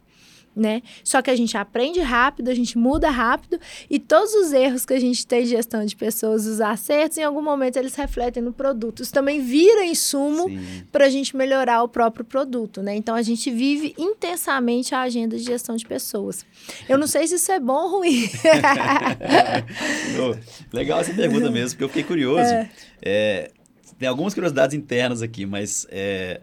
Né? 0.56 0.82
Só 1.04 1.22
que 1.22 1.30
a 1.30 1.36
gente 1.36 1.56
aprende 1.56 2.02
rápido, 2.02 2.50
a 2.50 2.54
gente 2.54 2.78
muda 2.78 3.10
rápido 3.10 3.60
e 3.90 3.98
todos 3.98 4.34
os 4.34 4.52
erros 4.52 4.86
que 4.86 4.94
a 4.94 5.00
gente 5.00 5.26
tem 5.26 5.44
de 5.44 5.50
gestão 5.50 5.86
de 5.86 5.96
pessoas, 5.96 6.46
os 6.46 6.60
acertos, 6.60 7.18
em 7.18 7.24
algum 7.24 7.42
momento 7.42 7.78
eles 7.78 7.96
refletem 7.96 8.44
no 8.44 8.52
produto. 8.52 9.02
Isso 9.02 9.14
também 9.14 9.42
vira 9.42 9.86
insumo 9.86 10.48
para 10.92 11.06
a 11.06 11.10
gente 11.10 11.38
melhorar 11.38 11.84
o 11.84 11.88
próprio 11.88 12.26
produto, 12.26 12.82
né? 12.82 12.96
Então 12.96 13.16
a 13.16 13.22
gente 13.22 13.50
vive 13.50 13.96
intensamente 13.98 14.94
a 14.94 15.02
agenda 15.02 15.38
de 15.38 15.44
gestão 15.44 15.76
de 15.76 15.86
pessoas. 15.86 16.46
Eu 16.90 16.98
não 16.98 17.08
sei 17.08 17.28
se 17.28 17.36
isso 17.36 17.52
é 17.52 17.60
bom 17.60 17.84
ou 17.84 18.00
ruim. 18.00 18.30
Legal 20.74 21.00
essa 21.00 21.14
pergunta 21.14 21.50
mesmo, 21.50 21.72
porque 21.72 21.84
eu 21.84 21.90
fiquei 21.90 22.04
curioso. 22.04 22.50
É, 23.02 23.52
tem 23.98 24.08
algumas 24.08 24.34
curiosidades 24.34 24.76
internas 24.76 25.22
aqui, 25.22 25.46
mas 25.46 25.86
é, 25.90 26.42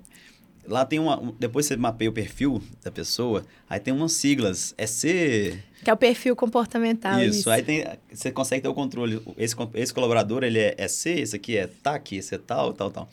lá 0.69 0.85
tem 0.85 0.99
uma. 0.99 1.21
um- 1.21 1.35
Depois 1.39 1.67
você 1.67 1.77
mapeia 1.77 2.11
o 2.11 2.13
perfil 2.13 2.63
da 2.83 2.91
pessoa, 2.91 3.45
aí 3.69 3.79
tem 3.81 3.93
umas 3.93 4.13
siglas. 4.13 4.75
É 4.77 4.87
C. 4.87 5.59
que 5.83 5.91
é 5.91 5.93
o 5.93 5.97
perfil 5.97 6.35
comportamental. 6.35 7.23
isso, 7.23 7.49
aí 7.51 7.63
tem. 7.63 7.85
Você 8.13 8.31
consegue 8.31 8.63
ter 8.63 8.69
o 8.69 8.75
controle. 8.75 9.21
Esse, 9.37 9.55
esse 9.75 9.95
colaborador, 9.95 10.43
ele 10.45 10.59
é, 10.59 10.75
é 10.77 10.89
C, 10.89 11.13
esse 11.13 11.37
aqui 11.37 11.57
é 11.57 11.67
TAC, 11.67 12.17
esse 12.17 12.35
é 12.35 12.39
tal, 12.39 12.73
tal, 12.73 12.91
tal. 12.91 13.09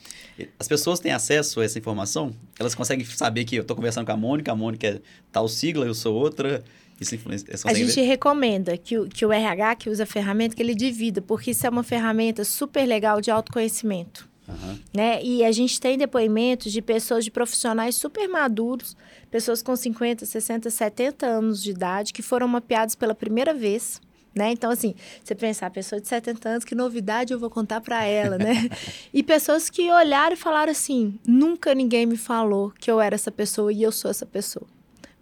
As 0.60 0.68
pessoas 0.68 1.00
têm 1.00 1.12
acesso 1.12 1.60
a 1.60 1.66
essa 1.66 1.78
informação? 1.78 2.34
Elas 2.60 2.74
conseguem 2.76 3.06
saber 3.06 3.46
que 3.46 3.56
eu 3.56 3.62
estou 3.62 3.76
conversando 3.76 4.06
com 4.06 4.12
a 4.12 4.18
Mônica, 4.18 4.52
a 4.52 4.56
Mônica 4.56 4.88
é 4.88 5.02
tal 5.32 5.48
sigla, 5.48 5.86
eu 5.86 5.94
sou 5.94 6.16
outra. 6.16 6.64
Isso 7.00 7.16
influencia. 7.16 7.48
A 7.66 7.74
gente 7.74 7.96
ver? 7.96 8.04
recomenda 8.04 8.78
que 8.78 8.98
o, 8.98 9.08
que 9.10 9.26
o 9.26 9.32
RH 9.32 9.76
que 9.76 9.90
usa 9.90 10.04
a 10.04 10.06
ferramenta, 10.06 10.56
que 10.56 10.62
ele 10.62 10.76
divida, 10.76 11.22
porque 11.22 11.52
isso 11.52 11.66
é 11.66 11.70
uma 11.70 11.84
ferramenta 11.84 12.46
super 12.46 12.86
legal 12.86 13.20
de 13.20 13.32
autoconhecimento. 13.32 14.30
Aham. 14.48 14.80
né? 14.94 15.24
E 15.24 15.44
a 15.44 15.52
gente 15.52 15.80
tem 15.80 15.98
depoimentos 15.98 16.72
de 16.72 16.82
pessoas, 16.82 17.24
de 17.24 17.32
profissionais 17.32 17.96
super 17.96 18.28
maduros, 18.28 18.96
pessoas 19.32 19.62
com 19.62 19.76
50, 19.76 20.26
60, 20.26 20.70
70 20.70 21.26
anos 21.26 21.64
de 21.64 21.72
idade, 21.72 22.14
que 22.14 22.22
foram 22.22 22.48
mapeados 22.48 22.96
pela 22.96 23.16
primeira 23.16 23.54
vez, 23.54 24.02
Né? 24.36 24.52
Então, 24.52 24.72
assim, 24.72 24.96
você 25.24 25.36
pensar, 25.36 25.70
pessoa 25.70 26.02
de 26.02 26.08
70 26.08 26.50
anos, 26.50 26.66
que 26.66 26.74
novidade 26.74 27.32
eu 27.32 27.40
vou 27.40 27.52
contar 27.52 27.80
para 27.82 28.04
ela, 28.04 28.36
né? 28.36 28.68
e 29.14 29.22
pessoas 29.22 29.70
que 29.70 29.92
olharam 29.92 30.34
e 30.34 30.36
falaram 30.36 30.72
assim: 30.72 31.20
nunca 31.26 31.76
ninguém 31.76 32.08
me 32.08 32.18
falou 32.18 32.72
que 32.72 32.90
eu 32.90 33.00
era 33.00 33.14
essa 33.14 33.32
pessoa 33.32 33.72
e 33.72 33.84
eu 33.84 33.92
sou 33.92 34.10
essa 34.10 34.26
pessoa. 34.26 34.66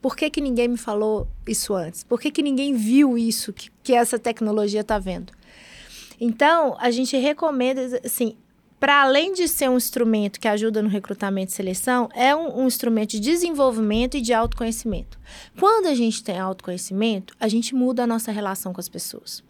Por 0.02 0.16
que, 0.16 0.30
que 0.30 0.42
ninguém 0.42 0.70
me 0.70 0.78
falou 0.78 1.28
isso 1.46 1.74
antes? 1.76 2.04
Por 2.04 2.20
que, 2.20 2.32
que 2.32 2.42
ninguém 2.42 2.74
viu 2.74 3.18
isso 3.18 3.54
que, 3.54 3.70
que 3.84 3.94
essa 3.94 4.18
tecnologia 4.18 4.82
está 4.82 4.98
vendo? 4.98 5.34
Então, 6.20 6.76
a 6.80 6.90
gente 6.90 7.18
recomenda, 7.18 8.00
assim, 8.04 8.36
para 8.82 9.04
além 9.04 9.32
de 9.32 9.48
ser 9.48 9.70
um 9.70 9.78
instrumento 9.78 10.40
que 10.40 10.48
ajuda 10.48 10.82
no 10.82 10.90
recrutamento 10.90 11.52
e 11.52 11.56
seleção, 11.56 12.10
é 12.16 12.36
um, 12.36 12.62
um, 12.62 12.66
instrumento 12.66 13.12
de 13.12 13.20
desenvolvimento 13.20 14.18
e 14.18 14.22
de 14.22 14.34
autoconhecimento. 14.34 15.20
Quando 15.60 15.86
a 15.86 15.94
gente 15.94 16.24
tem 16.24 16.40
autoconhecimento, 16.40 17.36
a 17.40 17.48
gente 17.48 17.76
muda 17.76 18.04
a 18.04 18.08
nossa 18.08 18.32
relação 18.32 18.74
com 18.74 18.80
as 18.80 18.90
pessoas. 18.90 19.44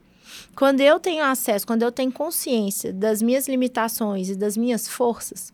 Quando 0.54 0.82
eu 0.82 1.00
tenho 1.00 1.24
acesso, 1.24 1.66
quando 1.66 1.82
eu 1.82 1.94
tenho 1.94 2.12
consciência 2.12 2.92
das 2.92 3.22
minhas 3.22 3.48
limitações 3.48 4.30
e 4.30 4.36
das 4.36 4.58
minhas 4.58 4.86
forças, 4.86 5.54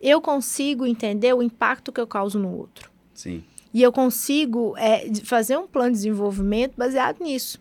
eu 0.00 0.20
consigo 0.20 0.86
entender 0.86 1.34
o 1.34 1.42
impacto 1.42 1.90
que 1.90 2.00
eu 2.00 2.06
causo 2.06 2.38
no 2.38 2.56
outro. 2.56 2.92
Sim. 3.12 3.42
E 3.74 3.82
eu 3.82 3.90
consigo 3.90 4.76
é, 4.78 5.12
fazer 5.24 5.58
um 5.58 5.66
plano 5.66 5.90
de 5.90 5.96
desenvolvimento 5.96 6.76
baseado 6.76 7.20
nisso. 7.20 7.58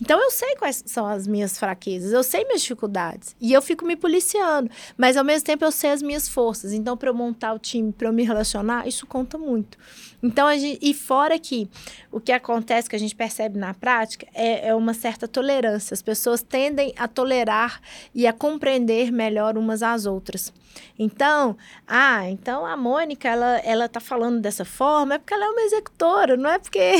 Então 0.00 0.20
eu 0.22 0.30
sei 0.30 0.56
quais 0.56 0.82
são 0.86 1.06
as 1.06 1.26
minhas 1.26 1.58
fraquezas, 1.58 2.12
eu 2.12 2.22
sei 2.22 2.44
minhas 2.44 2.62
dificuldades 2.62 3.34
e 3.40 3.52
eu 3.52 3.62
fico 3.62 3.84
me 3.84 3.96
policiando, 3.96 4.70
mas 4.96 5.16
ao 5.16 5.24
mesmo 5.24 5.46
tempo 5.46 5.64
eu 5.64 5.72
sei 5.72 5.90
as 5.90 6.02
minhas 6.02 6.28
forças. 6.28 6.72
Então 6.72 6.96
para 6.96 7.10
eu 7.10 7.14
montar 7.14 7.52
o 7.52 7.58
time, 7.58 7.92
para 7.92 8.08
eu 8.08 8.12
me 8.12 8.24
relacionar, 8.24 8.86
isso 8.86 9.06
conta 9.06 9.36
muito. 9.38 9.78
Então, 10.22 10.50
gente, 10.58 10.78
e 10.82 10.92
fora 10.92 11.38
que 11.38 11.68
o 12.10 12.20
que 12.20 12.32
acontece, 12.32 12.88
que 12.88 12.96
a 12.96 12.98
gente 12.98 13.14
percebe 13.14 13.56
na 13.56 13.72
prática, 13.72 14.26
é, 14.34 14.68
é, 14.68 14.74
uma 14.74 14.92
certa 14.92 15.28
tolerância. 15.28 15.94
As 15.94 16.02
pessoas 16.02 16.42
tendem 16.42 16.92
a 16.96 17.06
tolerar 17.06 17.80
e 18.14 18.26
a 18.26 18.32
compreender 18.32 19.12
melhor 19.12 19.56
umas 19.56 19.82
às 19.82 20.06
outras. 20.06 20.52
Então, 20.98 21.56
ah, 21.86 22.28
então 22.28 22.66
a 22.66 22.76
Mônica, 22.76 23.28
ela, 23.28 23.58
ela 23.58 23.88
tá 23.88 24.00
falando 24.00 24.40
dessa 24.40 24.64
forma, 24.64 25.14
é 25.14 25.18
porque 25.18 25.34
ela 25.34 25.44
é 25.44 25.48
uma 25.48 25.62
executora, 25.62 26.36
não 26.36 26.50
é 26.50 26.58
porque, 26.58 26.92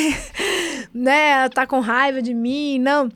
né, 0.94 1.30
ela 1.30 1.48
tá 1.48 1.66
com 1.66 1.80
raiva 1.80 2.22
de 2.22 2.34
mim, 2.34 2.67
não. 2.76 3.08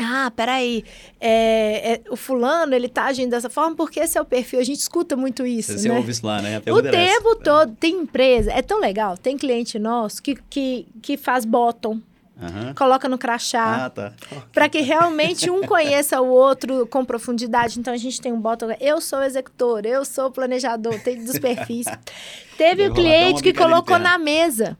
Ah, 0.00 0.32
peraí, 0.34 0.84
é, 1.20 1.94
é, 1.94 2.00
o 2.10 2.16
fulano, 2.16 2.74
ele 2.74 2.88
tá 2.88 3.04
agindo 3.04 3.30
dessa 3.30 3.50
forma 3.50 3.76
porque 3.76 4.00
esse 4.00 4.16
é 4.16 4.20
o 4.20 4.24
perfil. 4.24 4.60
A 4.60 4.64
gente 4.64 4.78
escuta 4.78 5.16
muito 5.16 5.44
isso, 5.44 5.76
Você 5.76 5.88
né? 5.88 5.96
ouve 5.96 6.12
isso 6.12 6.24
lá, 6.24 6.40
né? 6.40 6.58
O 6.58 6.82
tempo 6.82 7.36
todo. 7.36 7.74
Tem 7.78 7.94
empresa, 7.94 8.52
é 8.52 8.62
tão 8.62 8.80
legal. 8.80 9.18
Tem 9.18 9.36
cliente 9.36 9.78
nosso 9.78 10.22
que, 10.22 10.36
que, 10.48 10.86
que 11.02 11.16
faz 11.16 11.44
bottom. 11.44 12.00
Uhum. 12.40 12.74
Coloca 12.74 13.08
no 13.08 13.18
crachá. 13.18 13.84
Ah, 13.84 13.90
tá. 13.90 14.12
Para 14.52 14.68
que 14.68 14.80
realmente 14.80 15.48
um 15.50 15.62
conheça 15.62 16.20
o 16.20 16.28
outro 16.28 16.86
com 16.86 17.04
profundidade. 17.04 17.78
Então 17.78 17.92
a 17.92 17.96
gente 17.96 18.20
tem 18.20 18.32
um 18.32 18.40
bottom. 18.40 18.74
Eu 18.80 19.00
sou 19.00 19.22
executor, 19.22 19.84
eu 19.84 20.04
sou 20.04 20.30
planejador, 20.30 20.98
tem 21.00 21.22
dos 21.22 21.38
perfis. 21.38 21.86
Teve 22.56 22.88
o 22.88 22.90
um 22.90 22.94
cliente 22.94 23.42
que 23.42 23.52
colocou 23.52 23.98
na 23.98 24.18
mesa. 24.18 24.76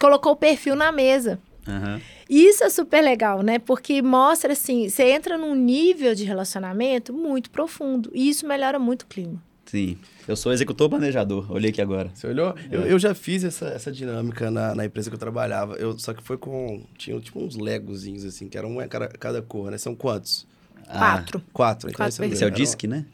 Colocou 0.00 0.32
o 0.32 0.36
perfil 0.36 0.74
na 0.74 0.90
mesa. 0.90 1.38
Uhum. 1.68 2.00
Isso 2.28 2.64
é 2.64 2.70
super 2.70 3.02
legal, 3.02 3.42
né? 3.42 3.58
Porque 3.58 4.00
mostra 4.00 4.52
assim, 4.52 4.88
você 4.88 5.10
entra 5.10 5.36
num 5.36 5.54
nível 5.54 6.14
de 6.14 6.24
relacionamento 6.24 7.12
muito 7.12 7.50
profundo. 7.50 8.10
E 8.14 8.28
isso 8.28 8.46
melhora 8.46 8.78
muito 8.78 9.02
o 9.02 9.06
clima. 9.06 9.42
Sim. 9.66 9.98
Eu 10.26 10.36
sou 10.36 10.52
executor 10.52 10.88
planejador. 10.88 11.50
Olhei 11.50 11.70
aqui 11.70 11.82
agora. 11.82 12.10
Você 12.14 12.26
olhou? 12.26 12.54
É. 12.70 12.76
Eu, 12.76 12.82
eu 12.82 12.98
já 12.98 13.14
fiz 13.14 13.44
essa, 13.44 13.66
essa 13.66 13.90
dinâmica 13.90 14.50
na, 14.50 14.74
na 14.74 14.84
empresa 14.84 15.10
que 15.10 15.14
eu 15.14 15.18
trabalhava. 15.18 15.74
Eu, 15.74 15.98
só 15.98 16.14
que 16.14 16.22
foi 16.22 16.38
com. 16.38 16.84
Tinha 16.96 17.18
tipo 17.20 17.40
uns 17.40 17.56
legozinhos, 17.56 18.24
assim, 18.24 18.48
que 18.48 18.56
eram 18.56 18.76
um 18.76 18.88
cada, 18.88 19.08
cada 19.08 19.42
cor, 19.42 19.70
né? 19.70 19.78
São 19.78 19.94
quantos? 19.94 20.46
Quatro. 20.86 21.42
Ah, 21.44 21.50
quatro. 21.52 21.90
Então 21.90 22.06
quatro 22.06 22.24
esse 22.24 22.44
é 22.44 22.46
o 22.46 22.50
DISC, 22.50 22.84
né? 22.84 23.04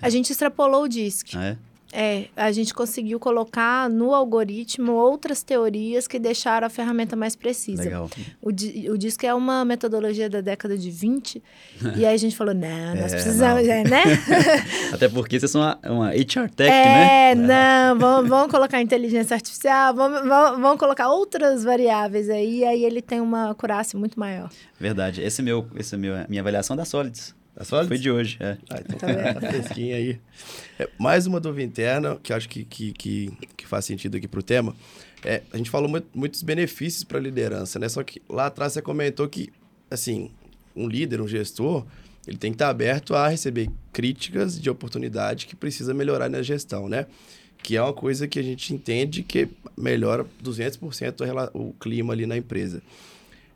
A 0.00 0.08
gente 0.08 0.30
extrapolou 0.30 0.84
o 0.84 0.88
DISC. 0.88 1.34
Ah, 1.34 1.44
é? 1.44 1.58
É, 1.96 2.26
a 2.34 2.50
gente 2.50 2.74
conseguiu 2.74 3.20
colocar 3.20 3.88
no 3.88 4.12
algoritmo 4.12 4.90
outras 4.94 5.44
teorias 5.44 6.08
que 6.08 6.18
deixaram 6.18 6.66
a 6.66 6.70
ferramenta 6.70 7.14
mais 7.14 7.36
precisa. 7.36 7.84
Legal. 7.84 8.10
O, 8.42 8.48
o 8.48 8.98
DISC 8.98 9.22
é 9.22 9.32
uma 9.32 9.64
metodologia 9.64 10.28
da 10.28 10.40
década 10.40 10.76
de 10.76 10.90
20, 10.90 11.40
e 11.96 12.04
aí 12.04 12.12
a 12.12 12.16
gente 12.16 12.34
falou, 12.34 12.52
não, 12.52 12.96
nós 12.96 13.12
é, 13.12 13.14
precisamos, 13.14 13.64
não. 13.64 13.72
É, 13.72 13.84
né? 13.84 14.02
Até 14.92 15.08
porque 15.08 15.38
vocês 15.38 15.52
são 15.52 15.60
uma, 15.60 15.78
uma 15.84 16.10
HR 16.10 16.50
Tech, 16.56 16.68
né? 16.68 17.30
É, 17.30 17.34
não, 17.36 17.94
vamos, 18.00 18.28
vamos 18.28 18.50
colocar 18.50 18.82
inteligência 18.82 19.34
artificial, 19.34 19.94
vamos, 19.94 20.26
vamos, 20.26 20.60
vamos, 20.60 20.78
colocar 20.80 21.08
outras 21.10 21.62
variáveis 21.62 22.28
aí, 22.28 22.58
e 22.58 22.64
aí 22.64 22.84
ele 22.84 23.00
tem 23.00 23.20
uma 23.20 23.50
acurácia 23.50 23.96
muito 23.96 24.18
maior. 24.18 24.50
Verdade. 24.80 25.22
Esse 25.22 25.42
é 25.42 25.44
meu, 25.44 25.64
esse 25.76 25.94
é 25.94 25.98
meu, 25.98 26.14
minha 26.28 26.42
avaliação 26.42 26.74
da 26.74 26.84
Solids. 26.84 27.36
Da 27.54 27.64
Solids? 27.64 27.88
Foi 27.88 27.98
de 27.98 28.10
hoje, 28.10 28.36
é. 28.40 28.58
Ah, 28.68 28.80
então 28.80 28.98
tá, 28.98 29.34
tá 29.34 29.40
fresquinho 29.40 29.94
aí. 29.94 30.18
É, 30.78 30.88
mais 30.98 31.26
uma 31.26 31.38
dúvida 31.38 31.62
interna, 31.62 32.18
que 32.20 32.32
acho 32.32 32.48
que, 32.48 32.64
que, 32.64 32.92
que, 32.92 33.32
que 33.56 33.66
faz 33.66 33.84
sentido 33.84 34.16
aqui 34.16 34.26
para 34.26 34.40
o 34.40 34.42
tema. 34.42 34.74
É, 35.24 35.40
a 35.52 35.56
gente 35.56 35.70
falou 35.70 35.88
muito, 35.88 36.08
muitos 36.12 36.42
benefícios 36.42 37.04
para 37.04 37.18
a 37.18 37.20
liderança, 37.20 37.78
né? 37.78 37.88
Só 37.88 38.02
que 38.02 38.20
lá 38.28 38.46
atrás 38.46 38.72
você 38.72 38.82
comentou 38.82 39.28
que, 39.28 39.52
assim, 39.88 40.30
um 40.74 40.88
líder, 40.88 41.20
um 41.20 41.28
gestor, 41.28 41.86
ele 42.26 42.36
tem 42.36 42.50
que 42.50 42.56
estar 42.56 42.68
aberto 42.68 43.14
a 43.14 43.28
receber 43.28 43.70
críticas 43.92 44.60
de 44.60 44.68
oportunidade 44.68 45.46
que 45.46 45.54
precisa 45.54 45.94
melhorar 45.94 46.28
na 46.28 46.42
gestão, 46.42 46.88
né? 46.88 47.06
Que 47.62 47.76
é 47.76 47.82
uma 47.82 47.92
coisa 47.92 48.26
que 48.26 48.38
a 48.38 48.42
gente 48.42 48.74
entende 48.74 49.22
que 49.22 49.48
melhora 49.76 50.26
200% 50.42 51.50
o 51.54 51.72
clima 51.74 52.12
ali 52.12 52.26
na 52.26 52.36
empresa. 52.36 52.82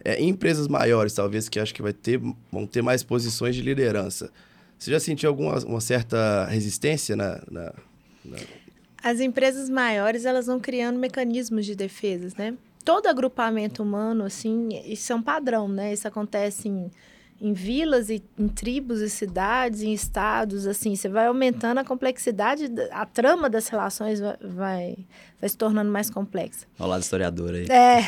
É, 0.09 0.18
em 0.18 0.30
empresas 0.30 0.68
maiores, 0.68 1.12
talvez, 1.12 1.50
que 1.50 1.61
acho 1.61 1.74
que 1.74 1.82
vai 1.82 1.92
ter, 1.92 2.18
vão 2.50 2.66
ter 2.66 2.80
mais 2.80 3.02
posições 3.02 3.54
de 3.54 3.61
liderança, 3.61 4.30
você 4.78 4.90
já 4.90 4.98
sentiu 4.98 5.28
alguma 5.28 5.59
uma 5.66 5.82
certa 5.82 6.46
resistência 6.46 7.14
na, 7.14 7.42
na, 7.50 7.74
na... 8.24 8.38
As 9.02 9.20
empresas 9.20 9.68
maiores, 9.68 10.24
elas 10.24 10.46
vão 10.46 10.59
criando 10.59 10.98
mecanismos 10.98 11.66
de 11.66 11.74
defesa, 11.74 12.34
né? 12.38 12.54
Todo 12.82 13.06
agrupamento 13.06 13.82
humano, 13.82 14.24
assim, 14.24 14.70
isso 14.86 15.12
é 15.12 15.14
um 15.14 15.20
padrão, 15.20 15.68
né? 15.68 15.92
Isso 15.92 16.09
acontece 16.09 16.68
em, 16.70 16.90
em 17.38 17.52
vilas, 17.52 18.09
e, 18.09 18.22
em 18.38 18.48
tribos 18.48 19.02
e 19.02 19.11
cidades, 19.11 19.82
em 19.82 19.92
estados, 19.92 20.66
assim. 20.66 20.96
Você 20.96 21.11
vai 21.11 21.26
aumentando 21.26 21.80
a 21.80 21.84
complexidade, 21.84 22.64
a 22.92 23.04
trama 23.04 23.50
das 23.50 23.68
relações 23.68 24.20
vai, 24.20 24.36
vai, 24.40 24.98
vai 25.38 25.48
se 25.50 25.56
tornando 25.59 25.90
mais 25.90 26.09
complexa. 26.09 26.66
Olha 26.78 26.92
lado 26.92 27.02
historiador 27.02 27.52
aí. 27.52 27.66
É. 27.68 28.00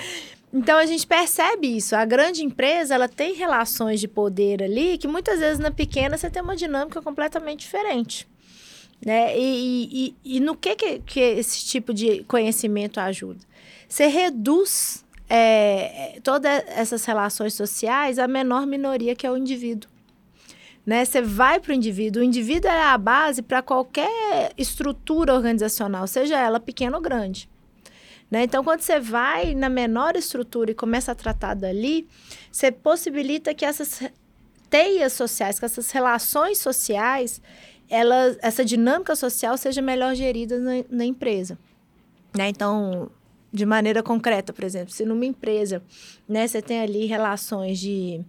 Então 0.52 0.78
a 0.78 0.86
gente 0.86 1.06
percebe 1.06 1.76
isso. 1.76 1.94
A 1.94 2.04
grande 2.04 2.44
empresa 2.44 2.94
ela 2.94 3.08
tem 3.08 3.34
relações 3.34 4.00
de 4.00 4.08
poder 4.08 4.62
ali 4.62 4.96
que 4.98 5.08
muitas 5.08 5.40
vezes 5.40 5.58
na 5.58 5.70
pequena 5.70 6.16
você 6.16 6.30
tem 6.30 6.42
uma 6.42 6.56
dinâmica 6.56 7.02
completamente 7.02 7.60
diferente. 7.60 8.28
Né? 9.04 9.38
E, 9.38 10.14
e, 10.24 10.36
e 10.36 10.40
no 10.40 10.56
que, 10.56 10.74
que, 10.74 10.98
que, 11.00 11.20
esse 11.20 11.66
tipo 11.66 11.92
de 11.92 12.24
conhecimento 12.24 12.98
ajuda? 12.98 13.40
Você 13.88 14.06
reduz 14.06 15.04
é, 15.28 16.18
todas 16.22 16.62
essas 16.68 17.04
relações 17.04 17.54
sociais 17.54 18.18
à 18.18 18.26
menor 18.26 18.66
minoria 18.66 19.14
que 19.14 19.26
é 19.26 19.30
o 19.30 19.36
indivíduo. 19.36 19.90
Né? 20.84 21.04
Você 21.04 21.20
vai 21.20 21.58
para 21.58 21.72
o 21.72 21.74
indivíduo. 21.74 22.22
O 22.22 22.24
indivíduo 22.24 22.70
é 22.70 22.82
a 22.84 22.96
base 22.96 23.42
para 23.42 23.60
qualquer 23.60 24.52
estrutura 24.56 25.34
organizacional, 25.34 26.06
seja 26.06 26.38
ela 26.38 26.60
pequena 26.60 26.96
ou 26.96 27.02
grande. 27.02 27.48
Né? 28.30 28.42
Então, 28.42 28.64
quando 28.64 28.80
você 28.80 28.98
vai 28.98 29.54
na 29.54 29.68
menor 29.68 30.16
estrutura 30.16 30.70
e 30.70 30.74
começa 30.74 31.12
a 31.12 31.14
tratar 31.14 31.54
dali, 31.54 32.08
você 32.50 32.72
possibilita 32.72 33.54
que 33.54 33.64
essas 33.64 34.02
teias 34.68 35.12
sociais, 35.12 35.58
que 35.58 35.64
essas 35.64 35.90
relações 35.90 36.58
sociais, 36.58 37.40
elas, 37.88 38.36
essa 38.42 38.64
dinâmica 38.64 39.14
social 39.14 39.56
seja 39.56 39.80
melhor 39.80 40.14
gerida 40.14 40.58
na, 40.58 40.72
na 40.90 41.04
empresa. 41.04 41.56
Né? 42.36 42.48
Então, 42.48 43.10
de 43.52 43.64
maneira 43.64 44.02
concreta, 44.02 44.52
por 44.52 44.64
exemplo, 44.64 44.92
se 44.92 45.04
numa 45.04 45.24
empresa 45.24 45.82
né, 46.28 46.46
você 46.46 46.60
tem 46.60 46.80
ali 46.80 47.06
relações 47.06 47.78
de 47.78 48.20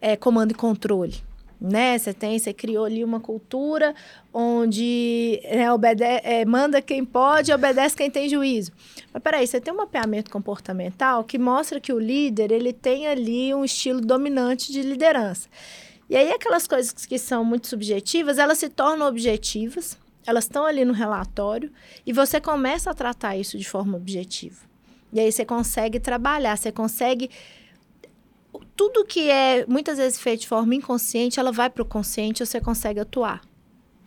é, 0.00 0.16
comando 0.16 0.52
e 0.52 0.54
controle, 0.54 1.14
né? 1.60 1.98
Você 1.98 2.12
tem, 2.12 2.38
você 2.38 2.52
criou 2.52 2.84
ali 2.84 3.02
uma 3.02 3.20
cultura 3.20 3.94
onde 4.32 5.40
né, 5.44 5.72
obede 5.72 6.04
é, 6.04 6.44
manda 6.44 6.82
quem 6.82 7.04
pode 7.04 7.50
e 7.50 7.54
obedece 7.54 7.96
quem 7.96 8.10
tem 8.10 8.28
juízo. 8.28 8.72
Mas 9.12 9.22
peraí, 9.22 9.46
você 9.46 9.60
tem 9.60 9.72
um 9.72 9.78
mapeamento 9.78 10.30
comportamental 10.30 11.24
que 11.24 11.38
mostra 11.38 11.80
que 11.80 11.92
o 11.92 11.98
líder 11.98 12.52
ele 12.52 12.72
tem 12.72 13.06
ali 13.06 13.54
um 13.54 13.64
estilo 13.64 14.00
dominante 14.00 14.70
de 14.70 14.82
liderança. 14.82 15.48
E 16.08 16.16
aí 16.16 16.30
aquelas 16.30 16.66
coisas 16.66 16.92
que 17.04 17.18
são 17.18 17.44
muito 17.44 17.66
subjetivas, 17.66 18.38
elas 18.38 18.58
se 18.58 18.68
tornam 18.68 19.06
objetivas, 19.06 19.98
elas 20.26 20.44
estão 20.44 20.64
ali 20.64 20.84
no 20.84 20.92
relatório 20.92 21.72
e 22.04 22.12
você 22.12 22.40
começa 22.40 22.90
a 22.90 22.94
tratar 22.94 23.36
isso 23.36 23.58
de 23.58 23.68
forma 23.68 23.96
objetiva. 23.96 24.66
E 25.12 25.20
aí 25.20 25.32
você 25.32 25.44
consegue 25.44 25.98
trabalhar, 25.98 26.56
você 26.56 26.70
consegue 26.70 27.30
tudo 28.74 29.04
que 29.04 29.30
é 29.30 29.64
muitas 29.66 29.98
vezes 29.98 30.18
feito 30.18 30.40
de 30.40 30.48
forma 30.48 30.74
inconsciente, 30.74 31.38
ela 31.40 31.52
vai 31.52 31.70
para 31.70 31.82
o 31.82 31.86
consciente 31.86 32.42
e 32.42 32.46
você 32.46 32.60
consegue 32.60 33.00
atuar. 33.00 33.42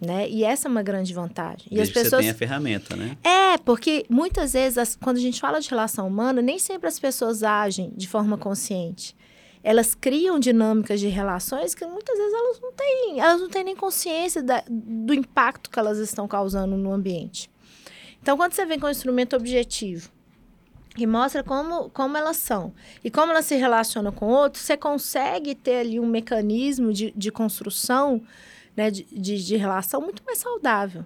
Né? 0.02 0.30
E 0.30 0.46
essa 0.46 0.68
é 0.68 0.72
uma 0.72 0.82
grande 0.82 1.14
vantagem. 1.14 1.68
Desde 1.70 1.78
e 1.78 1.82
as 1.82 1.90
pessoas 1.90 2.12
você 2.12 2.18
tem 2.22 2.30
a 2.30 2.34
ferramenta, 2.34 2.96
né? 2.96 3.18
É, 3.22 3.58
porque 3.58 4.06
muitas 4.10 4.54
vezes, 4.54 4.78
as... 4.78 4.96
quando 4.96 5.18
a 5.18 5.20
gente 5.20 5.42
fala 5.42 5.60
de 5.60 5.70
relação 5.70 6.08
humana, 6.08 6.42
nem 6.42 6.58
sempre 6.58 6.88
as 6.88 6.98
pessoas 6.98 7.44
agem 7.44 7.92
de 7.96 8.08
forma 8.08 8.38
consciente. 8.38 9.14
elas 9.62 9.94
criam 9.94 10.40
dinâmicas 10.40 11.02
de 11.02 11.08
relações 11.10 11.76
que 11.76 11.86
muitas 11.86 12.18
vezes 12.18 12.34
elas 12.34 12.60
não 12.62 12.72
têm, 12.72 13.20
elas 13.20 13.42
não 13.42 13.50
têm 13.50 13.64
nem 13.66 13.76
consciência 13.76 14.42
da, 14.42 14.64
do 14.70 15.14
impacto 15.14 15.70
que 15.70 15.78
elas 15.78 15.98
estão 15.98 16.28
causando 16.30 16.78
no 16.78 16.94
ambiente. 16.94 17.52
Então, 18.22 18.38
quando 18.38 18.54
você 18.54 18.66
vem 18.66 18.80
com 18.80 18.88
um 18.88 18.92
instrumento 18.92 19.36
objetivo, 19.36 20.10
que 21.00 21.08
mostra 21.08 21.42
como, 21.42 21.90
como 21.92 22.18
elas 22.18 22.36
são 22.36 22.74
e 23.02 23.10
como 23.10 23.32
elas 23.32 23.46
se 23.46 23.56
relacionam 23.56 24.12
com 24.12 24.28
outros, 24.28 24.66
você 24.66 24.76
consegue 24.76 25.56
ter 25.56 25.78
ali 25.78 25.98
um 25.98 26.06
mecanismo 26.06 26.92
de, 26.92 27.14
de 27.16 27.32
construção 27.32 28.22
né, 28.76 28.92
de, 28.92 29.06
de, 29.10 29.42
de 29.42 29.56
relação 29.56 30.02
muito 30.02 30.22
mais 30.26 30.40
saudável. 30.40 31.06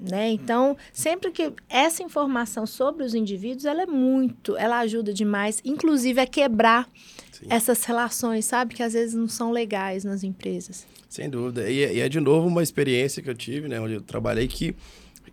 Né? 0.00 0.30
Então, 0.30 0.76
sempre 0.92 1.30
que 1.30 1.52
essa 1.68 2.02
informação 2.02 2.66
sobre 2.66 3.04
os 3.04 3.14
indivíduos, 3.14 3.64
ela 3.64 3.82
é 3.82 3.86
muito, 3.86 4.56
ela 4.56 4.80
ajuda 4.80 5.14
demais, 5.14 5.62
inclusive 5.64 6.20
a 6.20 6.26
quebrar 6.26 6.88
Sim. 7.30 7.46
essas 7.48 7.84
relações, 7.84 8.44
sabe? 8.44 8.74
Que 8.74 8.82
às 8.82 8.92
vezes 8.92 9.14
não 9.14 9.28
são 9.28 9.52
legais 9.52 10.02
nas 10.02 10.24
empresas. 10.24 10.84
Sem 11.08 11.30
dúvida. 11.30 11.70
E, 11.70 11.78
e, 11.78 12.00
é 12.00 12.08
de 12.08 12.18
novo 12.18 12.48
uma 12.48 12.62
experiência 12.62 13.22
que 13.22 13.30
eu 13.30 13.34
tive, 13.36 13.68
né? 13.68 13.80
Onde 13.80 13.94
eu 13.94 14.00
trabalhei 14.00 14.48
que 14.48 14.74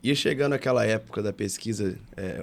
ia 0.03 0.13
chegando 0.13 0.53
aquela 0.53 0.85
época 0.85 1.23
da 1.23 1.31
pesquisa 1.31 1.97
é, 2.17 2.41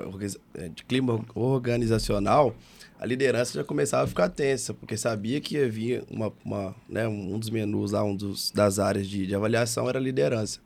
é, 0.54 0.68
de 0.68 0.82
clima 0.84 1.24
organizacional, 1.34 2.54
a 2.98 3.06
liderança 3.06 3.54
já 3.54 3.64
começava 3.64 4.04
a 4.04 4.06
ficar 4.06 4.28
tensa, 4.30 4.72
porque 4.72 4.96
sabia 4.96 5.40
que 5.40 5.58
havia 5.58 6.02
uma, 6.10 6.32
uma 6.44 6.74
né, 6.88 7.06
um 7.06 7.38
dos 7.38 7.50
menus 7.50 7.92
lá, 7.92 8.02
um 8.02 8.16
dos, 8.16 8.50
das 8.50 8.78
áreas 8.78 9.06
de, 9.06 9.26
de 9.26 9.34
avaliação 9.34 9.88
era 9.88 9.98
liderança. 9.98 10.60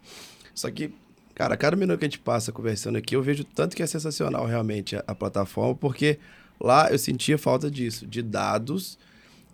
Só 0.54 0.70
que 0.70 0.92
Cara, 1.34 1.56
cada 1.56 1.74
minuto 1.74 1.98
que 1.98 2.04
a 2.04 2.08
gente 2.08 2.20
passa 2.20 2.52
conversando 2.52 2.96
aqui, 2.96 3.16
eu 3.16 3.22
vejo 3.22 3.42
tanto 3.42 3.74
que 3.74 3.82
é 3.82 3.86
sensacional 3.88 4.46
realmente 4.46 4.94
a, 4.94 5.02
a 5.04 5.14
plataforma, 5.16 5.74
porque 5.74 6.20
lá 6.60 6.88
eu 6.92 6.98
sentia 6.98 7.36
falta 7.36 7.68
disso, 7.68 8.06
de 8.06 8.22
dados 8.22 8.96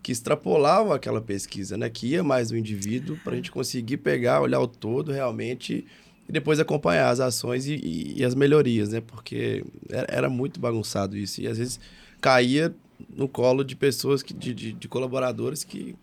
que 0.03 0.13
extrapolavam 0.13 0.93
aquela 0.93 1.23
pesquisa, 1.23 1.79
né? 1.79 1.89
Que 1.89 2.09
ia 2.09 2.23
mais 2.23 2.49
do 2.51 2.57
indivíduo 2.57 3.19
para 3.25 3.33
a 3.33 3.37
gente 3.37 3.51
conseguir 3.51 3.97
pegar, 3.97 4.43
olhar 4.43 4.61
o 4.61 4.69
todo 4.69 5.11
realmente 5.11 5.87
e 6.31 6.33
depois 6.33 6.61
acompanhar 6.61 7.11
as 7.11 7.19
ações 7.19 7.67
e, 7.67 7.75
e, 7.75 8.21
e 8.21 8.25
as 8.25 8.37
melhorias, 8.37 8.91
né? 8.91 9.01
Porque 9.05 9.65
era, 9.89 10.07
era, 10.09 10.31
muito 10.31 10.61
bagunçado 10.61 11.17
isso 11.17 11.41
e 11.41 11.49
às 11.49 11.59
vezes 11.59 11.81
caía 12.21 12.73
no 13.17 13.27
colo 13.27 13.65
de 13.65 13.75
pessoas, 13.75 14.23
que, 14.23 14.33
de, 14.33 14.55
de, 14.55 14.73
de 14.73 14.89
colaboradores 14.89 15.65
que 15.65 15.97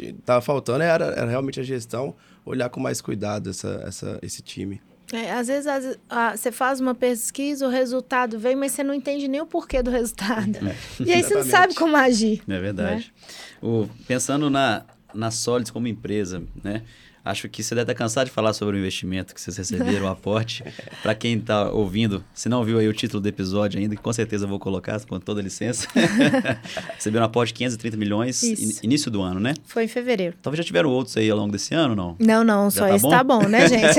estava 0.00 0.40
faltando, 0.40 0.84
era, 0.84 1.06
era 1.06 1.26
realmente 1.26 1.58
a 1.58 1.64
gestão 1.64 2.14
olhar 2.46 2.68
com 2.68 2.78
mais 2.78 3.00
cuidado 3.00 3.50
essa, 3.50 3.82
essa, 3.84 4.18
esse 4.22 4.42
time. 4.42 4.80
É, 5.12 5.32
às 5.32 5.48
vezes 5.48 5.66
as, 5.66 5.98
a, 6.08 6.36
você 6.36 6.52
faz 6.52 6.78
uma 6.78 6.94
pesquisa, 6.94 7.66
o 7.66 7.70
resultado 7.70 8.38
vem, 8.38 8.54
mas 8.54 8.70
você 8.70 8.84
não 8.84 8.94
entende 8.94 9.26
nem 9.26 9.40
o 9.40 9.46
porquê 9.46 9.82
do 9.82 9.90
resultado. 9.90 10.56
É. 10.68 10.76
E 11.04 11.12
aí 11.12 11.20
você 11.20 11.34
não 11.34 11.44
sabe 11.44 11.74
como 11.74 11.96
agir. 11.96 12.42
É 12.46 12.60
verdade. 12.60 13.12
Né? 13.60 13.68
O, 13.68 13.88
pensando 14.06 14.48
na, 14.48 14.84
na 15.12 15.32
Solids 15.32 15.72
como 15.72 15.88
empresa, 15.88 16.44
né? 16.62 16.84
Acho 17.24 17.48
que 17.48 17.62
você 17.62 17.74
deve 17.74 17.90
estar 17.90 17.94
cansado 17.94 18.26
de 18.26 18.32
falar 18.32 18.52
sobre 18.52 18.76
o 18.76 18.78
investimento 18.78 19.34
que 19.34 19.40
vocês 19.40 19.56
receberam, 19.56 20.06
o 20.06 20.08
aporte. 20.08 20.64
Para 21.02 21.14
quem 21.14 21.36
está 21.38 21.70
ouvindo, 21.70 22.24
se 22.34 22.48
não 22.48 22.64
viu 22.64 22.78
aí 22.78 22.88
o 22.88 22.92
título 22.92 23.20
do 23.20 23.28
episódio 23.28 23.78
ainda, 23.78 23.94
que 23.94 24.02
com 24.02 24.12
certeza 24.12 24.44
eu 24.44 24.48
vou 24.48 24.58
colocar, 24.58 24.98
com 25.04 25.18
toda 25.20 25.42
licença. 25.42 25.86
receberam 26.94 27.24
um 27.24 27.26
aporte 27.26 27.48
de 27.48 27.54
530 27.58 27.96
milhões, 27.96 28.42
in, 28.42 28.78
início 28.82 29.10
do 29.10 29.20
ano, 29.22 29.40
né? 29.40 29.54
Foi 29.64 29.84
em 29.84 29.88
fevereiro. 29.88 30.36
Talvez 30.40 30.58
já 30.58 30.64
tiveram 30.64 30.90
outros 30.90 31.16
aí 31.16 31.30
ao 31.30 31.36
longo 31.36 31.52
desse 31.52 31.74
ano, 31.74 31.94
não? 31.94 32.16
Não, 32.18 32.42
não, 32.44 32.70
já 32.70 32.80
só 32.80 32.88
tá 32.88 32.96
esse 32.96 33.02
bom? 33.02 33.10
tá 33.10 33.24
bom, 33.24 33.42
né, 33.42 33.68
gente? 33.68 33.94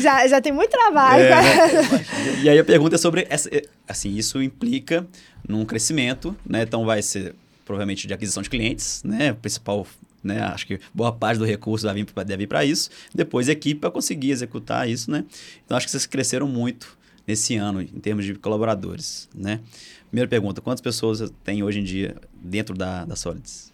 já, 0.00 0.26
já 0.28 0.40
tem 0.40 0.52
muito 0.52 0.70
trabalho. 0.70 1.24
É, 1.24 1.30
né? 1.30 2.06
E 2.42 2.48
aí 2.48 2.58
a 2.58 2.64
pergunta 2.64 2.96
é 2.96 2.98
sobre, 2.98 3.26
essa, 3.30 3.50
assim, 3.88 4.14
isso 4.16 4.42
implica 4.42 5.06
num 5.48 5.64
crescimento, 5.64 6.36
né? 6.46 6.62
Então 6.62 6.84
vai 6.84 7.02
ser 7.02 7.34
provavelmente 7.64 8.06
de 8.06 8.14
aquisição 8.14 8.42
de 8.42 8.50
clientes, 8.50 9.02
né? 9.04 9.32
O 9.32 9.36
principal 9.36 9.86
né? 10.24 10.40
Acho 10.42 10.66
que 10.66 10.80
boa 10.92 11.12
parte 11.12 11.38
do 11.38 11.44
recurso 11.44 11.86
vai 11.86 11.94
vir, 11.94 12.06
deve 12.24 12.38
vir 12.38 12.46
para 12.46 12.64
isso. 12.64 12.90
Depois, 13.14 13.48
equipe 13.48 13.80
para 13.80 13.90
conseguir 13.90 14.30
executar 14.30 14.88
isso, 14.88 15.10
né? 15.10 15.24
Então, 15.64 15.76
acho 15.76 15.86
que 15.86 15.90
vocês 15.90 16.06
cresceram 16.06 16.48
muito 16.48 16.98
nesse 17.26 17.56
ano 17.56 17.80
em 17.80 17.86
termos 17.86 18.24
de 18.24 18.34
colaboradores, 18.34 19.28
né? 19.34 19.60
Primeira 20.08 20.28
pergunta, 20.28 20.60
quantas 20.60 20.80
pessoas 20.80 21.32
tem 21.42 21.62
hoje 21.62 21.80
em 21.80 21.84
dia 21.84 22.16
dentro 22.34 22.76
da, 22.76 23.04
da 23.04 23.16
Solids? 23.16 23.72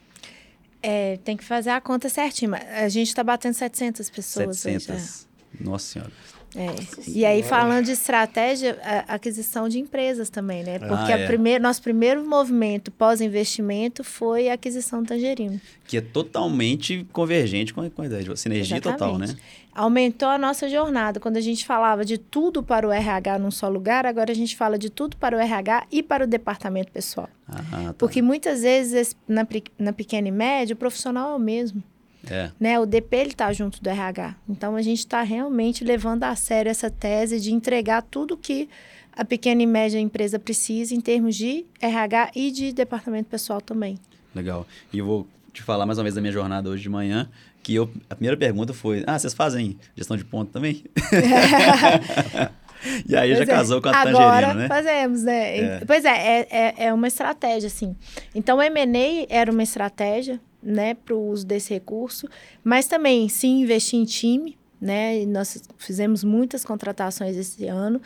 É, 0.82 1.18
tem 1.18 1.36
que 1.36 1.44
fazer 1.44 1.70
a 1.70 1.80
conta 1.80 2.08
certinho. 2.08 2.54
A 2.54 2.88
gente 2.88 3.08
está 3.08 3.22
batendo 3.22 3.54
700 3.54 4.08
pessoas 4.08 4.58
700. 4.58 4.88
Hoje, 4.88 5.26
é. 5.60 5.62
Nossa 5.62 5.92
Senhora. 5.92 6.12
É. 6.54 6.74
E 7.06 7.24
aí, 7.24 7.42
falando 7.42 7.84
de 7.84 7.92
estratégia, 7.92 8.76
aquisição 9.06 9.68
de 9.68 9.78
empresas 9.78 10.28
também, 10.28 10.64
né? 10.64 10.78
Porque 10.80 11.12
ah, 11.12 11.18
é. 11.18 11.24
a 11.24 11.26
primeir, 11.26 11.60
nosso 11.60 11.80
primeiro 11.80 12.26
movimento 12.26 12.90
pós-investimento 12.90 14.02
foi 14.02 14.48
a 14.48 14.54
aquisição 14.54 15.02
do 15.02 15.08
Tangerino. 15.08 15.60
Que 15.86 15.98
é 15.98 16.00
totalmente 16.00 17.06
convergente 17.12 17.72
com 17.72 17.82
a, 17.82 17.90
com 17.90 18.02
a 18.02 18.06
ideia 18.06 18.24
de 18.24 18.36
sinergia 18.40 18.78
Exatamente. 18.78 18.98
total, 18.98 19.18
né? 19.18 19.36
Aumentou 19.72 20.28
a 20.28 20.36
nossa 20.36 20.68
jornada. 20.68 21.20
Quando 21.20 21.36
a 21.36 21.40
gente 21.40 21.64
falava 21.64 22.04
de 22.04 22.18
tudo 22.18 22.62
para 22.62 22.86
o 22.86 22.90
RH 22.90 23.38
num 23.38 23.52
só 23.52 23.68
lugar, 23.68 24.04
agora 24.04 24.32
a 24.32 24.34
gente 24.34 24.56
fala 24.56 24.76
de 24.76 24.90
tudo 24.90 25.16
para 25.16 25.36
o 25.36 25.40
RH 25.40 25.86
e 25.92 26.02
para 26.02 26.24
o 26.24 26.26
departamento 26.26 26.90
pessoal. 26.90 27.28
Ah, 27.48 27.62
tá. 27.70 27.94
Porque 27.96 28.20
muitas 28.20 28.62
vezes, 28.62 29.16
na, 29.28 29.46
na 29.78 29.92
pequena 29.92 30.26
e 30.26 30.32
média, 30.32 30.74
o 30.74 30.76
profissional 30.76 31.30
é 31.30 31.34
o 31.36 31.38
mesmo. 31.38 31.82
É. 32.28 32.50
Né? 32.58 32.78
O 32.78 32.86
DP 32.86 33.16
ele 33.16 33.30
está 33.30 33.52
junto 33.52 33.82
do 33.82 33.88
RH. 33.88 34.34
Então 34.48 34.76
a 34.76 34.82
gente 34.82 34.98
está 34.98 35.22
realmente 35.22 35.84
levando 35.84 36.24
a 36.24 36.34
sério 36.34 36.70
essa 36.70 36.90
tese 36.90 37.40
de 37.40 37.52
entregar 37.52 38.02
tudo 38.02 38.36
que 38.36 38.68
a 39.12 39.24
pequena 39.24 39.62
e 39.62 39.66
média 39.66 39.98
empresa 39.98 40.38
precisa 40.38 40.94
em 40.94 41.00
termos 41.00 41.36
de 41.36 41.64
RH 41.80 42.30
e 42.34 42.50
de 42.50 42.72
departamento 42.72 43.28
pessoal 43.28 43.60
também. 43.60 43.98
Legal. 44.34 44.66
E 44.92 44.98
eu 44.98 45.06
vou 45.06 45.28
te 45.52 45.62
falar 45.62 45.86
mais 45.86 45.98
uma 45.98 46.04
vez 46.04 46.14
da 46.14 46.20
minha 46.20 46.32
jornada 46.32 46.70
hoje 46.70 46.82
de 46.82 46.88
manhã, 46.88 47.28
que 47.62 47.74
eu, 47.74 47.90
a 48.08 48.14
primeira 48.14 48.36
pergunta 48.36 48.72
foi: 48.72 49.02
Ah, 49.06 49.18
vocês 49.18 49.34
fazem 49.34 49.78
gestão 49.96 50.16
de 50.16 50.24
ponto 50.24 50.52
também? 50.52 50.84
E 53.06 53.14
aí 53.14 53.28
pois 53.34 53.38
já 53.38 53.44
é. 53.44 53.46
casou 53.46 53.82
com 53.82 53.88
a 53.88 53.92
Agora 53.92 54.46
Tangerino, 54.46 54.54
né? 54.54 54.68
fazemos, 54.68 55.22
né? 55.22 55.58
É. 55.58 55.84
Pois 55.86 56.04
é, 56.04 56.10
é, 56.10 56.48
é, 56.50 56.74
é 56.86 56.92
uma 56.94 57.08
estratégia, 57.08 57.66
assim. 57.66 57.94
Então, 58.34 58.58
o 58.58 58.62
M&A 58.62 59.26
era 59.28 59.52
uma 59.52 59.62
estratégia, 59.62 60.40
né, 60.62 60.94
para 60.94 61.14
o 61.14 61.28
uso 61.28 61.46
desse 61.46 61.72
recurso, 61.72 62.28
mas 62.62 62.86
também 62.86 63.28
se 63.28 63.46
investir 63.46 63.98
em 63.98 64.04
time, 64.04 64.58
né? 64.80 65.26
Nós 65.26 65.62
fizemos 65.76 66.24
muitas 66.24 66.64
contratações 66.64 67.36
esse 67.36 67.66
ano 67.66 68.00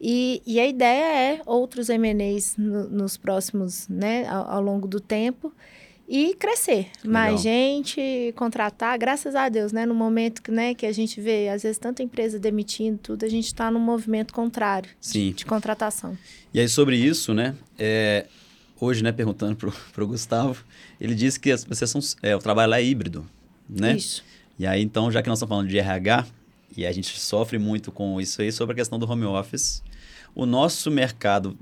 e, 0.00 0.40
e 0.46 0.60
a 0.60 0.66
ideia 0.66 1.34
é 1.34 1.42
outros 1.44 1.88
M&As 1.88 2.56
no, 2.56 2.88
nos 2.88 3.16
próximos, 3.16 3.88
né, 3.88 4.28
ao, 4.28 4.48
ao, 4.48 4.62
longo 4.62 4.86
do 4.86 5.00
tempo 5.00 5.52
e 6.08 6.34
crescer. 6.34 6.88
Legal. 7.04 7.12
Mais 7.12 7.40
gente, 7.40 8.32
contratar, 8.36 8.96
graças 8.98 9.34
a 9.34 9.48
Deus, 9.48 9.72
né? 9.72 9.86
No 9.86 9.94
momento 9.94 10.42
que, 10.42 10.50
né, 10.50 10.74
que 10.74 10.86
a 10.86 10.92
gente 10.92 11.20
vê, 11.20 11.48
às 11.48 11.62
vezes, 11.62 11.78
tanta 11.78 12.02
empresa 12.02 12.38
demitindo 12.38 12.98
tudo, 12.98 13.24
a 13.24 13.28
gente 13.28 13.46
está 13.46 13.70
num 13.70 13.80
movimento 13.80 14.32
contrário 14.32 14.90
Sim. 15.00 15.30
De, 15.30 15.34
de, 15.34 15.46
contratação. 15.46 16.16
E 16.52 16.58
aí, 16.58 16.68
sobre 16.68 16.96
isso, 16.96 17.32
né? 17.32 17.54
É, 17.78 18.26
hoje, 18.80 19.02
né, 19.02 19.12
perguntando 19.12 19.56
para 19.92 20.04
o 20.04 20.06
Gustavo, 20.06 20.64
ele 21.00 21.14
disse 21.14 21.38
que 21.38 21.50
as, 21.50 21.64
vocês 21.64 21.90
são, 21.90 22.00
é, 22.22 22.34
o 22.34 22.38
trabalho 22.38 22.70
lá 22.70 22.80
é 22.80 22.84
híbrido, 22.84 23.26
né? 23.68 23.96
Isso. 23.96 24.24
E 24.58 24.66
aí, 24.66 24.82
então, 24.82 25.10
já 25.10 25.22
que 25.22 25.28
nós 25.28 25.38
estamos 25.38 25.50
falando 25.50 25.68
de 25.68 25.78
RH, 25.78 26.26
e 26.76 26.86
a 26.86 26.92
gente 26.92 27.18
sofre 27.18 27.58
muito 27.58 27.90
com 27.90 28.20
isso 28.20 28.42
aí, 28.42 28.52
sobre 28.52 28.72
a 28.72 28.76
questão 28.76 28.98
do 28.98 29.10
home 29.10 29.24
office, 29.24 29.82
o 30.34 30.46
nosso 30.46 30.90
mercado 30.90 31.56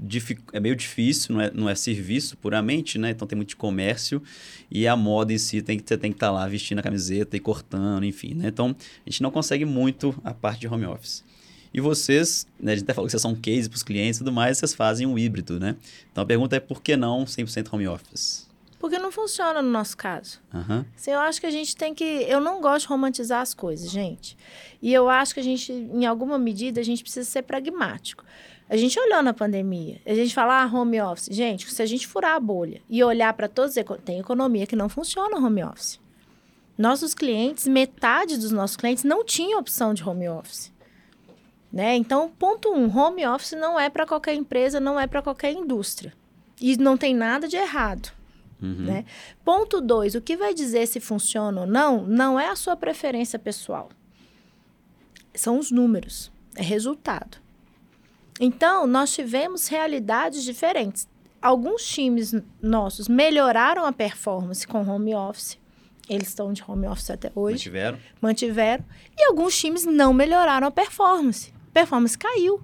é 0.53 0.61
meio 0.61 0.77
difícil, 0.77 1.35
não 1.35 1.41
é, 1.41 1.51
não 1.53 1.69
é 1.69 1.75
serviço 1.75 2.37
puramente, 2.37 2.99
né? 2.99 3.11
Então 3.11 3.27
tem 3.27 3.37
muito 3.37 3.57
comércio 3.57 4.23
e 4.71 4.87
a 4.87 4.95
moda 4.95 5.33
em 5.33 5.39
si 5.39 5.62
tem 5.62 5.79
que, 5.79 5.89
você 5.89 5.97
tem 5.97 6.11
que 6.11 6.16
estar 6.16 6.27
tá 6.27 6.33
lá 6.33 6.47
vestindo 6.47 6.79
a 6.79 6.83
camiseta 6.83 7.37
e 7.37 7.41
cortando, 7.41 8.05
enfim, 8.05 8.35
né? 8.35 8.49
Então 8.49 8.77
a 9.07 9.11
gente 9.11 9.23
não 9.23 9.31
consegue 9.31 9.64
muito 9.64 10.14
a 10.23 10.35
parte 10.35 10.61
de 10.61 10.69
home 10.69 10.85
office. 10.85 11.25
E 11.73 11.81
vocês, 11.81 12.47
né, 12.59 12.73
a 12.73 12.75
gente 12.75 12.85
até 12.85 12.95
falou 12.95 13.07
que 13.07 13.12
vocês 13.12 13.23
são 13.23 13.35
case 13.35 13.69
para 13.69 13.77
os 13.77 13.83
clientes 13.83 14.16
e 14.16 14.21
tudo 14.21 14.33
mais, 14.33 14.59
vocês 14.59 14.75
fazem 14.75 15.07
um 15.07 15.19
híbrido, 15.19 15.61
né? 15.61 15.77
Então 16.11 16.25
a 16.25 16.27
pergunta 16.27 16.57
é 16.57 16.61
por 16.61 16.83
que 16.83 16.97
não 16.97 17.25
100% 17.25 17.73
home 17.73 17.87
office? 17.89 18.49
Porque 18.79 18.99
não 18.99 19.11
funciona 19.11 19.61
no 19.61 19.71
nosso 19.71 19.97
caso. 19.97 20.41
Uhum. 20.55 20.85
Assim, 20.97 21.11
eu 21.11 21.19
acho 21.19 21.41
que 21.41 21.47
a 21.47 21.51
gente 21.51 21.77
tem 21.77 21.93
que. 21.93 22.05
Eu 22.05 22.41
não 22.41 22.61
gosto 22.61 22.83
de 22.83 22.89
romantizar 22.89 23.41
as 23.41 23.53
coisas, 23.53 23.91
gente. 23.91 24.37
E 24.81 24.93
eu 24.93 25.09
acho 25.09 25.35
que 25.35 25.41
a 25.41 25.43
gente, 25.43 25.73
em 25.73 26.07
alguma 26.07 26.39
medida, 26.39 26.81
a 26.81 26.85
gente 26.85 27.03
precisa 27.03 27.29
ser 27.29 27.43
pragmático. 27.43 28.25
A 28.71 28.77
gente 28.77 29.01
olhou 29.01 29.23
na 29.23 29.33
pandemia, 29.33 29.99
a 30.05 30.14
gente 30.14 30.35
fala, 30.35 30.62
ah, 30.62 30.66
home 30.66 31.01
office. 31.01 31.29
Gente, 31.35 31.73
se 31.73 31.83
a 31.83 31.87
gente 31.87 32.07
furar 32.07 32.37
a 32.37 32.41
bolha 32.41 32.83
e 32.89 33.03
olhar 33.03 33.33
para 33.33 33.49
todos, 33.49 33.75
tem 34.05 34.21
economia 34.21 34.66
que 34.66 34.77
não 34.77 34.91
funciona 34.91 35.39
home 35.39 35.64
office. 35.64 35.99
Nossos 36.77 37.14
clientes, 37.14 37.66
metade 37.66 38.37
dos 38.37 38.53
nossos 38.53 38.77
clientes 38.77 39.05
não 39.05 39.25
tinha 39.25 39.59
opção 39.59 39.95
de 39.95 40.07
home 40.07 40.29
office. 40.29 40.71
Né? 41.73 41.97
Então, 41.97 42.31
ponto 42.39 42.73
um, 42.73 42.95
home 42.97 43.27
office 43.27 43.53
não 43.53 43.79
é 43.79 43.91
para 43.91 44.07
qualquer 44.07 44.35
empresa, 44.35 44.81
não 44.81 44.99
é 44.99 45.07
para 45.07 45.21
qualquer 45.23 45.53
indústria. 45.53 46.14
E 46.61 46.77
não 46.77 46.97
tem 46.97 47.14
nada 47.14 47.47
de 47.47 47.57
errado. 47.57 48.11
Uhum. 48.61 48.87
Né? 48.87 49.05
Ponto 49.45 49.81
dois, 49.81 50.14
o 50.14 50.21
que 50.21 50.37
vai 50.37 50.53
dizer 50.55 50.87
se 50.87 50.99
funciona 50.99 51.61
ou 51.61 51.66
não, 51.66 52.05
não 52.05 52.41
é 52.41 52.49
a 52.49 52.57
sua 52.57 52.77
preferência 52.77 53.39
pessoal. 53.39 53.91
São 55.35 55.59
os 55.59 55.71
números, 55.71 56.33
é 56.57 56.62
resultado. 56.62 57.39
Então, 58.41 58.87
nós 58.87 59.12
tivemos 59.12 59.69
realidades 59.69 60.43
diferentes. 60.43 61.07
alguns 61.41 61.85
times 61.87 62.35
nossos 62.61 63.09
melhoraram 63.09 63.85
a 63.85 63.93
performance 63.93 64.66
com 64.66 64.83
home 64.83 65.14
office. 65.14 65.59
Eles 66.09 66.29
estão 66.29 66.53
de 66.53 66.64
home 66.66 66.87
office 66.87 67.11
até 67.11 67.31
hoje. 67.35 67.57
Mantiveram? 67.57 67.99
Mantiveram. 68.21 68.85
E 69.16 69.25
alguns 69.25 69.57
times 69.57 69.85
não 69.85 70.12
melhoraram 70.12 70.66
a 70.66 70.71
performance. 70.71 71.53
Performance 71.73 72.16
caiu. 72.16 72.61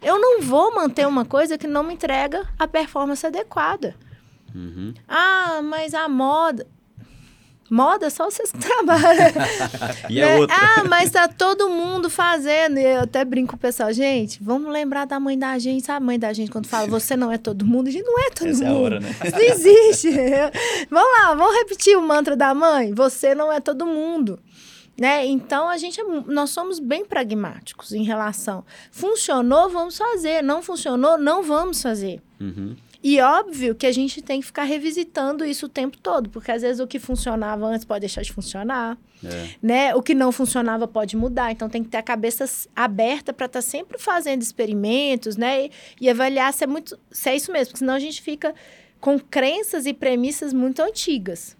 Eu 0.00 0.18
não 0.20 0.40
vou 0.42 0.74
manter 0.74 1.06
uma 1.06 1.24
coisa 1.24 1.56
que 1.56 1.66
não 1.66 1.82
me 1.84 1.94
entrega 1.94 2.46
a 2.58 2.66
performance 2.66 3.24
adequada. 3.26 3.94
Uhum. 4.54 4.92
Ah, 5.08 5.60
mas 5.62 5.94
a 5.94 6.08
moda. 6.08 6.66
Moda 7.70 8.10
só 8.10 8.26
vocês 8.30 8.52
que 8.52 8.58
trabalham. 8.60 9.32
e 10.10 10.20
a 10.22 10.26
Né? 10.26 10.36
outra? 10.38 10.54
Ah, 10.54 10.84
mas 10.84 11.10
tá 11.10 11.26
todo 11.26 11.70
mundo 11.70 12.10
fazendo. 12.10 12.78
E 12.78 12.82
eu 12.84 13.00
até 13.02 13.24
brinco 13.24 13.52
com 13.52 13.56
o 13.56 13.58
pessoal, 13.58 13.90
gente, 13.94 14.42
vamos 14.42 14.70
lembrar 14.70 15.06
da 15.06 15.18
mãe 15.18 15.38
da 15.38 15.58
gente. 15.58 15.86
Sabe 15.86 15.96
a 15.98 16.06
mãe 16.06 16.18
da 16.18 16.32
gente 16.34 16.50
quando 16.50 16.66
fala 16.66 16.86
você 16.86 17.16
não 17.16 17.32
é 17.32 17.38
todo 17.38 17.64
mundo? 17.64 17.88
A 17.88 17.90
gente 17.90 18.04
não 18.04 18.18
é 18.26 18.30
todo 18.30 18.48
Essa 18.50 18.64
é 18.64 18.66
a 18.66 18.70
mundo. 18.70 18.82
hora, 18.82 19.00
né? 19.00 19.08
Isso 19.24 19.36
não 19.36 19.40
existe. 19.40 20.10
vamos 20.90 21.18
lá, 21.20 21.34
vamos 21.34 21.54
repetir 21.56 21.96
o 21.96 22.02
mantra 22.02 22.36
da 22.36 22.52
mãe? 22.52 22.92
Você 22.92 23.34
não 23.34 23.50
é 23.50 23.58
todo 23.58 23.86
mundo. 23.86 24.38
Né? 24.98 25.24
Então 25.26 25.68
a 25.68 25.78
gente 25.78 26.00
é 26.00 26.04
nós 26.04 26.50
somos 26.50 26.78
bem 26.78 27.04
pragmáticos 27.04 27.92
em 27.92 28.04
relação. 28.04 28.64
Funcionou, 28.90 29.70
vamos 29.70 29.96
fazer. 29.96 30.42
Não 30.42 30.62
funcionou, 30.62 31.16
não 31.16 31.42
vamos 31.42 31.80
fazer. 31.80 32.20
Uhum. 32.38 32.76
E 33.02 33.20
óbvio 33.20 33.74
que 33.74 33.84
a 33.84 33.90
gente 33.90 34.22
tem 34.22 34.38
que 34.40 34.46
ficar 34.46 34.62
revisitando 34.62 35.44
isso 35.44 35.66
o 35.66 35.68
tempo 35.68 35.98
todo, 35.98 36.30
porque 36.30 36.52
às 36.52 36.62
vezes 36.62 36.78
o 36.78 36.86
que 36.86 37.00
funcionava 37.00 37.66
antes 37.66 37.84
pode 37.84 38.00
deixar 38.00 38.22
de 38.22 38.32
funcionar, 38.32 38.96
É. 39.24 39.48
né? 39.60 39.94
O 39.96 40.00
que 40.00 40.14
não 40.14 40.30
funcionava 40.30 40.86
pode 40.86 41.16
mudar, 41.16 41.50
então 41.50 41.68
tem 41.68 41.82
que 41.82 41.88
ter 41.88 41.96
a 41.96 42.02
cabeça 42.02 42.44
aberta 42.76 43.32
para 43.32 43.46
estar 43.46 43.60
sempre 43.62 43.98
fazendo 43.98 44.40
experimentos, 44.40 45.36
né? 45.36 45.64
E, 45.64 45.70
e 46.02 46.10
avaliar 46.10 46.52
se 46.52 46.62
é 46.62 46.66
muito, 46.66 46.96
se 47.10 47.28
é 47.28 47.34
isso 47.34 47.50
mesmo, 47.50 47.68
porque 47.68 47.78
senão 47.80 47.94
a 47.94 47.98
gente 47.98 48.22
fica 48.22 48.54
com 49.00 49.18
crenças 49.18 49.84
e 49.84 49.92
premissas 49.92 50.52
muito 50.52 50.80
antigas. 50.80 51.56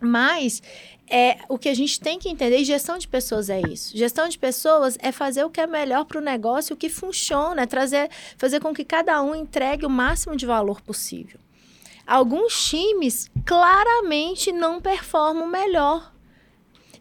Mas 0.00 0.62
é 1.08 1.38
o 1.48 1.58
que 1.58 1.68
a 1.68 1.74
gente 1.74 2.00
tem 2.00 2.18
que 2.18 2.28
entender, 2.28 2.58
e 2.58 2.64
gestão 2.64 2.96
de 2.96 3.06
pessoas 3.08 3.50
é 3.50 3.60
isso. 3.60 3.96
Gestão 3.96 4.28
de 4.28 4.38
pessoas 4.38 4.96
é 5.00 5.12
fazer 5.12 5.44
o 5.44 5.50
que 5.50 5.60
é 5.60 5.66
melhor 5.66 6.04
para 6.04 6.18
o 6.18 6.22
negócio, 6.22 6.74
o 6.74 6.76
que 6.76 6.88
funciona, 6.88 7.62
é 7.62 7.66
trazer, 7.66 8.10
fazer 8.36 8.60
com 8.60 8.72
que 8.72 8.84
cada 8.84 9.22
um 9.22 9.34
entregue 9.34 9.84
o 9.84 9.90
máximo 9.90 10.36
de 10.36 10.46
valor 10.46 10.80
possível. 10.80 11.38
Alguns 12.06 12.68
times 12.68 13.30
claramente 13.44 14.52
não 14.52 14.80
performam 14.80 15.46
melhor. 15.46 16.13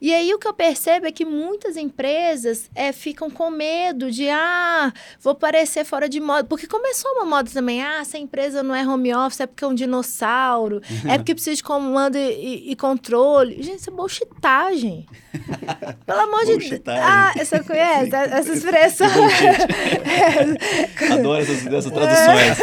E 0.04 0.14
aí 0.14 0.34
o 0.34 0.38
que 0.38 0.46
eu 0.46 0.54
percebo 0.54 1.08
é 1.08 1.14
que 1.14 1.24
muitas 1.24 1.78
empresas 1.78 2.70
é, 2.76 2.92
ficam 2.92 3.30
com 3.30 3.50
medo 3.50 4.12
de, 4.12 4.28
ah, 4.30 4.92
vou 5.22 5.34
parecer 5.34 5.86
fora 5.86 6.10
de 6.10 6.20
moda. 6.20 6.44
Porque 6.44 6.68
começou 6.68 7.10
uma 7.14 7.24
moda 7.24 7.50
também, 7.50 7.82
ah, 7.82 8.04
se 8.04 8.18
a 8.18 8.20
empresa 8.20 8.62
não 8.62 8.76
é 8.76 8.86
home 8.86 9.16
office 9.16 9.40
é 9.40 9.48
porque 9.48 9.64
é 9.64 9.68
um 9.68 9.74
dinossauro, 9.74 10.82
é 11.08 11.18
porque 11.18 11.34
precisa 11.34 11.56
de 11.56 11.64
comando 11.64 12.18
e, 12.18 12.20
e- 12.20 12.72
e 12.72 12.76
controle. 12.76 13.64
Gente, 13.64 13.80
isso 13.80 13.90
é 13.90 13.94
bullshitagem. 13.94 15.08
Pelo 16.06 16.20
amor 16.20 16.46
de 16.48 16.58
Deus. 16.58 16.82
Ah, 16.86 17.32
você 17.38 17.64
conhece 17.64 18.14
essa 18.14 18.52
expressão? 18.52 19.08
Adoro 21.14 21.42
essas, 21.42 21.66
essas 21.66 21.92
traduções. 21.94 22.58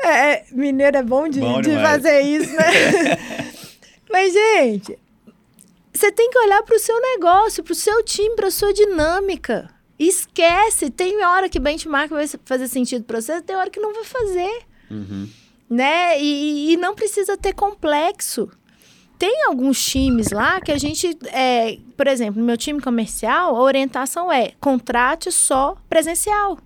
É, 0.00 0.30
é, 0.34 0.44
mineiro 0.52 0.96
é 0.96 1.02
bom 1.02 1.28
de, 1.28 1.40
Bom 1.40 1.60
de 1.60 1.72
fazer 1.72 2.20
isso, 2.20 2.54
né? 2.54 3.18
Mas, 4.10 4.32
gente, 4.32 4.98
você 5.98 6.12
tem 6.12 6.30
que 6.30 6.38
olhar 6.38 6.62
para 6.62 6.76
o 6.76 6.78
seu 6.78 7.00
negócio, 7.00 7.62
para 7.64 7.72
o 7.72 7.76
seu 7.76 8.02
time, 8.04 8.36
para 8.36 8.48
a 8.48 8.50
sua 8.50 8.72
dinâmica. 8.72 9.68
Esquece. 9.98 10.90
Tem 10.90 11.24
hora 11.24 11.48
que 11.48 11.58
benchmark 11.58 12.10
vai 12.10 12.26
fazer 12.44 12.68
sentido 12.68 13.04
para 13.04 13.20
você, 13.20 13.42
tem 13.42 13.56
hora 13.56 13.68
que 13.70 13.80
não 13.80 13.92
vai 13.92 14.04
fazer, 14.04 14.62
Uhum. 14.90 15.28
né? 15.68 16.20
E, 16.20 16.72
e 16.72 16.76
não 16.76 16.94
precisa 16.94 17.36
ter 17.36 17.52
complexo. 17.52 18.48
Tem 19.18 19.44
alguns 19.46 19.84
times 19.84 20.30
lá 20.30 20.60
que 20.60 20.70
a 20.70 20.78
gente, 20.78 21.18
é, 21.32 21.76
por 21.96 22.06
exemplo, 22.06 22.38
no 22.40 22.46
meu 22.46 22.56
time 22.56 22.80
comercial, 22.80 23.56
a 23.56 23.60
orientação 23.60 24.30
é 24.30 24.52
contrate 24.60 25.32
só 25.32 25.76
presencial. 25.90 26.58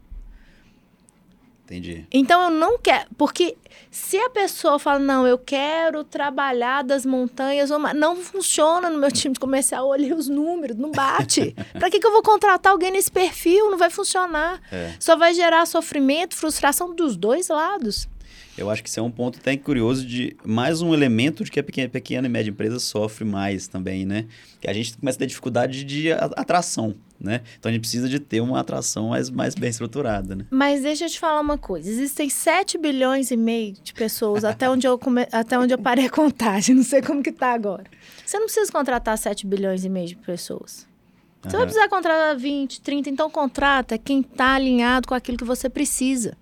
Entendi. 1.72 2.06
Então 2.12 2.42
eu 2.42 2.50
não 2.50 2.78
quero, 2.78 3.06
porque 3.16 3.56
se 3.90 4.18
a 4.18 4.28
pessoa 4.28 4.78
fala, 4.78 4.98
não, 4.98 5.26
eu 5.26 5.38
quero 5.38 6.04
trabalhar 6.04 6.82
das 6.82 7.06
montanhas, 7.06 7.70
ou 7.70 7.78
ma-", 7.78 7.94
não 7.94 8.16
funciona 8.16 8.90
no 8.90 8.98
meu 8.98 9.10
time 9.12 9.34
comercial, 9.34 9.84
eu 9.84 9.88
olhei 9.88 10.12
os 10.12 10.28
números, 10.28 10.76
não 10.76 10.90
bate. 10.90 11.54
Pra 11.78 11.90
que, 11.90 11.98
que 11.98 12.06
eu 12.06 12.12
vou 12.12 12.22
contratar 12.22 12.72
alguém 12.72 12.90
nesse 12.90 13.10
perfil? 13.10 13.70
Não 13.70 13.78
vai 13.78 13.88
funcionar. 13.88 14.60
É. 14.70 14.92
Só 15.00 15.16
vai 15.16 15.32
gerar 15.32 15.66
sofrimento, 15.66 16.34
frustração 16.36 16.94
dos 16.94 17.16
dois 17.16 17.48
lados. 17.48 18.06
Eu 18.56 18.68
acho 18.68 18.82
que 18.82 18.88
isso 18.88 19.00
é 19.00 19.02
um 19.02 19.10
ponto 19.10 19.38
até 19.38 19.56
curioso 19.56 20.06
de 20.06 20.36
mais 20.44 20.82
um 20.82 20.92
elemento 20.92 21.42
de 21.42 21.50
que 21.50 21.58
a 21.58 21.62
pequena, 21.62 21.88
pequena 21.88 22.26
e 22.26 22.30
média 22.30 22.50
empresa 22.50 22.78
sofre 22.78 23.24
mais 23.24 23.66
também, 23.66 24.04
né? 24.04 24.26
Que 24.60 24.68
a 24.68 24.72
gente 24.72 24.96
começa 24.96 25.16
a 25.16 25.20
ter 25.20 25.26
dificuldade 25.26 25.84
de 25.84 26.12
atração, 26.12 26.94
né? 27.18 27.40
Então 27.58 27.70
a 27.70 27.72
gente 27.72 27.80
precisa 27.80 28.08
de 28.08 28.20
ter 28.20 28.40
uma 28.42 28.60
atração 28.60 29.08
mais, 29.08 29.30
mais 29.30 29.54
bem 29.54 29.70
estruturada, 29.70 30.36
né? 30.36 30.44
Mas 30.50 30.82
deixa 30.82 31.06
eu 31.06 31.08
te 31.08 31.18
falar 31.18 31.40
uma 31.40 31.56
coisa: 31.56 31.88
existem 31.88 32.28
7 32.28 32.76
bilhões 32.76 33.30
e 33.30 33.36
meio 33.36 33.72
de 33.72 33.94
pessoas 33.94 34.44
até 34.44 34.68
onde 34.68 34.86
eu, 34.86 34.98
come... 34.98 35.26
até 35.32 35.58
onde 35.58 35.72
eu 35.72 35.78
parei 35.78 36.06
a 36.06 36.10
contagem, 36.10 36.74
não 36.74 36.84
sei 36.84 37.00
como 37.00 37.22
que 37.22 37.32
tá 37.32 37.52
agora. 37.52 37.84
Você 38.24 38.38
não 38.38 38.44
precisa 38.46 38.70
contratar 38.70 39.16
7 39.16 39.46
bilhões 39.46 39.84
e 39.84 39.88
meio 39.88 40.08
de 40.08 40.16
pessoas. 40.16 40.86
Você 41.42 41.56
vai 41.56 41.56
Aham. 41.56 41.66
precisar 41.66 41.88
contratar 41.88 42.36
20, 42.36 42.80
30, 42.80 43.10
então 43.10 43.28
contrata 43.28 43.98
quem 43.98 44.20
está 44.20 44.54
alinhado 44.54 45.08
com 45.08 45.14
aquilo 45.14 45.36
que 45.36 45.44
você 45.44 45.68
precisa. 45.68 46.36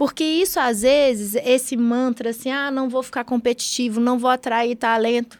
Porque 0.00 0.24
isso, 0.24 0.58
às 0.58 0.80
vezes, 0.80 1.34
esse 1.44 1.76
mantra 1.76 2.30
assim, 2.30 2.50
ah, 2.50 2.70
não 2.70 2.88
vou 2.88 3.02
ficar 3.02 3.22
competitivo, 3.22 4.00
não 4.00 4.18
vou 4.18 4.30
atrair 4.30 4.74
talento. 4.74 5.38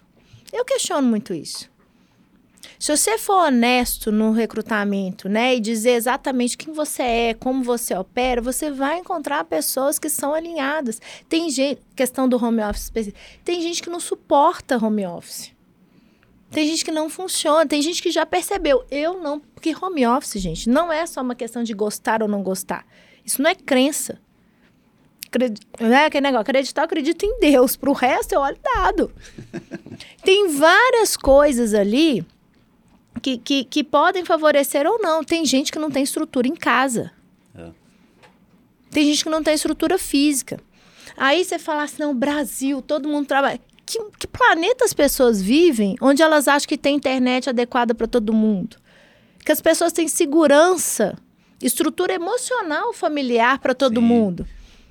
Eu 0.53 0.67
questiono 0.67 1.09
muito 1.09 1.33
isso. 1.33 1.71
Se 2.79 2.95
você 2.95 3.17
for 3.17 3.47
honesto 3.47 4.13
no 4.13 4.33
recrutamento, 4.33 5.31
né, 5.31 5.57
e 5.57 5.61
dizer 5.61 5.93
exatamente 5.93 6.59
quem 6.59 6.75
você 6.75 7.03
é, 7.03 7.33
como 7.33 7.65
você 7.65 7.95
opera, 7.95 8.43
você 8.43 8.71
vai 8.71 8.99
encontrar 8.99 9.45
pessoas 9.45 9.99
que 9.99 10.11
são 10.11 10.35
alinhadas. 10.35 11.01
Tem 11.27 11.49
gente, 11.49 11.81
questão 11.97 12.29
do 12.29 12.37
home 12.37 12.63
office, 12.63 12.93
tem 13.43 13.63
gente 13.63 13.83
que 13.83 13.89
não 13.89 13.99
suporta 13.99 14.77
home 14.77 15.07
office. 15.07 15.53
Tem 16.51 16.67
gente 16.67 16.85
que 16.85 16.93
não 16.93 17.09
funciona, 17.09 17.67
tem 17.67 17.81
gente 17.81 18.03
que 18.03 18.11
já 18.11 18.27
percebeu. 18.27 18.85
Eu 18.91 19.23
não, 19.23 19.41
porque 19.41 19.75
home 19.75 20.07
office, 20.07 20.39
gente, 20.39 20.69
não 20.69 20.93
é 20.93 21.07
só 21.07 21.23
uma 21.23 21.35
questão 21.35 21.63
de 21.63 21.73
gostar 21.73 22.23
ou 22.23 22.29
não 22.29 22.43
gostar. 22.43 22.87
Isso 23.25 23.41
não 23.41 23.49
é 23.49 23.55
crença. 23.55 24.21
Né? 25.81 26.07
Aquele 26.07 26.22
negócio, 26.22 26.43
acreditar, 26.43 26.83
eu 26.83 26.87
acredito 26.87 27.24
em 27.24 27.39
Deus. 27.41 27.76
Pro 27.76 27.93
resto, 27.93 28.33
eu 28.33 28.41
olho 28.41 28.59
dado. 28.62 29.12
tem 30.24 30.49
várias 30.49 31.16
coisas 31.16 31.74
ali 31.74 32.24
que, 33.22 33.39
que, 33.39 33.64
que 33.64 33.85
podem 33.85 34.24
favorecer 34.24 34.87
ou 34.87 34.99
não. 34.99 35.22
Tem 35.22 35.45
gente 35.45 35.70
que 35.70 35.78
não 35.78 35.91
tem 35.91 36.03
estrutura 36.03 36.49
em 36.49 36.57
casa. 36.57 37.12
É. 37.57 37.68
Tem 38.91 39.05
gente 39.05 39.24
que 39.24 39.31
não 39.31 39.43
tem 39.43 39.55
estrutura 39.55 39.99
física. 39.99 40.59
Aí 41.16 41.45
você 41.45 41.59
fala 41.59 41.83
assim, 41.83 42.03
não, 42.03 42.14
Brasil, 42.14 42.83
todo 42.83 43.09
mundo 43.09 43.26
trabalha. 43.26 43.61
Que, 43.85 43.99
que 44.18 44.26
planeta 44.26 44.85
as 44.85 44.93
pessoas 44.93 45.43
vivem 45.43 45.97
onde 46.01 46.22
elas 46.22 46.47
acham 46.49 46.68
que 46.68 46.78
tem 46.78 46.97
internet 46.97 47.49
adequada 47.49 47.95
para 47.95 48.07
todo 48.07 48.33
mundo? 48.33 48.76
Que 49.45 49.53
as 49.53 49.61
pessoas 49.61 49.93
têm 49.93 50.07
segurança, 50.07 51.18
estrutura 51.61 52.14
emocional 52.14 52.93
familiar 52.93 53.59
para 53.59 53.74
todo 53.74 54.01
Sim. 54.01 54.07
mundo. 54.07 54.47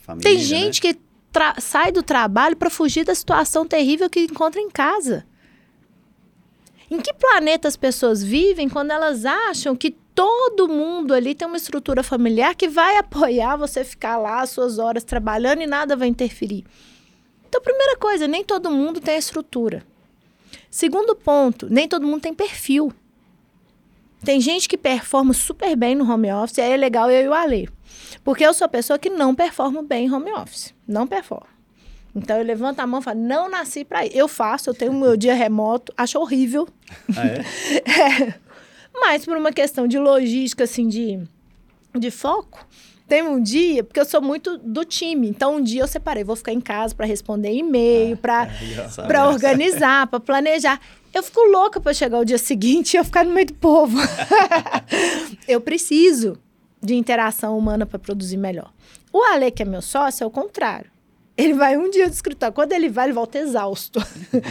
Família, 0.09 0.29
Tem 0.29 0.37
né? 0.37 0.43
gente 0.43 0.81
que 0.81 0.97
tra- 1.31 1.55
sai 1.59 1.91
do 1.91 2.01
trabalho 2.03 2.55
para 2.55 2.69
fugir 2.69 3.05
da 3.05 3.13
situação 3.15 3.65
terrível 3.67 4.09
que 4.09 4.21
encontra 4.21 4.59
em 4.59 4.69
casa. 4.69 5.25
Em 6.89 6.99
que 6.99 7.13
planeta 7.13 7.67
as 7.67 7.77
pessoas 7.77 8.23
vivem 8.23 8.67
quando 8.67 8.91
elas 8.91 9.23
acham 9.25 9.75
que 9.75 9.91
todo 10.15 10.67
mundo 10.67 11.13
ali 11.13 11.35
tem 11.35 11.47
uma 11.47 11.57
estrutura 11.57 12.01
familiar 12.03 12.55
que 12.55 12.67
vai 12.67 12.97
apoiar 12.99 13.55
você 13.55 13.83
ficar 13.83 14.17
lá 14.17 14.41
as 14.41 14.49
suas 14.49 14.79
horas 14.79 15.03
trabalhando 15.03 15.61
e 15.61 15.67
nada 15.67 15.95
vai 15.95 16.07
interferir? 16.07 16.65
Então, 17.47 17.61
primeira 17.61 17.95
coisa, 17.97 18.27
nem 18.27 18.43
todo 18.43 18.69
mundo 18.71 18.99
tem 18.99 19.15
a 19.15 19.19
estrutura. 19.19 19.83
Segundo 20.69 21.15
ponto, 21.15 21.67
nem 21.69 21.87
todo 21.87 22.05
mundo 22.05 22.21
tem 22.21 22.33
perfil. 22.33 22.91
Tem 24.23 24.41
gente 24.41 24.67
que 24.67 24.77
performa 24.77 25.33
super 25.33 25.75
bem 25.75 25.95
no 25.95 26.11
home 26.11 26.31
office, 26.31 26.57
e 26.57 26.61
aí 26.61 26.71
é 26.73 26.77
legal 26.77 27.09
eu 27.09 27.23
e 27.25 27.27
o 27.27 27.33
Ale. 27.33 27.69
Porque 28.29 28.45
eu 28.45 28.53
sou 28.53 28.65
a 28.65 28.69
pessoa 28.69 28.99
que 28.99 29.09
não 29.09 29.33
performo 29.33 29.81
bem 29.81 30.05
em 30.05 30.13
home 30.13 30.31
office. 30.33 30.71
Não 30.87 31.07
performo. 31.07 31.47
Então 32.15 32.37
eu 32.37 32.43
levanto 32.43 32.79
a 32.79 32.85
mão 32.85 32.99
e 32.99 33.03
falo, 33.03 33.19
não 33.19 33.49
nasci 33.49 33.83
para 33.83 34.05
ir. 34.05 34.15
Eu 34.15 34.27
faço, 34.27 34.69
eu 34.69 34.73
tenho 34.75 34.91
o 34.91 34.99
meu 34.99 35.17
dia 35.17 35.33
remoto, 35.33 35.91
acho 35.97 36.19
horrível. 36.19 36.67
Ah, 37.17 37.25
é? 37.25 37.43
É. 38.29 38.33
Mas 38.93 39.25
por 39.25 39.35
uma 39.35 39.51
questão 39.51 39.87
de 39.87 39.97
logística, 39.97 40.65
assim, 40.65 40.87
de, 40.87 41.19
de 41.97 42.11
foco, 42.11 42.63
tem 43.07 43.23
um 43.23 43.41
dia, 43.41 43.83
porque 43.83 43.99
eu 43.99 44.05
sou 44.05 44.21
muito 44.21 44.59
do 44.59 44.85
time. 44.85 45.27
Então 45.27 45.55
um 45.55 45.63
dia 45.63 45.81
eu 45.81 45.87
separei, 45.87 46.23
vou 46.23 46.35
ficar 46.35 46.53
em 46.53 46.61
casa 46.61 46.93
para 46.93 47.07
responder 47.07 47.51
e-mail, 47.51 48.15
Sabe? 48.91 49.07
para 49.07 49.27
organizar, 49.27 50.05
para 50.05 50.19
planejar. 50.19 50.79
Eu 51.11 51.23
fico 51.23 51.41
louca 51.45 51.79
para 51.79 51.95
chegar 51.95 52.19
o 52.19 52.25
dia 52.25 52.37
seguinte 52.37 52.93
e 52.93 52.97
eu 52.97 53.03
ficar 53.03 53.25
no 53.25 53.33
meio 53.33 53.47
do 53.47 53.55
povo. 53.55 53.97
eu 55.49 55.59
preciso. 55.59 56.37
De 56.81 56.95
interação 56.95 57.57
humana 57.57 57.85
para 57.85 57.99
produzir 57.99 58.37
melhor. 58.37 58.71
O 59.11 59.23
Ale, 59.23 59.51
que 59.51 59.63
é 59.63 59.65
meu 59.65 59.81
sócio, 59.81 60.23
é 60.23 60.27
o 60.27 60.31
contrário. 60.31 60.89
Ele 61.35 61.53
vai 61.53 61.77
um 61.77 61.89
dia 61.89 62.07
do 62.07 62.11
escritório. 62.11 62.53
Quando 62.53 62.73
ele 62.73 62.89
vai, 62.89 63.05
ele 63.05 63.13
volta 63.13 63.39
exausto. 63.39 63.99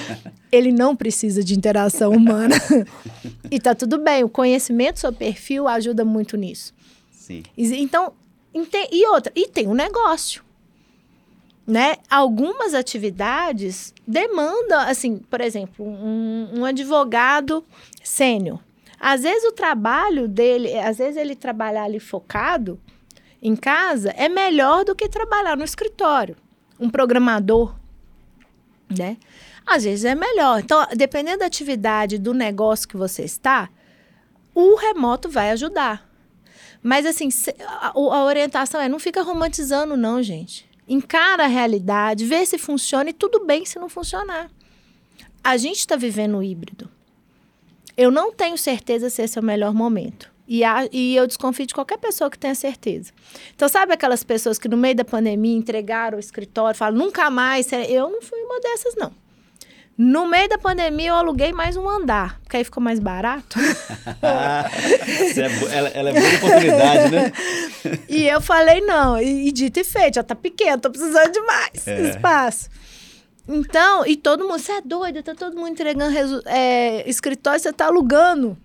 ele 0.50 0.72
não 0.72 0.96
precisa 0.96 1.44
de 1.44 1.54
interação 1.54 2.12
humana. 2.12 2.56
e 3.50 3.60
tá 3.60 3.74
tudo 3.74 3.98
bem. 3.98 4.24
O 4.24 4.28
conhecimento 4.28 4.98
sobre 4.98 5.18
perfil 5.18 5.68
ajuda 5.68 6.02
muito 6.02 6.36
nisso. 6.36 6.72
Sim. 7.10 7.42
Então, 7.56 8.14
e 8.90 9.06
outra, 9.06 9.30
e 9.36 9.46
tem 9.48 9.68
um 9.68 9.74
negócio. 9.74 10.42
Né? 11.66 11.96
Algumas 12.08 12.72
atividades 12.72 13.92
demandam, 14.06 14.80
assim, 14.80 15.18
por 15.18 15.42
exemplo, 15.42 15.84
um, 15.86 16.60
um 16.60 16.64
advogado 16.64 17.62
sênior. 18.02 18.58
Às 19.00 19.22
vezes 19.22 19.44
o 19.44 19.52
trabalho 19.52 20.26
dele, 20.26 20.76
às 20.78 20.98
vezes 20.98 21.16
ele 21.16 21.36
trabalhar 21.36 21.84
ali 21.84 22.00
focado 22.00 22.80
em 23.40 23.54
casa 23.54 24.10
é 24.10 24.28
melhor 24.28 24.84
do 24.84 24.94
que 24.94 25.08
trabalhar 25.08 25.56
no 25.56 25.64
escritório 25.64 26.36
um 26.78 26.88
programador, 26.88 27.74
né? 28.96 29.16
Às 29.66 29.84
vezes 29.84 30.04
é 30.04 30.14
melhor. 30.14 30.60
Então, 30.60 30.86
dependendo 30.96 31.40
da 31.40 31.46
atividade 31.46 32.18
do 32.18 32.32
negócio 32.32 32.88
que 32.88 32.96
você 32.96 33.24
está, 33.24 33.68
o 34.54 34.76
remoto 34.76 35.28
vai 35.28 35.50
ajudar. 35.50 36.08
Mas 36.82 37.04
assim, 37.04 37.28
a, 37.80 37.98
orientação 37.98 38.80
é 38.80 38.88
não 38.88 38.98
fica 38.98 39.22
romantizando 39.22 39.96
não, 39.96 40.22
gente. 40.22 40.68
Encara 40.88 41.44
a 41.44 41.48
realidade, 41.48 42.24
vê 42.24 42.46
se 42.46 42.56
funciona 42.56 43.10
e 43.10 43.12
tudo 43.12 43.44
bem 43.44 43.66
se 43.66 43.78
não 43.78 43.88
funcionar. 43.88 44.50
A 45.44 45.56
gente 45.56 45.78
está 45.78 45.96
vivendo 45.96 46.38
o 46.38 46.42
híbrido. 46.42 46.88
Eu 47.98 48.12
não 48.12 48.32
tenho 48.32 48.56
certeza 48.56 49.10
se 49.10 49.20
esse 49.22 49.36
é 49.36 49.42
o 49.42 49.44
melhor 49.44 49.74
momento. 49.74 50.30
E, 50.46 50.62
a, 50.62 50.88
e 50.92 51.16
eu 51.16 51.26
desconfio 51.26 51.66
de 51.66 51.74
qualquer 51.74 51.98
pessoa 51.98 52.30
que 52.30 52.38
tenha 52.38 52.54
certeza. 52.54 53.12
Então, 53.56 53.68
sabe 53.68 53.92
aquelas 53.92 54.22
pessoas 54.22 54.56
que 54.56 54.68
no 54.68 54.76
meio 54.76 54.94
da 54.94 55.04
pandemia 55.04 55.56
entregaram 55.56 56.16
o 56.16 56.20
escritório, 56.20 56.78
falam, 56.78 56.96
nunca 56.96 57.28
mais. 57.28 57.70
Eu 57.72 58.08
não 58.08 58.22
fui 58.22 58.38
uma 58.40 58.60
dessas, 58.60 58.94
não. 58.94 59.12
No 59.98 60.28
meio 60.28 60.48
da 60.48 60.56
pandemia, 60.56 61.08
eu 61.08 61.16
aluguei 61.16 61.52
mais 61.52 61.76
um 61.76 61.88
andar, 61.88 62.38
porque 62.44 62.58
aí 62.58 62.62
ficou 62.62 62.80
mais 62.80 63.00
barato. 63.00 63.58
é, 64.22 65.76
ela, 65.76 65.88
ela, 65.88 66.10
é 66.10 66.12
boa 66.12 66.34
oportunidade, 66.36 67.10
né? 67.10 67.32
e 68.08 68.28
eu 68.28 68.40
falei, 68.40 68.80
não, 68.80 69.20
e, 69.20 69.48
e, 69.48 69.52
dito 69.52 69.80
e 69.80 69.84
feito, 69.84 70.14
já 70.14 70.22
tá 70.22 70.36
pequeno, 70.36 70.80
tô 70.80 70.88
precisando 70.88 71.32
de 71.32 71.40
mais 71.40 71.88
é. 71.88 72.10
espaço. 72.10 72.70
Então, 73.48 74.04
e 74.06 74.14
todo 74.14 74.44
mundo, 74.44 74.58
você 74.58 74.72
é 74.72 74.80
doido, 74.82 75.22
tá 75.22 75.34
todo 75.34 75.56
mundo 75.56 75.68
entregando 75.68 76.42
é, 76.44 77.08
escritório, 77.08 77.58
você 77.58 77.72
tá 77.72 77.86
alugando. 77.86 78.56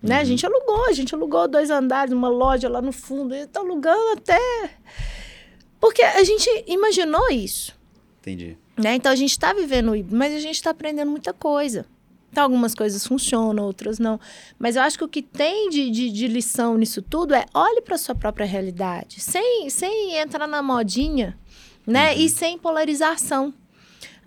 Né? 0.00 0.14
Uhum. 0.14 0.20
A 0.20 0.24
gente 0.24 0.46
alugou, 0.46 0.86
a 0.86 0.92
gente 0.92 1.14
alugou 1.14 1.48
dois 1.48 1.70
andares, 1.70 2.12
uma 2.12 2.28
loja 2.28 2.68
lá 2.68 2.80
no 2.80 2.92
fundo, 2.92 3.34
e 3.34 3.46
tá 3.48 3.58
alugando 3.58 4.12
até. 4.12 4.70
Porque 5.80 6.02
a 6.02 6.22
gente 6.22 6.48
imaginou 6.68 7.28
isso. 7.30 7.76
Entendi. 8.20 8.56
Né? 8.76 8.94
Então 8.94 9.10
a 9.10 9.16
gente 9.16 9.32
está 9.32 9.52
vivendo 9.52 9.94
híbrido, 9.96 10.16
mas 10.16 10.32
a 10.32 10.38
gente 10.38 10.54
está 10.54 10.70
aprendendo 10.70 11.10
muita 11.10 11.32
coisa. 11.32 11.84
Então, 12.30 12.44
algumas 12.44 12.74
coisas 12.74 13.06
funcionam, 13.06 13.64
outras 13.64 13.98
não. 13.98 14.20
Mas 14.58 14.76
eu 14.76 14.82
acho 14.82 14.98
que 14.98 15.04
o 15.04 15.08
que 15.08 15.22
tem 15.22 15.70
de, 15.70 15.90
de, 15.90 16.10
de 16.10 16.28
lição 16.28 16.76
nisso 16.76 17.00
tudo 17.00 17.34
é 17.34 17.44
olhe 17.54 17.80
para 17.80 17.96
sua 17.96 18.14
própria 18.14 18.46
realidade, 18.46 19.18
sem, 19.20 19.68
sem 19.70 20.16
entrar 20.18 20.46
na 20.46 20.62
modinha, 20.62 21.38
né? 21.86 22.12
Uhum. 22.12 22.20
E 22.20 22.28
sem 22.28 22.58
polarização. 22.58 23.52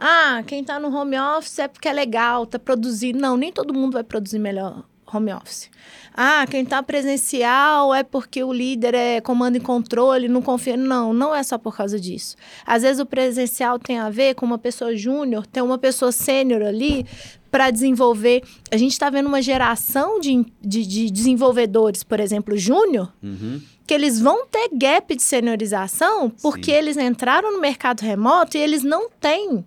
Ah, 0.04 0.42
quem 0.48 0.62
está 0.62 0.80
no 0.80 0.92
home 0.92 1.16
office 1.20 1.60
é 1.60 1.68
porque 1.68 1.88
é 1.88 1.94
legal, 1.94 2.46
está 2.46 2.58
produzindo. 2.58 3.20
Não, 3.20 3.38
nem 3.38 3.52
todo 3.52 3.72
mundo 3.72 3.94
vai 3.94 4.04
produzir 4.04 4.40
melhor 4.40 4.84
home 5.14 5.32
office. 5.32 5.70
Ah, 6.12 6.44
quem 6.50 6.64
está 6.64 6.82
presencial 6.82 7.94
é 7.94 8.02
porque 8.02 8.44
o 8.44 8.52
líder 8.52 8.96
é 8.96 9.22
comando 9.22 9.58
e 9.58 9.60
controle, 9.60 10.28
não 10.28 10.42
confia. 10.42 10.76
Não, 10.76 11.14
não 11.14 11.36
é 11.36 11.44
só 11.44 11.56
por 11.56 11.78
causa 11.78 12.00
disso. 12.00 12.36
Às 12.66 12.82
vezes 12.82 13.00
o 13.00 13.06
presencial 13.06 13.78
tem 13.78 14.00
a 14.00 14.10
ver 14.10 14.34
com 14.34 14.44
uma 14.44 14.58
pessoa 14.58 14.96
júnior, 14.96 15.46
tem 15.46 15.62
uma 15.62 15.78
pessoa 15.78 16.12
sênior 16.12 16.64
ali 16.64 17.06
para 17.52 17.70
desenvolver. 17.70 18.42
A 18.72 18.78
gente 18.78 18.94
está 18.94 19.08
vendo 19.12 19.28
uma 19.28 19.42
geração 19.42 20.20
de, 20.20 20.44
de, 20.60 20.84
de 20.84 21.12
desenvolvedores, 21.12 22.02
por 22.02 22.20
exemplo, 22.20 22.58
júnior, 22.58 23.14
uhum. 23.22 23.62
que 23.86 23.94
eles 23.94 24.20
vão 24.20 24.48
ter 24.48 24.68
gap 24.74 25.16
de 25.16 25.22
seniorização 25.22 26.32
porque 26.42 26.72
Sim. 26.72 26.78
eles 26.78 26.98
entraram 26.98 27.52
no 27.54 27.62
mercado 27.62 28.02
remoto 28.02 28.58
e 28.58 28.60
eles 28.60 28.82
não 28.82 29.12
têm 29.12 29.64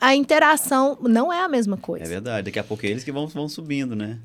a 0.00 0.14
interação, 0.14 0.98
não 1.02 1.32
é 1.32 1.40
a 1.40 1.48
mesma 1.48 1.76
coisa. 1.76 2.04
É 2.04 2.08
verdade, 2.08 2.46
daqui 2.46 2.58
a 2.58 2.64
pouco 2.64 2.84
é 2.84 2.90
eles 2.90 3.04
que 3.04 3.12
vão, 3.12 3.26
vão 3.26 3.48
subindo, 3.48 3.96
né? 3.96 4.18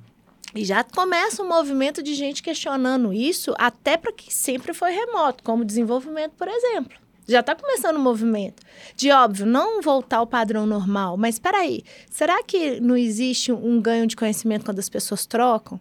E 0.53 0.65
já 0.65 0.83
começa 0.83 1.41
um 1.41 1.47
movimento 1.47 2.03
de 2.03 2.13
gente 2.13 2.43
questionando 2.43 3.13
isso, 3.13 3.53
até 3.57 3.95
para 3.95 4.11
que 4.11 4.33
sempre 4.33 4.73
foi 4.73 4.91
remoto, 4.91 5.43
como 5.43 5.63
desenvolvimento, 5.63 6.33
por 6.37 6.47
exemplo. 6.47 6.99
Já 7.27 7.39
está 7.39 7.55
começando 7.55 7.95
o 7.95 7.99
um 7.99 8.03
movimento. 8.03 8.61
De 8.95 9.09
óbvio, 9.11 9.45
não 9.45 9.81
voltar 9.81 10.17
ao 10.17 10.27
padrão 10.27 10.65
normal, 10.65 11.15
mas 11.15 11.35
espera 11.35 11.59
aí, 11.59 11.83
será 12.09 12.43
que 12.43 12.81
não 12.81 12.97
existe 12.97 13.51
um 13.53 13.79
ganho 13.79 14.05
de 14.05 14.15
conhecimento 14.15 14.65
quando 14.65 14.79
as 14.79 14.89
pessoas 14.89 15.25
trocam? 15.25 15.79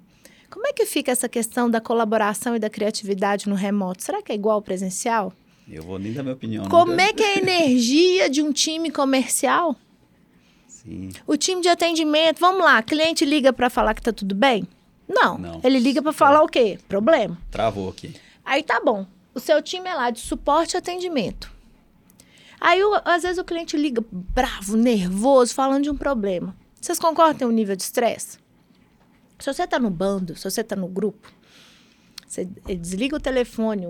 Como 0.49 0.67
é 0.67 0.73
que 0.73 0.87
fica 0.87 1.11
essa 1.11 1.29
questão 1.29 1.69
da 1.69 1.81
colaboração 1.81 2.55
e 2.55 2.59
da 2.59 2.71
criatividade 2.71 3.49
no 3.49 3.55
remoto? 3.55 4.05
Será 4.05 4.23
que 4.23 4.31
é 4.31 4.35
igual 4.35 4.57
ao 4.57 4.63
presencial? 4.63 5.33
Eu 5.71 5.85
vou 5.85 5.99
nem 5.99 6.13
dar 6.13 6.23
minha 6.23 6.35
opinião. 6.35 6.65
Como 6.69 6.93
nunca. 6.93 7.05
é 7.05 7.13
que 7.13 7.23
é 7.23 7.35
a 7.35 7.39
energia 7.39 8.29
de 8.29 8.43
um 8.43 8.53
time 8.53 8.91
comercial? 8.91 9.77
Sim. 10.67 11.11
O 11.27 11.37
time 11.37 11.63
de 11.63 11.69
atendimento, 11.69 12.41
vamos 12.41 12.65
lá, 12.65 12.83
cliente 12.83 13.25
liga 13.25 13.53
para 13.53 13.71
falar 13.71 13.95
que 13.95 14.03
tá 14.03 14.13
tudo 14.13 14.35
bem? 14.35 14.67
Não. 15.09 15.39
Não. 15.39 15.61
Ele 15.63 15.79
liga 15.79 16.03
para 16.03 16.13
falar 16.13 16.43
o 16.43 16.49
quê? 16.49 16.79
Problema. 16.89 17.39
Travou 17.51 17.89
aqui. 17.89 18.15
Aí 18.45 18.63
tá 18.63 18.81
bom. 18.81 19.07
O 19.35 19.39
seu 19.39 19.63
time 19.63 19.89
é 19.89 19.95
lá 19.95 20.11
de 20.11 20.21
suporte 20.21 20.75
e 20.75 20.77
atendimento. 20.79 21.53
Aí, 22.61 22.83
o, 22.83 23.01
às 23.05 23.23
vezes, 23.23 23.39
o 23.39 23.45
cliente 23.45 23.77
liga 23.77 24.05
bravo, 24.11 24.77
nervoso, 24.77 25.55
falando 25.55 25.85
de 25.85 25.91
um 25.91 25.97
problema. 25.97 26.55
Vocês 26.81 26.99
concordam 26.99 27.39
com 27.39 27.47
o 27.47 27.57
nível 27.57 27.75
de 27.75 27.83
estresse? 27.83 28.39
Se 29.39 29.53
você 29.53 29.67
tá 29.67 29.79
no 29.79 29.89
bando, 29.89 30.37
se 30.37 30.45
você 30.45 30.63
tá 30.63 30.77
no 30.77 30.87
grupo, 30.87 31.33
você 32.31 32.45
desliga 32.79 33.17
o 33.17 33.21
telefone, 33.21 33.89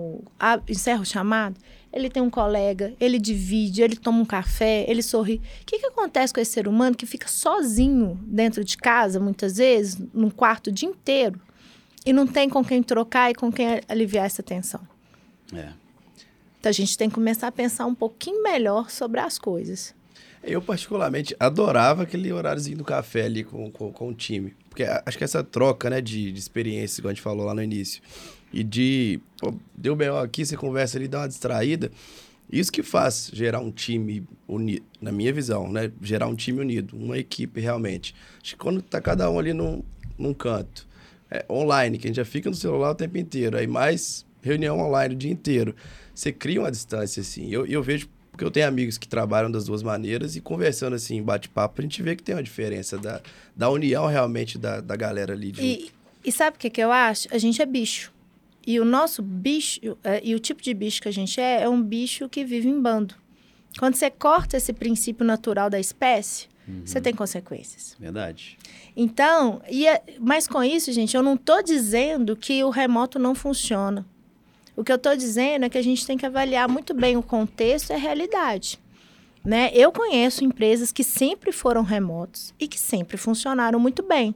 encerra 0.67 1.01
o 1.01 1.05
chamado, 1.05 1.61
ele 1.93 2.09
tem 2.09 2.23
um 2.23 2.29
colega, 2.29 2.91
ele 2.99 3.19
divide, 3.19 3.83
ele 3.83 3.95
toma 3.95 4.17
um 4.17 4.25
café, 4.25 4.83
ele 4.87 5.03
sorri. 5.03 5.39
O 5.61 5.65
que, 5.67 5.77
que 5.77 5.85
acontece 5.85 6.33
com 6.33 6.39
esse 6.39 6.51
ser 6.51 6.67
humano 6.67 6.95
que 6.95 7.05
fica 7.05 7.27
sozinho 7.27 8.19
dentro 8.23 8.63
de 8.63 8.77
casa, 8.77 9.19
muitas 9.19 9.57
vezes, 9.57 10.01
num 10.11 10.31
quarto 10.31 10.67
o 10.67 10.71
dia 10.71 10.89
inteiro, 10.89 11.39
e 12.03 12.11
não 12.11 12.25
tem 12.25 12.49
com 12.49 12.65
quem 12.65 12.81
trocar 12.81 13.29
e 13.29 13.35
com 13.35 13.51
quem 13.51 13.79
aliviar 13.87 14.25
essa 14.25 14.41
tensão? 14.41 14.81
É. 15.53 15.69
Então 16.59 16.71
a 16.71 16.73
gente 16.73 16.97
tem 16.97 17.09
que 17.09 17.13
começar 17.13 17.45
a 17.45 17.51
pensar 17.51 17.85
um 17.85 17.93
pouquinho 17.93 18.41
melhor 18.41 18.89
sobre 18.89 19.19
as 19.19 19.37
coisas. 19.37 19.93
Eu, 20.43 20.63
particularmente, 20.63 21.35
adorava 21.39 22.01
aquele 22.01 22.33
horáriozinho 22.33 22.79
do 22.79 22.83
café 22.83 23.25
ali 23.25 23.43
com, 23.43 23.69
com, 23.69 23.93
com 23.93 24.09
o 24.09 24.15
time. 24.15 24.55
Porque 24.71 24.83
acho 25.05 25.17
que 25.17 25.23
essa 25.25 25.43
troca 25.43 25.89
né, 25.89 25.99
de, 25.99 26.31
de 26.31 26.39
experiência, 26.39 27.01
como 27.01 27.11
a 27.11 27.13
gente 27.13 27.21
falou 27.21 27.45
lá 27.45 27.53
no 27.53 27.61
início, 27.61 28.01
e 28.53 28.63
de. 28.63 29.19
Pô, 29.37 29.53
deu 29.75 29.97
B.O. 29.97 30.17
aqui, 30.17 30.45
você 30.45 30.55
conversa 30.55 30.97
ali, 30.97 31.09
dá 31.09 31.19
uma 31.19 31.27
distraída. 31.27 31.91
Isso 32.49 32.71
que 32.71 32.81
faz 32.81 33.29
gerar 33.33 33.59
um 33.59 33.69
time 33.69 34.23
unido, 34.47 34.83
na 35.01 35.11
minha 35.11 35.31
visão, 35.33 35.69
né? 35.69 35.91
Gerar 36.01 36.27
um 36.27 36.35
time 36.35 36.61
unido, 36.61 36.95
uma 36.95 37.17
equipe 37.17 37.59
realmente. 37.59 38.15
Acho 38.41 38.53
que 38.53 38.59
quando 38.59 38.81
tá 38.81 39.01
cada 39.01 39.29
um 39.29 39.37
ali 39.37 39.53
num, 39.53 39.83
num 40.17 40.33
canto, 40.33 40.87
é, 41.29 41.45
online, 41.49 41.97
que 41.97 42.07
a 42.07 42.09
gente 42.09 42.17
já 42.17 42.25
fica 42.25 42.49
no 42.49 42.55
celular 42.55 42.91
o 42.91 42.95
tempo 42.95 43.17
inteiro, 43.17 43.57
aí 43.57 43.67
mais 43.67 44.25
reunião 44.41 44.79
online 44.79 45.15
o 45.15 45.17
dia 45.17 45.31
inteiro, 45.31 45.75
você 46.15 46.31
cria 46.31 46.61
uma 46.61 46.71
distância, 46.71 47.19
assim. 47.19 47.49
Eu, 47.49 47.65
eu 47.65 47.83
vejo, 47.83 48.07
porque 48.41 48.45
eu 48.45 48.51
tenho 48.51 48.67
amigos 48.67 48.97
que 48.97 49.07
trabalham 49.07 49.51
das 49.51 49.65
duas 49.65 49.83
maneiras 49.83 50.35
e 50.35 50.41
conversando 50.41 50.95
assim, 50.95 51.21
bate-papo, 51.21 51.79
a 51.79 51.83
gente 51.83 52.01
vê 52.01 52.15
que 52.15 52.23
tem 52.23 52.33
uma 52.33 52.41
diferença 52.41 52.97
da, 52.97 53.21
da 53.55 53.69
união 53.69 54.07
realmente 54.07 54.57
da, 54.57 54.81
da 54.81 54.95
galera 54.95 55.33
ali. 55.33 55.51
De... 55.51 55.61
E, 55.61 55.91
e 56.25 56.31
sabe 56.31 56.57
o 56.57 56.59
que, 56.59 56.71
que 56.71 56.81
eu 56.81 56.91
acho? 56.91 57.27
A 57.31 57.37
gente 57.37 57.61
é 57.61 57.65
bicho. 57.67 58.11
E 58.65 58.79
o 58.79 58.85
nosso 58.85 59.21
bicho, 59.21 59.79
é, 60.03 60.21
e 60.23 60.33
o 60.33 60.39
tipo 60.39 60.59
de 60.59 60.73
bicho 60.73 61.03
que 61.03 61.07
a 61.07 61.13
gente 61.13 61.39
é, 61.39 61.61
é 61.61 61.69
um 61.69 61.79
bicho 61.79 62.27
que 62.27 62.43
vive 62.43 62.67
em 62.67 62.81
bando. 62.81 63.13
Quando 63.77 63.93
você 63.93 64.09
corta 64.09 64.57
esse 64.57 64.73
princípio 64.73 65.23
natural 65.23 65.69
da 65.69 65.79
espécie, 65.79 66.47
uhum. 66.67 66.81
você 66.83 66.99
tem 66.99 67.13
consequências. 67.13 67.95
Verdade. 67.99 68.57
Então, 68.97 69.61
e 69.69 69.87
é, 69.87 70.01
mas 70.19 70.47
com 70.47 70.63
isso, 70.63 70.91
gente, 70.91 71.15
eu 71.15 71.21
não 71.21 71.35
estou 71.35 71.61
dizendo 71.61 72.35
que 72.35 72.63
o 72.63 72.71
remoto 72.71 73.19
não 73.19 73.35
funciona. 73.35 74.03
O 74.81 74.83
que 74.83 74.91
eu 74.91 74.95
estou 74.95 75.15
dizendo 75.15 75.63
é 75.63 75.69
que 75.69 75.77
a 75.77 75.83
gente 75.83 76.07
tem 76.07 76.17
que 76.17 76.25
avaliar 76.25 76.67
muito 76.67 76.91
bem 76.91 77.15
o 77.15 77.21
contexto 77.21 77.91
e 77.91 77.93
a 77.93 77.97
realidade. 77.97 78.79
Né? 79.45 79.69
Eu 79.75 79.91
conheço 79.91 80.43
empresas 80.43 80.91
que 80.91 81.03
sempre 81.03 81.51
foram 81.51 81.83
remotos 81.83 82.51
e 82.59 82.67
que 82.67 82.79
sempre 82.79 83.15
funcionaram 83.15 83.79
muito 83.79 84.01
bem. 84.01 84.33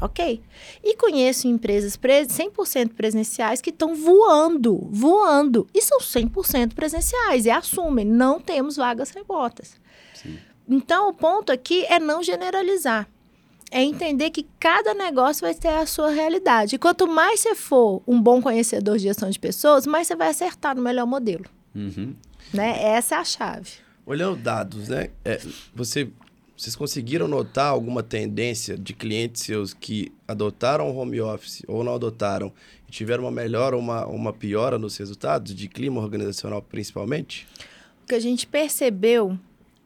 Ok. 0.00 0.42
E 0.82 0.96
conheço 0.96 1.46
empresas 1.46 1.96
100% 1.96 2.94
presenciais 2.94 3.60
que 3.60 3.70
estão 3.70 3.94
voando, 3.94 4.88
voando. 4.90 5.68
E 5.72 5.80
são 5.80 6.00
100% 6.00 6.74
presenciais 6.74 7.46
e 7.46 7.50
assumem, 7.50 8.04
não 8.04 8.40
temos 8.40 8.74
vagas 8.74 9.10
remotas. 9.10 9.76
Sim. 10.14 10.36
Então, 10.68 11.10
o 11.10 11.14
ponto 11.14 11.52
aqui 11.52 11.84
é 11.84 12.00
não 12.00 12.24
generalizar. 12.24 13.08
É 13.70 13.82
entender 13.82 14.30
que 14.30 14.46
cada 14.58 14.92
negócio 14.94 15.42
vai 15.42 15.54
ter 15.54 15.68
a 15.68 15.86
sua 15.86 16.10
realidade. 16.10 16.74
E 16.74 16.78
quanto 16.78 17.06
mais 17.06 17.40
você 17.40 17.54
for 17.54 18.02
um 18.06 18.20
bom 18.20 18.42
conhecedor 18.42 18.96
de 18.96 19.04
gestão 19.04 19.30
de 19.30 19.38
pessoas, 19.38 19.86
mais 19.86 20.08
você 20.08 20.16
vai 20.16 20.28
acertar 20.28 20.74
no 20.74 20.82
melhor 20.82 21.06
modelo. 21.06 21.44
Uhum. 21.74 22.14
Né? 22.52 22.82
Essa 22.82 23.14
é 23.14 23.18
a 23.18 23.24
chave. 23.24 23.70
Olhando 24.04 24.36
dados, 24.36 24.88
né? 24.88 25.10
É, 25.24 25.40
você, 25.72 26.10
vocês 26.56 26.74
conseguiram 26.74 27.28
notar 27.28 27.68
alguma 27.68 28.02
tendência 28.02 28.76
de 28.76 28.92
clientes 28.92 29.42
seus 29.42 29.72
que 29.72 30.12
adotaram 30.26 30.90
o 30.90 30.96
home 30.96 31.20
office 31.20 31.62
ou 31.68 31.84
não 31.84 31.94
adotaram 31.94 32.52
e 32.88 32.90
tiveram 32.90 33.22
uma 33.24 33.30
melhora 33.30 33.76
ou 33.76 33.82
uma, 33.82 34.04
uma 34.06 34.32
piora 34.32 34.78
nos 34.78 34.96
resultados, 34.96 35.54
de 35.54 35.68
clima 35.68 36.00
organizacional 36.00 36.60
principalmente? 36.60 37.46
O 38.02 38.06
que 38.08 38.16
a 38.16 38.20
gente 38.20 38.48
percebeu 38.48 39.38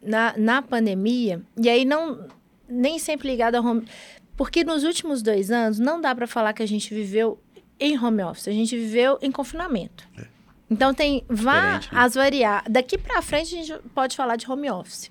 na, 0.03 0.35
na 0.39 0.63
pandemia, 0.63 1.43
e 1.57 1.69
aí 1.69 1.85
não 1.85 2.27
nem 2.69 2.99
sempre 2.99 3.29
ligado 3.29 3.55
ao 3.57 3.65
home. 3.65 3.87
Porque 4.37 4.65
nos 4.65 4.85
últimos 4.85 5.23
dois 5.23 5.51
anos 5.51 5.79
não 5.79 6.01
dá 6.01 6.15
para 6.15 6.27
falar 6.27 6.53
que 6.53 6.63
a 6.63 6.67
gente 6.67 6.93
viveu 6.93 7.39
em 7.79 7.99
home 7.99 8.23
office, 8.23 8.49
a 8.49 8.53
gente 8.53 8.77
viveu 8.77 9.19
em 9.23 9.31
confinamento. 9.31 10.09
É. 10.17 10.27
Então 10.71 10.95
tem 10.95 11.25
vá 11.29 11.79
né? 11.79 11.81
as 11.93 12.15
variar. 12.15 12.65
Daqui 12.69 12.99
para 12.99 13.21
frente 13.23 13.55
a 13.55 13.63
gente 13.63 13.89
pode 13.95 14.17
falar 14.17 14.37
de 14.37 14.51
home 14.51 14.71
office. 14.71 15.11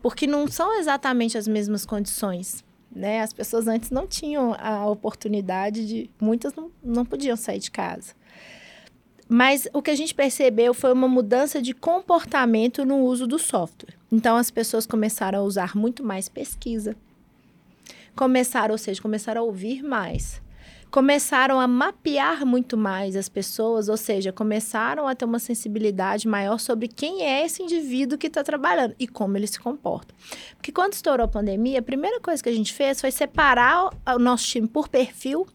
Porque 0.00 0.26
não 0.26 0.46
são 0.46 0.78
exatamente 0.78 1.36
as 1.36 1.48
mesmas 1.48 1.84
condições. 1.84 2.64
Né? 2.94 3.20
As 3.20 3.32
pessoas 3.32 3.66
antes 3.66 3.90
não 3.90 4.06
tinham 4.06 4.54
a 4.58 4.86
oportunidade 4.86 5.86
de. 5.86 6.10
Muitas 6.20 6.54
não, 6.54 6.70
não 6.82 7.04
podiam 7.04 7.36
sair 7.36 7.58
de 7.58 7.70
casa. 7.70 8.14
Mas 9.28 9.66
o 9.72 9.82
que 9.82 9.90
a 9.90 9.94
gente 9.94 10.14
percebeu 10.14 10.72
foi 10.72 10.92
uma 10.92 11.08
mudança 11.08 11.60
de 11.60 11.72
comportamento 11.72 12.84
no 12.84 12.98
uso 12.98 13.26
do 13.26 13.38
software. 13.38 13.94
Então 14.10 14.36
as 14.36 14.50
pessoas 14.50 14.86
começaram 14.86 15.40
a 15.40 15.42
usar 15.42 15.76
muito 15.76 16.04
mais 16.04 16.28
pesquisa. 16.28 16.96
Começaram, 18.14 18.72
ou 18.72 18.78
seja, 18.78 19.02
começaram 19.02 19.42
a 19.42 19.44
ouvir 19.44 19.82
mais 19.82 20.40
começaram 20.96 21.60
a 21.60 21.66
mapear 21.68 22.46
muito 22.46 22.76
mais 22.76 23.16
as 23.16 23.28
pessoas, 23.28 23.88
ou 23.88 23.96
seja, 23.96 24.32
começaram 24.32 25.06
a 25.06 25.14
ter 25.14 25.24
uma 25.24 25.38
sensibilidade 25.38 26.26
maior 26.26 26.58
sobre 26.58 26.88
quem 26.88 27.22
é 27.22 27.44
esse 27.44 27.62
indivíduo 27.62 28.16
que 28.16 28.28
está 28.28 28.42
trabalhando 28.42 28.94
e 28.98 29.06
como 29.06 29.36
ele 29.36 29.46
se 29.46 29.60
comporta. 29.60 30.14
Porque 30.56 30.72
quando 30.72 30.94
estourou 30.94 31.26
a 31.26 31.28
pandemia, 31.28 31.80
a 31.80 31.82
primeira 31.82 32.20
coisa 32.20 32.42
que 32.42 32.48
a 32.48 32.54
gente 32.54 32.72
fez 32.72 33.00
foi 33.00 33.10
separar 33.10 33.90
o 34.06 34.18
nosso 34.18 34.46
time 34.46 34.66
por 34.66 34.88
perfil. 34.88 35.46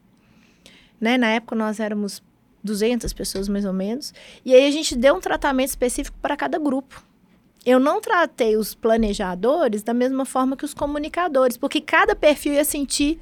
Né? 1.00 1.18
Na 1.18 1.30
época 1.30 1.56
nós 1.56 1.80
éramos 1.80 2.22
200 2.64 3.12
pessoas 3.14 3.47
mais 3.47 3.66
ou 3.66 3.74
menos, 3.74 4.14
e 4.45 4.53
aí 4.53 4.68
a 4.68 4.72
gente 4.72 4.95
deu 4.95 5.16
um 5.16 5.20
tratamento 5.20 5.70
específico 5.70 6.18
para 6.22 6.38
cada 6.38 6.57
grupo. 6.57 7.03
Eu 7.66 7.80
não 7.80 8.01
tratei 8.01 8.57
os 8.57 8.74
planejadores 8.74 9.84
da 9.84 9.93
mesma 9.93 10.26
forma 10.26 10.57
que 10.57 10.66
os 10.66 10.74
comunicadores, 10.74 11.57
porque 11.57 11.80
cada 11.80 12.16
perfil 12.16 12.53
ia 12.53 12.66
sentir 12.66 13.20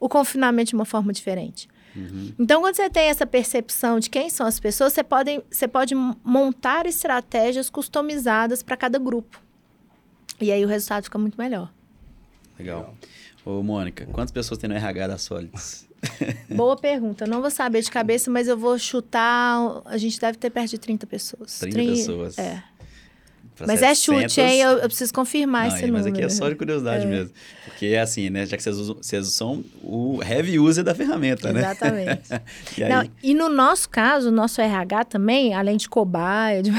o 0.00 0.08
confinamento 0.08 0.70
de 0.70 0.74
uma 0.74 0.84
forma 0.84 1.12
diferente. 1.12 1.68
Uhum. 1.94 2.32
Então, 2.38 2.62
quando 2.62 2.74
você 2.74 2.88
tem 2.88 3.08
essa 3.08 3.26
percepção 3.26 4.00
de 4.00 4.08
quem 4.08 4.30
são 4.30 4.46
as 4.46 4.58
pessoas, 4.58 4.94
você 4.94 5.04
pode, 5.04 5.42
você 5.50 5.68
pode 5.68 5.94
montar 5.94 6.86
estratégias 6.86 7.68
customizadas 7.68 8.62
para 8.62 8.76
cada 8.76 8.98
grupo. 8.98 9.40
E 10.40 10.50
aí 10.50 10.64
o 10.64 10.68
resultado 10.68 11.04
fica 11.04 11.18
muito 11.18 11.36
melhor. 11.36 11.70
Legal. 12.58 12.94
Ô, 13.44 13.62
Mônica, 13.62 14.06
quantas 14.06 14.32
pessoas 14.32 14.58
tem 14.58 14.68
no 14.68 14.76
RH 14.76 15.06
da 15.06 15.18
Solids? 15.18 15.88
Boa 16.54 16.76
pergunta. 16.76 17.26
Não 17.26 17.40
vou 17.40 17.50
saber 17.50 17.82
de 17.82 17.90
cabeça, 17.90 18.30
mas 18.30 18.48
eu 18.48 18.56
vou 18.56 18.78
chutar. 18.78 19.82
A 19.84 19.96
gente 19.96 20.20
deve 20.20 20.38
ter 20.38 20.50
perto 20.50 20.70
de 20.70 20.78
30 20.78 21.06
pessoas. 21.06 21.58
30 21.60 21.74
Trin... 21.74 21.88
pessoas. 21.88 22.38
É. 22.38 22.62
Mas 23.60 23.80
700... 23.80 23.84
é 23.84 23.94
chute, 23.94 24.40
hein? 24.40 24.60
Eu, 24.60 24.70
eu 24.78 24.88
preciso 24.88 25.12
confirmar 25.12 25.68
Não, 25.68 25.76
esse 25.76 25.86
número. 25.86 26.04
Mas 26.04 26.12
aqui 26.12 26.22
é 26.22 26.28
só 26.28 26.48
de 26.48 26.54
curiosidade 26.56 27.04
é. 27.04 27.08
mesmo. 27.08 27.32
Porque 27.64 27.86
é 27.86 28.00
assim, 28.00 28.30
né? 28.30 28.46
Já 28.46 28.56
que 28.56 28.62
vocês, 28.62 28.76
usam, 28.76 28.96
vocês 28.96 29.28
são 29.28 29.64
o 29.82 30.20
heavy 30.22 30.58
user 30.58 30.82
da 30.82 30.94
ferramenta, 30.94 31.50
Exatamente. 31.50 32.06
né? 32.06 32.20
Exatamente. 32.24 32.42
e, 32.80 32.88
Não, 32.88 33.10
e 33.22 33.34
no 33.34 33.48
nosso 33.48 33.88
caso, 33.88 34.28
o 34.28 34.32
nosso 34.32 34.60
RH 34.60 35.04
também, 35.04 35.54
além 35.54 35.76
de 35.76 35.88
cobaia, 35.88 36.62
de... 36.62 36.70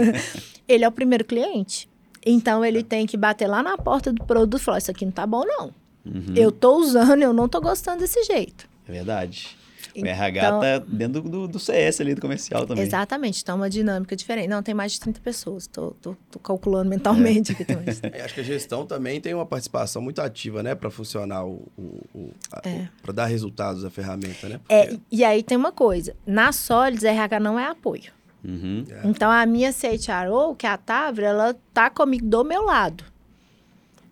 ele 0.68 0.84
é 0.84 0.88
o 0.88 0.92
primeiro 0.92 1.24
cliente. 1.24 1.88
Então, 2.26 2.64
ele 2.64 2.82
tem 2.82 3.06
que 3.06 3.16
bater 3.16 3.46
lá 3.46 3.62
na 3.62 3.78
porta 3.78 4.12
do 4.12 4.24
produto 4.24 4.60
e 4.60 4.64
falar, 4.64 4.78
isso 4.78 4.90
aqui 4.90 5.04
não 5.04 5.12
tá 5.12 5.26
bom, 5.26 5.44
não. 5.46 5.72
Uhum. 6.04 6.34
Eu 6.36 6.50
tô 6.50 6.78
usando, 6.78 7.22
eu 7.22 7.32
não 7.32 7.48
tô 7.48 7.60
gostando 7.60 7.98
desse 7.98 8.22
jeito. 8.24 8.68
É 8.88 8.92
verdade. 8.92 9.56
O 9.94 9.98
então, 9.98 10.10
RH 10.10 10.60
tá 10.60 10.78
dentro 10.86 11.22
do, 11.22 11.48
do, 11.48 11.58
CS 11.58 12.00
ali, 12.00 12.14
do 12.14 12.20
comercial 12.20 12.66
também. 12.66 12.84
Exatamente, 12.84 13.42
então 13.42 13.56
é 13.56 13.58
uma 13.58 13.70
dinâmica 13.70 14.14
diferente. 14.14 14.48
Não, 14.48 14.62
tem 14.62 14.74
mais 14.74 14.92
de 14.92 15.00
30 15.00 15.20
pessoas, 15.20 15.66
tô, 15.66 15.90
tô, 16.00 16.16
tô 16.30 16.38
calculando 16.38 16.88
mentalmente 16.88 17.52
é. 17.52 17.54
aqui 17.54 17.64
também. 17.64 17.88
É, 18.12 18.22
acho 18.22 18.34
que 18.34 18.40
a 18.40 18.44
gestão 18.44 18.86
também 18.86 19.20
tem 19.20 19.34
uma 19.34 19.46
participação 19.46 20.00
muito 20.00 20.20
ativa, 20.20 20.62
né, 20.62 20.74
para 20.74 20.90
funcionar, 20.90 21.44
o, 21.44 21.66
o, 21.76 22.00
o 22.14 22.30
é. 22.64 22.88
para 23.02 23.12
dar 23.12 23.26
resultados 23.26 23.84
a 23.84 23.90
ferramenta, 23.90 24.48
né? 24.48 24.60
É, 24.68 24.82
Porque... 24.82 24.94
É, 24.94 25.00
e 25.10 25.24
aí 25.24 25.42
tem 25.42 25.56
uma 25.56 25.72
coisa, 25.72 26.14
na 26.26 26.52
Solids, 26.52 27.04
RH 27.04 27.40
não 27.40 27.58
é 27.58 27.66
apoio. 27.66 28.12
Uhum. 28.44 28.84
É. 28.88 29.00
Então, 29.04 29.30
a 29.30 29.44
minha 29.46 29.72
CHRO, 29.72 30.54
que 30.54 30.66
é 30.66 30.70
a 30.70 30.76
Tavra, 30.76 31.26
ela 31.26 31.56
tá 31.74 31.90
comigo 31.90 32.26
do 32.26 32.44
meu 32.44 32.62
lado. 32.62 33.04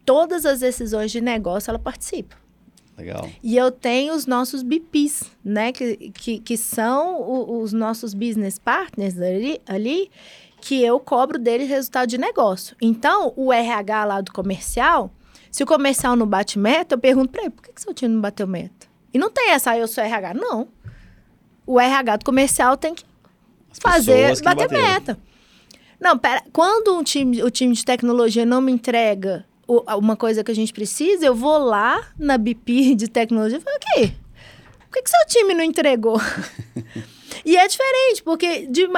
Todas 0.07 0.47
as 0.47 0.61
decisões 0.61 1.11
de 1.11 1.21
negócio, 1.21 1.71
ela 1.71 1.79
participa. 1.79 2.37
Legal. 2.97 3.29
E 3.43 3.57
eu 3.57 3.71
tenho 3.71 4.15
os 4.15 4.25
nossos 4.25 4.63
BPs, 4.63 5.31
né? 5.45 5.71
Que, 5.71 6.11
que, 6.11 6.39
que 6.39 6.57
são 6.57 7.21
o, 7.21 7.61
os 7.61 7.73
nossos 7.73 8.15
business 8.15 8.59
partners 8.59 9.21
ali, 9.21 9.61
ali, 9.67 10.11
que 10.61 10.83
eu 10.83 10.99
cobro 10.99 11.39
deles 11.39 11.69
resultado 11.69 12.09
de 12.09 12.17
negócio. 12.17 12.75
Então, 12.81 13.35
o 13.37 13.53
RH 13.53 14.05
lá 14.07 14.21
do 14.23 14.33
comercial, 14.33 15.11
se 15.51 15.63
o 15.63 15.67
comercial 15.67 16.17
não 16.17 16.27
bate 16.27 16.59
meta, 16.59 16.95
eu 16.95 16.99
pergunto 16.99 17.31
para 17.31 17.43
ele, 17.43 17.51
por 17.51 17.63
que, 17.63 17.73
que 17.73 17.83
seu 17.83 17.93
time 17.93 18.15
não 18.15 18.21
bateu 18.21 18.47
meta? 18.47 18.87
E 19.13 19.19
não 19.19 19.31
tem 19.31 19.51
essa, 19.51 19.73
ah, 19.73 19.79
eu 19.79 19.89
sou 19.89 20.03
RH. 20.03 20.35
Não. 20.35 20.69
O 21.67 21.79
RH 21.79 22.19
do 22.19 22.25
comercial 22.25 22.77
tem 22.77 22.95
que 22.95 23.05
As 23.73 23.79
fazer, 23.79 24.43
bater 24.43 24.71
meta. 24.71 25.19
Não, 26.01 26.17
pera, 26.19 26.43
quando 26.53 26.97
um 26.97 27.03
time, 27.03 27.43
o 27.43 27.51
time 27.51 27.75
de 27.75 27.85
tecnologia 27.85 28.47
não 28.47 28.61
me 28.61 28.73
entrega 28.73 29.45
uma 29.69 30.17
coisa 30.17 30.45
que 30.45 30.51
a 30.51 30.55
gente 30.55 30.73
precisa, 30.73 31.27
eu 31.27 31.35
vou 31.35 31.59
lá 31.59 32.09
na 32.19 32.39
BP 32.39 32.95
de 32.97 33.09
tecnologia 33.09 33.59
e 33.59 33.61
falo, 33.61 33.77
ok, 33.77 34.15
por 34.81 34.93
que, 34.93 35.03
que 35.03 35.11
seu 35.11 35.27
time 35.27 35.55
não 35.55 35.65
entregou? 35.65 36.21
e 37.45 37.57
é 37.57 37.67
diferente, 37.67 38.23
porque, 38.23 38.67
de, 38.67 38.89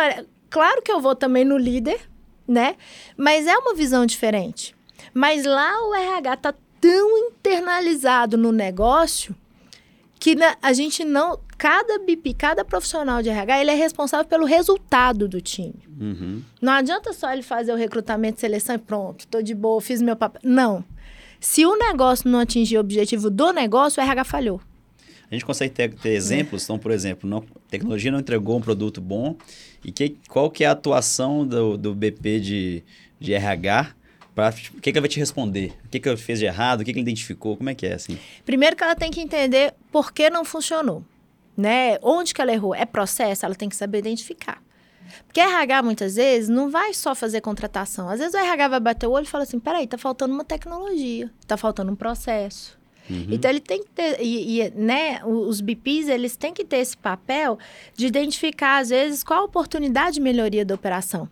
claro 0.51 0.83
que 0.83 0.93
eu 0.93 1.01
vou 1.01 1.15
também 1.15 1.45
no 1.45 1.57
líder, 1.57 2.01
né? 2.47 2.77
Mas 3.17 3.47
é 3.47 3.57
uma 3.57 3.75
visão 3.75 4.07
diferente. 4.07 4.75
Mas 5.13 5.45
lá 5.45 5.89
o 5.89 5.95
RH 5.95 6.37
tá 6.37 6.55
tão 6.81 7.19
internalizado 7.19 8.37
no 8.37 8.53
negócio 8.53 9.35
que 10.19 10.35
na, 10.35 10.57
a 10.61 10.73
gente 10.73 11.05
não. 11.05 11.39
Cada 11.57 11.99
BIP, 11.99 12.35
cada 12.35 12.65
profissional 12.65 13.21
de 13.21 13.29
RH, 13.29 13.61
ele 13.61 13.71
é 13.73 13.75
responsável 13.75 14.25
pelo 14.27 14.47
resultado 14.47 15.27
do 15.27 15.41
time. 15.41 15.75
Uhum. 16.01 16.43
Não 16.63 16.73
adianta 16.73 17.13
só 17.13 17.33
ele 17.33 17.43
fazer 17.43 17.73
o 17.73 17.77
recrutamento, 17.77 18.41
seleção 18.41 18.77
e 18.77 18.79
pronto, 18.79 19.27
tô 19.27 19.43
de 19.43 19.55
boa, 19.55 19.81
fiz 19.81 20.01
meu 20.01 20.15
papel. 20.15 20.41
Não. 20.45 20.85
Se 21.41 21.67
o 21.67 21.77
negócio 21.77 22.31
não 22.31 22.39
atingir 22.39 22.77
o 22.77 22.81
objetivo 22.81 23.29
do 23.29 23.53
negócio, 23.53 24.01
o 24.01 24.05
RH 24.05 24.25
falhou. 24.25 24.61
A 25.31 25.35
gente 25.35 25.45
consegue 25.45 25.75
ter, 25.75 25.93
ter 25.95 26.11
exemplos, 26.11 26.65
então, 26.65 26.79
por 26.79 26.91
exemplo, 26.91 27.29
não, 27.29 27.45
tecnologia 27.69 28.11
não 28.11 28.19
entregou 28.19 28.57
um 28.57 28.61
produto 28.61 29.01
bom, 29.01 29.37
e 29.85 29.93
que, 29.93 30.17
qual 30.29 30.51
que 30.51 30.65
é 30.65 30.67
a 30.67 30.73
atuação 30.73 31.47
do, 31.47 31.77
do 31.77 31.95
BP 31.95 32.41
de, 32.41 32.85
de 33.21 33.35
RH 33.35 33.95
Pra, 34.39 34.51
o 34.51 34.81
que, 34.81 34.93
que 34.93 34.97
ela 34.97 35.01
vai 35.01 35.09
te 35.09 35.19
responder? 35.19 35.73
O 35.85 35.89
que, 35.89 35.99
que 35.99 36.09
ela 36.09 36.17
fez 36.17 36.39
de 36.39 36.45
errado? 36.45 36.81
O 36.81 36.85
que, 36.85 36.93
que 36.93 36.99
ele 37.01 37.03
identificou? 37.03 37.57
Como 37.57 37.71
é 37.71 37.75
que 37.75 37.85
é, 37.85 37.95
assim? 37.95 38.17
Primeiro 38.47 38.77
que 38.77 38.85
ela 38.85 38.95
tem 38.95 39.11
que 39.11 39.21
entender 39.21 39.75
por 39.91 40.13
que 40.13 40.31
não 40.31 40.45
funcionou, 40.45 41.05
né? 41.57 41.99
Onde 42.03 42.33
que 42.33 42.41
ela 42.41 42.53
errou? 42.53 42.73
É 42.73 42.87
processo? 42.87 43.45
Ela 43.45 43.57
tem 43.57 43.69
que 43.69 43.75
saber 43.75 43.99
identificar. 43.99 44.63
Porque 45.27 45.41
RH, 45.41 45.83
muitas 45.83 46.15
vezes, 46.15 46.49
não 46.49 46.71
vai 46.71 46.95
só 46.95 47.17
fazer 47.17 47.41
contratação. 47.41 48.09
Às 48.09 48.21
vezes 48.21 48.33
o 48.33 48.37
RH 48.37 48.69
vai 48.69 48.79
bater 48.79 49.09
o 49.09 49.11
olho 49.11 49.25
e 49.25 49.29
fala 49.29 49.43
assim, 49.43 49.59
peraí, 49.59 49.89
tá 49.89 49.99
faltando 49.99 50.33
uma 50.33 50.45
tecnologia, 50.45 51.29
tá 51.45 51.57
faltando 51.57 51.91
um 51.91 51.97
processo. 51.97 52.79
Uhum. 53.11 53.27
Então, 53.31 53.51
ele 53.51 53.59
tem 53.59 53.83
que 53.83 53.91
ter, 53.91 54.23
e, 54.23 54.61
e, 54.61 54.71
né, 54.71 55.21
os 55.25 55.61
BPs, 55.61 56.07
eles 56.07 56.37
têm 56.37 56.55
que 56.55 56.65
ter 56.65 56.77
esse 56.77 56.97
papel 56.97 57.59
de 57.97 58.07
identificar, 58.07 58.79
às 58.79 58.91
vezes, 58.91 59.25
qual 59.25 59.41
a 59.41 59.45
oportunidade 59.45 60.15
de 60.15 60.21
melhoria 60.21 60.65
da 60.65 60.77
operação. 60.77 61.29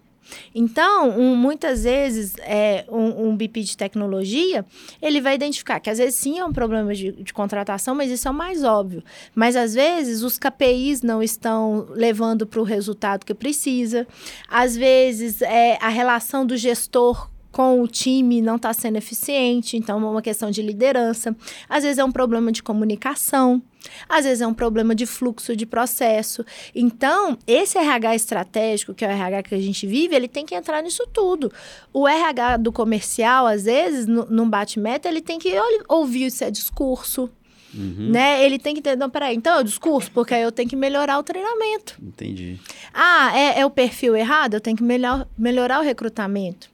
Então, 0.54 1.10
um, 1.10 1.34
muitas 1.34 1.84
vezes, 1.84 2.34
é, 2.40 2.84
um, 2.88 3.28
um 3.28 3.36
BP 3.36 3.62
de 3.62 3.76
tecnologia, 3.76 4.64
ele 5.00 5.20
vai 5.20 5.34
identificar 5.34 5.80
que 5.80 5.90
às 5.90 5.98
vezes 5.98 6.14
sim 6.14 6.38
é 6.38 6.44
um 6.44 6.52
problema 6.52 6.94
de, 6.94 7.12
de, 7.12 7.32
contratação, 7.32 7.94
mas 7.94 8.10
isso 8.10 8.28
é 8.28 8.30
o 8.30 8.34
mais 8.34 8.64
óbvio. 8.64 9.02
Mas 9.34 9.56
às 9.56 9.74
vezes 9.74 10.22
os 10.22 10.38
KPIs 10.38 11.02
não 11.02 11.22
estão 11.22 11.86
levando 11.90 12.46
para 12.46 12.60
o 12.60 12.64
resultado 12.64 13.24
que 13.24 13.34
precisa. 13.34 14.06
Às 14.48 14.76
vezes, 14.76 15.42
é, 15.42 15.78
a 15.80 15.88
relação 15.88 16.46
do 16.46 16.56
gestor 16.56 17.30
com 17.56 17.80
o 17.80 17.88
time 17.88 18.42
não 18.42 18.56
está 18.56 18.70
sendo 18.74 18.96
eficiente, 18.96 19.78
então 19.78 19.98
é 19.98 20.10
uma 20.10 20.20
questão 20.20 20.50
de 20.50 20.60
liderança. 20.60 21.34
Às 21.66 21.84
vezes 21.84 21.96
é 21.96 22.04
um 22.04 22.12
problema 22.12 22.52
de 22.52 22.62
comunicação, 22.62 23.62
às 24.06 24.26
vezes 24.26 24.42
é 24.42 24.46
um 24.46 24.52
problema 24.52 24.94
de 24.94 25.06
fluxo 25.06 25.56
de 25.56 25.64
processo. 25.64 26.44
Então, 26.74 27.38
esse 27.46 27.78
RH 27.78 28.14
estratégico, 28.14 28.92
que 28.92 29.06
é 29.06 29.08
o 29.08 29.10
RH 29.10 29.42
que 29.44 29.54
a 29.54 29.58
gente 29.58 29.86
vive, 29.86 30.14
ele 30.14 30.28
tem 30.28 30.44
que 30.44 30.54
entrar 30.54 30.82
nisso 30.82 31.08
tudo. 31.10 31.50
O 31.94 32.06
RH 32.06 32.58
do 32.58 32.70
comercial, 32.70 33.46
às 33.46 33.64
vezes, 33.64 34.06
num 34.06 34.50
bate-meta, 34.50 35.08
ele 35.08 35.22
tem 35.22 35.38
que 35.38 35.54
ouvir 35.88 36.30
se 36.30 36.44
é 36.44 36.50
discurso, 36.50 37.30
Uhum. 37.74 38.10
Né? 38.10 38.42
Ele 38.42 38.58
tem 38.58 38.72
que 38.72 38.78
entender, 38.78 38.96
não, 38.96 39.10
peraí, 39.10 39.36
então 39.36 39.58
é 39.58 39.60
o 39.60 39.64
discurso, 39.64 40.10
porque 40.12 40.32
aí 40.32 40.40
eu 40.40 40.50
tenho 40.50 40.66
que 40.66 40.76
melhorar 40.76 41.18
o 41.18 41.22
treinamento. 41.22 41.98
Entendi. 42.02 42.58
Ah, 42.94 43.38
é, 43.38 43.60
é 43.60 43.66
o 43.66 43.70
perfil 43.70 44.16
errado? 44.16 44.54
Eu 44.54 44.62
tenho 44.62 44.76
que 44.76 44.82
melhor, 44.82 45.26
melhorar 45.36 45.80
o 45.80 45.82
recrutamento. 45.82 46.70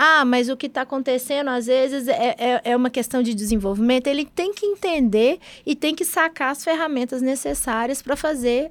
Ah, 0.00 0.24
mas 0.24 0.48
o 0.48 0.56
que 0.56 0.66
está 0.66 0.82
acontecendo 0.82 1.50
às 1.50 1.66
vezes 1.66 2.06
é, 2.06 2.36
é, 2.38 2.60
é, 2.62 2.76
uma 2.76 2.88
questão 2.88 3.20
de 3.20 3.34
desenvolvimento. 3.34 4.06
Ele 4.06 4.24
tem 4.24 4.54
que 4.54 4.64
entender 4.64 5.40
e 5.66 5.74
tem 5.74 5.92
que 5.92 6.04
sacar 6.04 6.52
as 6.52 6.62
ferramentas 6.62 7.20
necessárias 7.20 8.00
para 8.00 8.14
fazer 8.14 8.70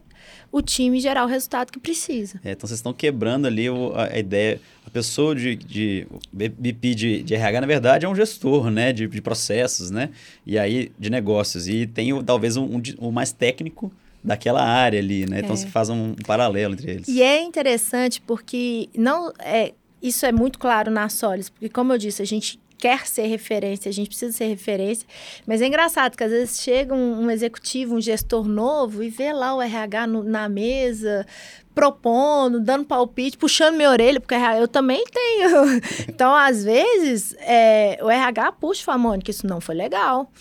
o 0.49 0.61
time 0.61 1.01
gerar 1.01 1.25
o 1.25 1.27
resultado 1.27 1.69
que 1.69 1.79
precisa. 1.79 2.39
É, 2.45 2.51
então 2.51 2.65
vocês 2.65 2.79
estão 2.79 2.93
quebrando 2.93 3.45
ali 3.45 3.69
o, 3.69 3.91
a, 3.93 4.05
a, 4.05 4.17
ideia. 4.17 4.61
A 4.85 4.89
pessoa 4.89 5.35
de, 5.35 5.57
de 5.57 6.07
BP 6.31 6.95
de, 6.95 7.23
de, 7.23 7.35
RH, 7.35 7.59
na 7.59 7.67
verdade, 7.67 8.05
é 8.05 8.09
um 8.09 8.15
gestor 8.15 8.71
né, 8.71 8.93
de, 8.93 9.05
de 9.05 9.21
processos, 9.21 9.91
né? 9.91 10.11
E 10.45 10.57
aí, 10.57 10.93
de 10.97 11.09
negócios. 11.09 11.67
E 11.67 11.85
tem 11.85 12.23
talvez 12.23 12.55
um, 12.55 12.63
um, 12.77 12.81
um 13.01 13.11
mais 13.11 13.33
técnico 13.33 13.91
daquela 14.23 14.63
área 14.63 14.97
ali, 14.97 15.25
né? 15.25 15.39
Então 15.39 15.53
é. 15.53 15.57
se 15.57 15.67
faz 15.67 15.89
um, 15.89 16.11
um 16.11 16.15
paralelo 16.25 16.73
entre 16.73 16.91
eles. 16.91 17.07
E 17.09 17.21
é 17.21 17.41
interessante 17.41 18.21
porque 18.21 18.87
não 18.95 19.31
é 19.39 19.73
isso 20.07 20.25
é 20.25 20.31
muito 20.31 20.59
claro 20.59 20.91
na 20.91 21.09
Solis, 21.09 21.49
porque 21.49 21.69
como 21.69 21.93
eu 21.93 21.97
disse, 21.97 22.21
a 22.21 22.25
gente 22.25 22.59
quer 22.77 23.07
ser 23.07 23.25
referência, 23.25 23.89
a 23.89 23.93
gente 23.93 24.07
precisa 24.09 24.31
ser 24.31 24.45
referência, 24.45 25.07
mas 25.45 25.61
é 25.61 25.67
engraçado 25.67 26.15
que 26.15 26.23
às 26.23 26.31
vezes 26.31 26.61
chega 26.61 26.93
um, 26.93 27.23
um 27.23 27.31
executivo, 27.31 27.95
um 27.95 28.01
gestor 28.01 28.47
novo 28.47 29.03
e 29.03 29.09
vê 29.09 29.33
lá 29.33 29.55
o 29.55 29.61
RH 29.61 30.07
no, 30.07 30.23
na 30.23 30.47
mesa, 30.47 31.25
propondo, 31.73 32.59
dando 32.59 32.85
palpite, 32.85 33.37
puxando 33.37 33.75
minha 33.75 33.89
orelha, 33.89 34.19
porque 34.19 34.35
eu 34.59 34.67
também 34.67 35.03
tenho. 35.05 35.49
então, 36.09 36.35
às 36.35 36.63
vezes, 36.63 37.35
é, 37.39 37.99
o 38.01 38.09
RH 38.09 38.51
puxa, 38.53 38.83
fala, 38.83 39.17
que 39.19 39.31
isso 39.31 39.45
não 39.45 39.61
foi 39.61 39.75
legal. 39.75 40.31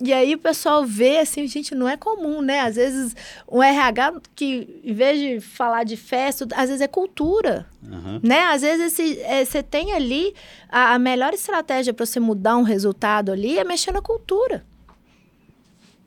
E 0.00 0.12
aí 0.12 0.32
o 0.32 0.38
pessoal 0.38 0.84
vê 0.84 1.18
assim, 1.18 1.46
gente, 1.48 1.74
não 1.74 1.88
é 1.88 1.96
comum, 1.96 2.40
né? 2.40 2.60
Às 2.60 2.76
vezes 2.76 3.16
um 3.50 3.60
RH 3.60 4.20
que, 4.34 4.80
em 4.84 4.94
vez 4.94 5.18
de 5.18 5.40
falar 5.40 5.82
de 5.82 5.96
festa, 5.96 6.46
às 6.54 6.68
vezes 6.68 6.80
é 6.80 6.86
cultura, 6.86 7.66
uhum. 7.82 8.20
né? 8.22 8.42
Às 8.44 8.62
vezes 8.62 9.18
é, 9.22 9.44
você 9.44 9.60
tem 9.60 9.92
ali 9.92 10.34
a, 10.68 10.94
a 10.94 10.98
melhor 11.00 11.34
estratégia 11.34 11.92
para 11.92 12.06
você 12.06 12.20
mudar 12.20 12.56
um 12.56 12.62
resultado 12.62 13.32
ali 13.32 13.58
é 13.58 13.64
mexer 13.64 13.90
na 13.90 14.00
cultura, 14.00 14.64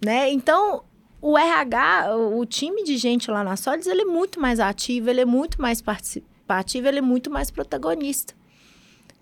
né? 0.01 0.31
Então 0.31 0.83
o 1.21 1.37
RH, 1.37 2.15
o, 2.15 2.39
o 2.39 2.45
time 2.45 2.83
de 2.83 2.95
gente 2.95 3.29
lá 3.29 3.43
na 3.43 3.57
Solids, 3.57 3.87
ele 3.87 4.03
é 4.03 4.05
muito 4.05 4.39
mais 4.39 4.61
ativo, 4.61 5.09
ele 5.09 5.21
é 5.21 5.25
muito 5.25 5.61
mais 5.61 5.81
participativo, 5.81 6.87
ele 6.87 6.99
é 6.99 7.01
muito 7.01 7.29
mais 7.29 7.51
protagonista. 7.51 8.33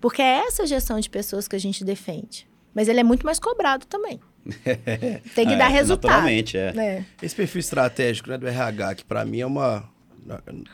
Porque 0.00 0.22
é 0.22 0.46
essa 0.46 0.64
gestão 0.64 0.98
de 1.00 1.10
pessoas 1.10 1.46
que 1.46 1.56
a 1.56 1.60
gente 1.60 1.84
defende. 1.84 2.48
Mas 2.74 2.88
ele 2.88 3.00
é 3.00 3.04
muito 3.04 3.26
mais 3.26 3.38
cobrado 3.38 3.84
também. 3.84 4.20
Tem 5.34 5.46
que 5.46 5.54
ah, 5.54 5.58
dar 5.58 5.70
é, 5.70 5.74
resultado. 5.74 6.10
Naturalmente, 6.10 6.56
é. 6.56 6.72
é. 6.76 7.04
Esse 7.22 7.34
perfil 7.34 7.60
estratégico 7.60 8.30
né, 8.30 8.38
do 8.38 8.46
RH, 8.46 8.96
que 8.96 9.04
para 9.04 9.24
mim 9.24 9.40
é 9.40 9.46
uma, 9.46 9.84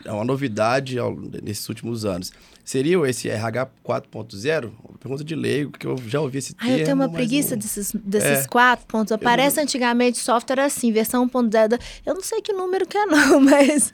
é 0.05 0.13
uma 0.13 0.25
novidade 0.25 0.99
ao, 0.99 1.15
nesses 1.43 1.69
últimos 1.69 2.05
anos. 2.05 2.33
Seria 2.65 2.99
esse 3.09 3.29
RH 3.29 3.69
4.0? 3.85 4.73
Pergunta 4.99 5.23
de 5.23 5.37
leigo, 5.37 5.71
que 5.71 5.87
eu 5.87 5.97
já 6.07 6.21
ouvi 6.21 6.39
esse 6.39 6.53
termo. 6.53 6.75
Ah, 6.75 6.79
eu 6.79 6.85
tenho 6.85 6.97
uma 6.97 7.09
preguiça 7.09 7.55
um... 7.55 7.59
desses, 7.59 7.93
desses 7.95 8.45
é. 8.45 8.49
quatro 8.49 8.87
pontos. 8.87 9.13
Aparece 9.13 9.61
eu... 9.61 9.63
antigamente 9.63 10.19
software 10.19 10.61
assim, 10.61 10.91
versão 10.91 11.29
1.0. 11.29 11.81
Eu 12.05 12.15
não 12.15 12.23
sei 12.23 12.41
que 12.43 12.53
número 12.53 12.87
que 12.87 12.99
é 12.99 13.07
não, 13.07 13.41
mas... 13.41 13.93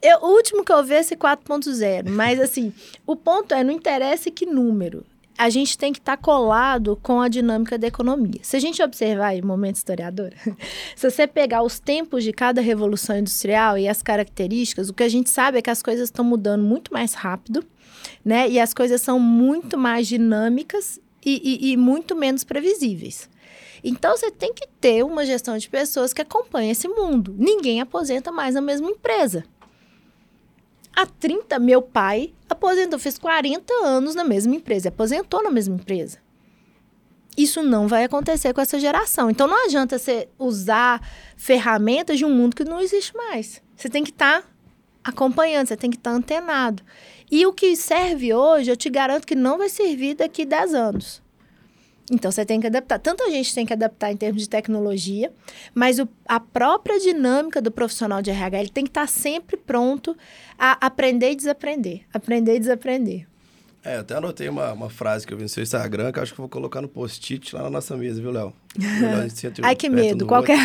Eu, 0.00 0.18
o 0.18 0.36
último 0.36 0.64
que 0.64 0.72
eu 0.72 0.84
vi 0.84 0.94
é 0.94 1.00
esse 1.00 1.16
4.0. 1.16 2.08
Mas 2.08 2.38
assim, 2.38 2.72
o 3.04 3.16
ponto 3.16 3.54
é, 3.54 3.64
não 3.64 3.72
interessa 3.72 4.30
que 4.30 4.46
número 4.46 5.04
a 5.42 5.50
gente 5.50 5.76
tem 5.76 5.92
que 5.92 5.98
estar 5.98 6.16
tá 6.16 6.22
colado 6.22 6.96
com 7.02 7.20
a 7.20 7.26
dinâmica 7.26 7.76
da 7.76 7.88
economia. 7.88 8.38
Se 8.42 8.56
a 8.56 8.60
gente 8.60 8.80
observar 8.80 9.28
aí, 9.28 9.42
momento 9.42 9.74
historiador, 9.74 10.30
se 10.94 11.10
você 11.10 11.26
pegar 11.26 11.64
os 11.64 11.80
tempos 11.80 12.22
de 12.22 12.32
cada 12.32 12.60
revolução 12.60 13.18
industrial 13.18 13.76
e 13.76 13.88
as 13.88 14.02
características, 14.02 14.88
o 14.88 14.94
que 14.94 15.02
a 15.02 15.08
gente 15.08 15.28
sabe 15.30 15.58
é 15.58 15.62
que 15.62 15.68
as 15.68 15.82
coisas 15.82 16.04
estão 16.04 16.24
mudando 16.24 16.62
muito 16.62 16.92
mais 16.92 17.14
rápido, 17.14 17.64
né? 18.24 18.48
E 18.48 18.60
as 18.60 18.72
coisas 18.72 19.00
são 19.00 19.18
muito 19.18 19.76
mais 19.76 20.06
dinâmicas 20.06 21.00
e, 21.26 21.42
e, 21.42 21.72
e 21.72 21.76
muito 21.76 22.14
menos 22.14 22.44
previsíveis. 22.44 23.28
Então, 23.82 24.16
você 24.16 24.30
tem 24.30 24.54
que 24.54 24.68
ter 24.80 25.04
uma 25.04 25.26
gestão 25.26 25.58
de 25.58 25.68
pessoas 25.68 26.12
que 26.12 26.22
acompanha 26.22 26.70
esse 26.70 26.86
mundo. 26.86 27.34
Ninguém 27.36 27.80
aposenta 27.80 28.30
mais 28.30 28.54
na 28.54 28.60
mesma 28.60 28.88
empresa. 28.88 29.42
Há 30.94 31.06
30, 31.06 31.58
meu 31.58 31.80
pai 31.80 32.34
aposentou, 32.48 32.98
fez 32.98 33.18
40 33.18 33.72
anos 33.84 34.14
na 34.14 34.24
mesma 34.24 34.54
empresa, 34.54 34.90
aposentou 34.90 35.42
na 35.42 35.50
mesma 35.50 35.76
empresa. 35.76 36.18
Isso 37.36 37.62
não 37.62 37.88
vai 37.88 38.04
acontecer 38.04 38.52
com 38.52 38.60
essa 38.60 38.78
geração. 38.78 39.30
Então 39.30 39.46
não 39.46 39.64
adianta 39.64 39.98
você 39.98 40.28
usar 40.38 41.00
ferramentas 41.36 42.18
de 42.18 42.24
um 42.24 42.30
mundo 42.30 42.54
que 42.54 42.64
não 42.64 42.78
existe 42.78 43.16
mais. 43.16 43.62
Você 43.74 43.88
tem 43.88 44.04
que 44.04 44.10
estar 44.10 44.42
tá 44.42 44.48
acompanhando, 45.02 45.68
você 45.68 45.76
tem 45.76 45.90
que 45.90 45.96
estar 45.96 46.10
tá 46.10 46.16
antenado. 46.16 46.82
E 47.30 47.46
o 47.46 47.52
que 47.52 47.74
serve 47.74 48.34
hoje, 48.34 48.70
eu 48.70 48.76
te 48.76 48.90
garanto 48.90 49.26
que 49.26 49.34
não 49.34 49.56
vai 49.56 49.70
servir 49.70 50.14
daqui 50.14 50.44
10 50.44 50.74
anos. 50.74 51.21
Então 52.10 52.30
você 52.30 52.44
tem 52.44 52.60
que 52.60 52.66
adaptar. 52.66 52.98
Tanto 52.98 53.22
a 53.22 53.30
gente 53.30 53.54
tem 53.54 53.64
que 53.64 53.72
adaptar 53.72 54.12
em 54.12 54.16
termos 54.16 54.42
de 54.42 54.48
tecnologia, 54.48 55.32
mas 55.74 55.98
o, 55.98 56.08
a 56.26 56.40
própria 56.40 56.98
dinâmica 56.98 57.60
do 57.60 57.70
profissional 57.70 58.20
de 58.20 58.30
RH 58.30 58.60
ele 58.60 58.70
tem 58.70 58.84
que 58.84 58.90
estar 58.90 59.08
sempre 59.08 59.56
pronto 59.56 60.16
a 60.58 60.84
aprender 60.84 61.30
e 61.30 61.36
desaprender. 61.36 62.02
Aprender 62.12 62.56
e 62.56 62.60
desaprender. 62.60 63.26
É, 63.84 63.96
eu 63.96 64.00
até 64.00 64.14
anotei 64.14 64.48
uma, 64.48 64.72
uma 64.72 64.88
frase 64.88 65.26
que 65.26 65.34
eu 65.34 65.36
vi 65.36 65.42
no 65.42 65.48
seu 65.48 65.62
Instagram, 65.62 66.12
que 66.12 66.18
eu 66.18 66.22
acho 66.22 66.32
que 66.32 66.40
eu 66.40 66.44
vou 66.44 66.48
colocar 66.48 66.80
no 66.80 66.88
post-it 66.88 67.54
lá 67.54 67.62
na 67.62 67.70
nossa 67.70 67.96
mesa, 67.96 68.20
viu, 68.20 68.30
Léo? 68.30 68.52
Ai, 69.62 69.74
que 69.74 69.88
medo. 69.88 70.24
Qual 70.24 70.42
que 70.42 70.52
é? 70.52 70.56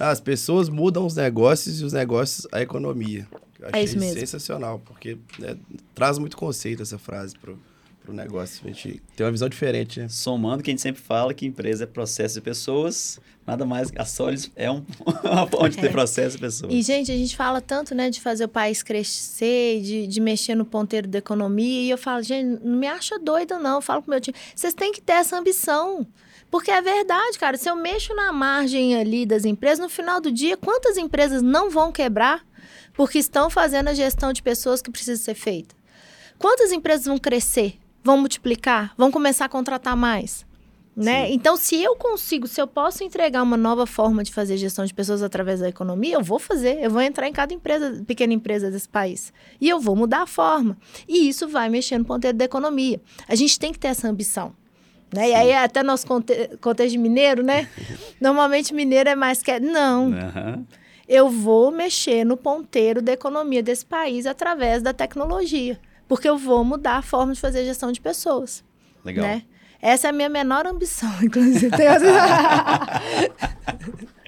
As 0.00 0.20
pessoas 0.20 0.70
mudam 0.70 1.04
os 1.04 1.14
negócios 1.14 1.80
e 1.80 1.84
os 1.84 1.92
negócios 1.92 2.46
a 2.50 2.62
economia. 2.62 3.26
Eu 3.60 3.68
achei 3.68 3.80
é 3.80 3.84
isso 3.84 3.98
mesmo. 3.98 4.18
sensacional, 4.20 4.80
porque 4.84 5.18
né, 5.38 5.56
traz 5.94 6.18
muito 6.18 6.36
conceito 6.36 6.82
essa 6.82 6.98
frase 6.98 7.38
pro 7.38 7.58
para 8.06 8.12
o 8.12 8.16
negócio. 8.16 8.60
A 8.64 8.68
gente 8.68 9.02
tem 9.16 9.26
uma 9.26 9.32
visão 9.32 9.48
diferente, 9.48 10.00
né? 10.00 10.08
Somando 10.08 10.62
que 10.62 10.70
a 10.70 10.72
gente 10.72 10.80
sempre 10.80 11.02
fala 11.02 11.34
que 11.34 11.44
empresa 11.44 11.84
é 11.84 11.86
processo 11.86 12.34
de 12.34 12.40
pessoas, 12.40 13.18
nada 13.44 13.66
mais. 13.66 13.90
A 13.96 14.04
Solis 14.04 14.50
é 14.54 14.70
um, 14.70 14.84
uma 15.24 15.46
fonte 15.46 15.78
é. 15.78 15.82
de 15.82 15.88
processo 15.88 16.36
de 16.36 16.42
pessoas. 16.42 16.72
E, 16.72 16.82
gente, 16.82 17.10
a 17.10 17.16
gente 17.16 17.36
fala 17.36 17.60
tanto, 17.60 17.94
né, 17.94 18.08
de 18.08 18.20
fazer 18.20 18.44
o 18.44 18.48
país 18.48 18.82
crescer, 18.82 19.80
de, 19.82 20.06
de 20.06 20.20
mexer 20.20 20.54
no 20.54 20.64
ponteiro 20.64 21.08
da 21.08 21.18
economia. 21.18 21.82
E 21.82 21.90
eu 21.90 21.98
falo, 21.98 22.22
gente, 22.22 22.64
não 22.64 22.76
me 22.76 22.86
acha 22.86 23.18
doida, 23.18 23.58
não. 23.58 23.76
Eu 23.76 23.82
falo 23.82 24.02
com 24.02 24.08
o 24.08 24.10
meu 24.10 24.20
time. 24.20 24.36
Vocês 24.54 24.72
têm 24.72 24.92
que 24.92 25.00
ter 25.00 25.14
essa 25.14 25.36
ambição. 25.36 26.06
Porque 26.48 26.70
é 26.70 26.80
verdade, 26.80 27.38
cara. 27.38 27.56
Se 27.56 27.68
eu 27.68 27.74
mexo 27.74 28.14
na 28.14 28.32
margem 28.32 28.94
ali 28.94 29.26
das 29.26 29.44
empresas, 29.44 29.80
no 29.80 29.88
final 29.88 30.20
do 30.20 30.30
dia, 30.30 30.56
quantas 30.56 30.96
empresas 30.96 31.42
não 31.42 31.68
vão 31.70 31.90
quebrar 31.90 32.46
porque 32.94 33.18
estão 33.18 33.50
fazendo 33.50 33.88
a 33.88 33.94
gestão 33.94 34.32
de 34.32 34.42
pessoas 34.42 34.80
que 34.80 34.90
precisa 34.90 35.20
ser 35.20 35.34
feita? 35.34 35.74
Quantas 36.38 36.70
empresas 36.70 37.06
vão 37.06 37.18
crescer 37.18 37.78
vão 38.06 38.16
multiplicar, 38.16 38.94
vão 38.96 39.10
começar 39.10 39.46
a 39.46 39.48
contratar 39.48 39.96
mais. 39.96 40.46
Né? 40.96 41.30
Então, 41.30 41.58
se 41.58 41.82
eu 41.82 41.94
consigo, 41.94 42.46
se 42.46 42.58
eu 42.58 42.66
posso 42.66 43.04
entregar 43.04 43.42
uma 43.42 43.56
nova 43.56 43.84
forma 43.86 44.24
de 44.24 44.32
fazer 44.32 44.56
gestão 44.56 44.86
de 44.86 44.94
pessoas 44.94 45.22
através 45.22 45.60
da 45.60 45.68
economia, 45.68 46.14
eu 46.14 46.22
vou 46.22 46.38
fazer. 46.38 46.82
Eu 46.82 46.90
vou 46.90 47.02
entrar 47.02 47.28
em 47.28 47.32
cada 47.34 47.52
empresa, 47.52 48.02
pequena 48.06 48.32
empresa 48.32 48.70
desse 48.70 48.88
país. 48.88 49.30
E 49.60 49.68
eu 49.68 49.78
vou 49.78 49.94
mudar 49.94 50.22
a 50.22 50.26
forma. 50.26 50.78
E 51.06 51.28
isso 51.28 51.46
vai 51.48 51.68
mexer 51.68 51.98
no 51.98 52.04
ponteiro 52.06 52.38
da 52.38 52.46
economia. 52.46 52.98
A 53.28 53.34
gente 53.34 53.58
tem 53.58 53.72
que 53.72 53.78
ter 53.78 53.88
essa 53.88 54.08
ambição. 54.08 54.54
Né? 55.12 55.30
E 55.30 55.34
aí, 55.34 55.52
até 55.52 55.82
nosso 55.82 56.06
conte 56.06 56.56
contexto 56.62 56.92
de 56.92 56.98
mineiro, 56.98 57.42
né? 57.42 57.68
Normalmente, 58.18 58.72
mineiro 58.72 59.10
é 59.10 59.14
mais 59.14 59.42
que. 59.42 59.60
Não. 59.60 60.06
Uhum. 60.06 60.64
Eu 61.06 61.28
vou 61.28 61.70
mexer 61.70 62.24
no 62.24 62.38
ponteiro 62.38 63.02
da 63.02 63.12
economia 63.12 63.62
desse 63.62 63.84
país 63.84 64.24
através 64.24 64.82
da 64.82 64.94
tecnologia. 64.94 65.78
Porque 66.08 66.28
eu 66.28 66.38
vou 66.38 66.64
mudar 66.64 66.98
a 66.98 67.02
forma 67.02 67.32
de 67.32 67.40
fazer 67.40 67.64
gestão 67.64 67.90
de 67.90 68.00
pessoas. 68.00 68.64
Legal. 69.04 69.26
Né? 69.26 69.42
Essa 69.80 70.08
é 70.08 70.10
a 70.10 70.12
minha 70.12 70.28
menor 70.28 70.66
ambição, 70.66 71.12
inclusive. 71.22 71.70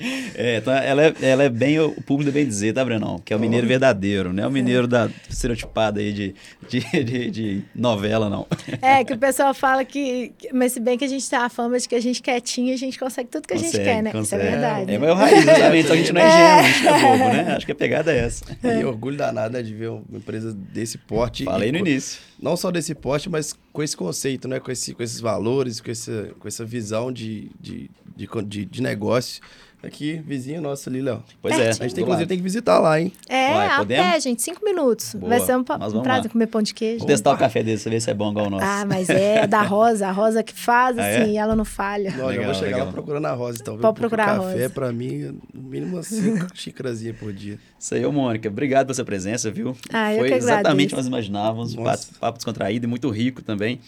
É, 0.40 0.58
então 0.58 0.72
ela 0.72 1.06
é, 1.06 1.14
ela 1.20 1.42
é 1.42 1.48
bem 1.48 1.80
o 1.80 1.90
público 2.02 2.30
bem 2.30 2.46
dizer, 2.46 2.72
tá, 2.72 2.84
Brenão? 2.84 3.18
Que 3.24 3.32
é 3.32 3.36
o 3.36 3.40
mineiro 3.40 3.66
verdadeiro, 3.66 4.32
não 4.32 4.44
é 4.44 4.46
o 4.46 4.50
mineiro 4.50 4.86
da 4.86 5.10
estereotipada 5.28 6.00
aí 6.00 6.12
de, 6.12 6.34
de, 6.68 6.80
de, 7.04 7.30
de 7.30 7.62
novela, 7.74 8.30
não. 8.30 8.46
É, 8.80 9.02
que 9.04 9.12
o 9.12 9.18
pessoal 9.18 9.52
fala 9.52 9.84
que. 9.84 10.32
Mas 10.52 10.72
se 10.72 10.80
bem 10.80 10.96
que 10.96 11.04
a 11.04 11.08
gente 11.08 11.28
tem 11.28 11.38
a 11.38 11.48
fama 11.48 11.78
de 11.78 11.88
que 11.88 11.94
a 11.94 12.00
gente 12.00 12.22
quietinho, 12.22 12.72
a 12.72 12.76
gente 12.76 12.98
consegue 12.98 13.28
tudo 13.28 13.48
que 13.48 13.54
consegue, 13.54 13.76
a 13.76 13.78
gente 13.78 13.84
quer, 13.84 14.02
né? 14.02 14.12
Consegue. 14.12 14.42
Isso 14.42 14.48
é 14.48 14.58
verdade. 14.58 14.92
É, 14.92 14.98
mas 14.98 15.08
é 15.08 15.12
o 15.12 15.14
raiz, 15.14 15.38
exatamente. 15.42 15.84
Então 15.84 15.94
a 15.94 15.98
gente 15.98 16.12
não 16.12 16.20
é 16.20 16.28
ingênuo, 16.28 16.58
a 16.58 16.62
gente 16.62 16.86
é 16.86 17.00
bobo, 17.00 17.24
né? 17.24 17.54
Acho 17.56 17.66
que 17.66 17.72
a 17.72 17.76
pegada 17.76 18.12
é 18.12 18.18
essa. 18.18 18.44
E 18.62 18.84
orgulho 18.84 19.16
danado 19.16 19.56
é 19.56 19.62
de 19.62 19.74
ver 19.74 19.88
uma 19.88 20.18
empresa 20.18 20.52
desse 20.52 20.98
porte. 20.98 21.44
Falei 21.44 21.72
no 21.72 21.78
início. 21.78 22.20
Não 22.40 22.56
só 22.56 22.70
desse 22.70 22.94
porte, 22.94 23.28
mas 23.28 23.54
com 23.72 23.82
esse 23.82 23.96
conceito, 23.96 24.46
né? 24.46 24.60
Com, 24.60 24.70
esse, 24.70 24.94
com 24.94 25.02
esses 25.02 25.20
valores, 25.20 25.80
com 25.80 25.90
essa, 25.90 26.30
com 26.38 26.46
essa 26.46 26.64
visão 26.64 27.10
de, 27.10 27.50
de, 27.60 27.90
de, 28.16 28.28
de, 28.46 28.64
de 28.64 28.82
negócio. 28.82 29.42
Aqui, 29.80 30.20
vizinho 30.26 30.60
nosso 30.60 30.88
ali, 30.88 31.00
Léo. 31.00 31.22
Pois 31.40 31.56
é. 31.56 31.68
A 31.68 31.72
gente 31.72 31.94
tem, 31.94 32.02
inclusive 32.02 32.26
tem 32.26 32.36
que 32.36 32.42
visitar 32.42 32.80
lá, 32.80 33.00
hein? 33.00 33.12
É, 33.28 33.52
Vai, 33.54 33.76
podemos? 33.78 34.06
pé, 34.12 34.20
gente, 34.20 34.42
cinco 34.42 34.64
minutos. 34.64 35.14
Boa. 35.14 35.28
Vai 35.30 35.40
ser 35.40 35.56
um, 35.56 35.60
um 35.60 35.64
prazer 35.64 36.24
lá. 36.24 36.28
comer 36.28 36.46
pão 36.48 36.60
de 36.60 36.74
queijo. 36.74 36.98
Vou 36.98 37.06
testar 37.06 37.32
o 37.32 37.38
café 37.38 37.62
dele, 37.62 37.78
pra 37.80 37.90
ver 37.92 38.00
se 38.00 38.10
é 38.10 38.14
bom 38.14 38.30
igual 38.32 38.46
o 38.48 38.50
nosso. 38.50 38.64
Ah, 38.64 38.84
mas 38.84 39.08
é 39.08 39.46
da 39.48 39.62
Rosa, 39.62 40.08
a 40.08 40.10
Rosa 40.10 40.42
que 40.42 40.52
faz, 40.52 40.98
Ah, 40.98 41.02
assim, 41.06 41.36
é? 41.36 41.40
ela 41.40 41.54
não 41.54 41.64
falha. 41.64 42.10
Não, 42.10 42.24
eu 42.24 42.26
Legal, 42.28 42.44
vou 42.46 42.54
chegar 42.54 42.66
legal. 42.72 42.86
lá 42.86 42.92
procurando 42.92 43.26
a 43.26 43.32
Rosa, 43.32 43.58
então. 43.62 43.78
Pode 43.78 43.94
procurar 44.00 44.24
a 44.24 44.36
café, 44.38 44.52
Rosa. 44.62 44.70
pra 44.70 44.92
mim, 44.92 45.38
no 45.54 45.62
mínimo 45.62 45.94
umas 45.94 46.08
cinco 46.08 46.48
xícarazinhas 46.58 47.16
por 47.16 47.32
dia. 47.32 47.56
Isso 47.78 47.94
aí, 47.94 48.04
ô 48.04 48.10
Mônica. 48.10 48.48
Obrigado 48.48 48.86
pela 48.86 48.94
sua 48.94 49.04
presença, 49.04 49.48
viu? 49.48 49.76
Ah, 49.92 50.12
eu 50.12 50.18
Foi 50.18 50.28
que 50.28 50.34
exatamente 50.34 50.86
o 50.86 50.90
que 50.90 50.96
nós 50.96 51.06
imaginávamos. 51.06 51.74
Um 51.76 51.84
papo 52.18 52.36
descontraído 52.38 52.84
e 52.84 52.88
muito 52.88 53.08
rico 53.10 53.42
também. 53.42 53.78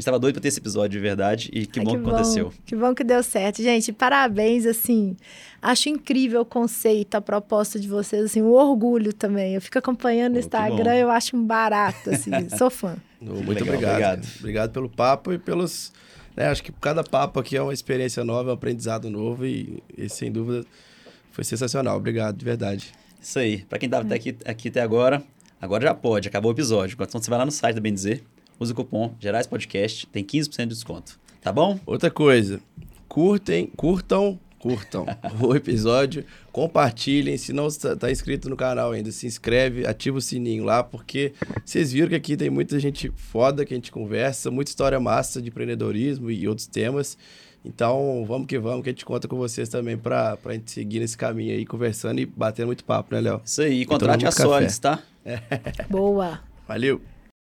A 0.00 0.02
gente 0.02 0.06
tava 0.06 0.18
doido 0.18 0.36
pra 0.36 0.40
ter 0.40 0.48
esse 0.48 0.58
episódio 0.58 0.88
de 0.88 0.98
verdade 0.98 1.50
e 1.52 1.66
que 1.66 1.78
Ai, 1.78 1.84
bom 1.84 1.90
que 1.90 2.08
aconteceu. 2.08 2.52
Que 2.64 2.74
bom 2.74 2.94
que 2.94 3.04
deu 3.04 3.22
certo. 3.22 3.62
Gente, 3.62 3.92
parabéns, 3.92 4.64
assim. 4.64 5.14
Acho 5.60 5.90
incrível 5.90 6.40
o 6.40 6.44
conceito, 6.44 7.16
a 7.16 7.20
proposta 7.20 7.78
de 7.78 7.86
vocês, 7.86 8.24
assim, 8.24 8.40
o 8.40 8.52
orgulho 8.52 9.12
também. 9.12 9.54
Eu 9.54 9.60
fico 9.60 9.78
acompanhando 9.78 10.34
que 10.34 10.38
Instagram, 10.38 10.84
bom. 10.84 10.96
eu 10.96 11.10
acho 11.10 11.36
um 11.36 11.44
barato, 11.44 12.08
assim. 12.08 12.30
Sou 12.56 12.70
fã. 12.70 12.96
Que 13.18 13.26
Muito 13.26 13.48
legal, 13.48 13.74
obrigado. 13.74 13.84
obrigado. 13.84 14.38
Obrigado. 14.38 14.72
pelo 14.72 14.88
papo 14.88 15.34
e 15.34 15.38
pelos. 15.38 15.92
né, 16.34 16.48
acho 16.48 16.62
que 16.62 16.72
cada 16.72 17.04
papo 17.04 17.38
aqui 17.38 17.54
é 17.54 17.60
uma 17.60 17.74
experiência 17.74 18.24
nova, 18.24 18.48
é 18.48 18.52
um 18.52 18.54
aprendizado 18.54 19.10
novo 19.10 19.44
e, 19.44 19.82
e, 19.98 20.08
sem 20.08 20.32
dúvida 20.32 20.66
foi 21.30 21.44
sensacional. 21.44 21.98
Obrigado, 21.98 22.38
de 22.38 22.44
verdade. 22.44 22.90
Isso 23.20 23.38
aí. 23.38 23.58
Pra 23.64 23.78
quem 23.78 23.86
tava 23.86 24.06
até 24.06 24.14
aqui, 24.14 24.34
aqui 24.46 24.68
até 24.68 24.80
agora, 24.80 25.22
agora 25.60 25.82
já 25.82 25.92
pode, 25.92 26.26
acabou 26.26 26.50
o 26.50 26.54
episódio. 26.54 26.96
Então 26.98 27.20
você 27.20 27.28
vai 27.28 27.38
lá 27.38 27.44
no 27.44 27.52
site 27.52 27.74
da 27.74 27.82
Bem 27.82 27.92
Dizer, 27.92 28.24
usa 28.60 28.72
o 28.72 28.76
cupom 28.76 29.14
Gerais 29.18 29.46
Podcast, 29.46 30.06
tem 30.06 30.22
15% 30.22 30.58
de 30.58 30.66
desconto. 30.66 31.18
Tá 31.40 31.50
bom? 31.50 31.80
Outra 31.86 32.10
coisa, 32.10 32.60
curtem, 33.08 33.66
curtam, 33.74 34.38
curtam 34.58 35.06
o 35.40 35.56
episódio, 35.56 36.24
compartilhem. 36.52 37.38
Se 37.38 37.52
não 37.52 37.66
está 37.66 37.96
tá 37.96 38.10
inscrito 38.10 38.50
no 38.50 38.56
canal 38.56 38.92
ainda, 38.92 39.10
se 39.10 39.26
inscreve, 39.26 39.86
ativa 39.86 40.18
o 40.18 40.20
sininho 40.20 40.62
lá, 40.62 40.84
porque 40.84 41.32
vocês 41.64 41.90
viram 41.90 42.10
que 42.10 42.14
aqui 42.14 42.36
tem 42.36 42.50
muita 42.50 42.78
gente 42.78 43.10
foda 43.16 43.64
que 43.64 43.72
a 43.72 43.76
gente 43.76 43.90
conversa, 43.90 44.50
muita 44.50 44.70
história 44.70 45.00
massa 45.00 45.40
de 45.40 45.48
empreendedorismo 45.48 46.30
e 46.30 46.46
outros 46.46 46.66
temas. 46.66 47.16
Então, 47.64 48.24
vamos 48.26 48.46
que 48.46 48.58
vamos, 48.58 48.82
que 48.82 48.90
a 48.90 48.92
gente 48.92 49.04
conta 49.04 49.28
com 49.28 49.36
vocês 49.36 49.68
também 49.68 49.96
para 49.96 50.38
a 50.44 50.52
gente 50.52 50.70
seguir 50.70 51.00
nesse 51.00 51.16
caminho 51.16 51.52
aí, 51.54 51.66
conversando 51.66 52.20
e 52.20 52.26
batendo 52.26 52.66
muito 52.66 52.84
papo, 52.84 53.14
né, 53.14 53.20
Léo? 53.20 53.40
Isso 53.44 53.62
aí. 53.62 53.84
todo 53.84 53.98
Contrate 53.98 54.26
a 54.26 54.30
café. 54.30 54.42
Solids, 54.42 54.78
tá? 54.78 55.02
Boa. 55.90 56.40
Valeu! 56.66 57.09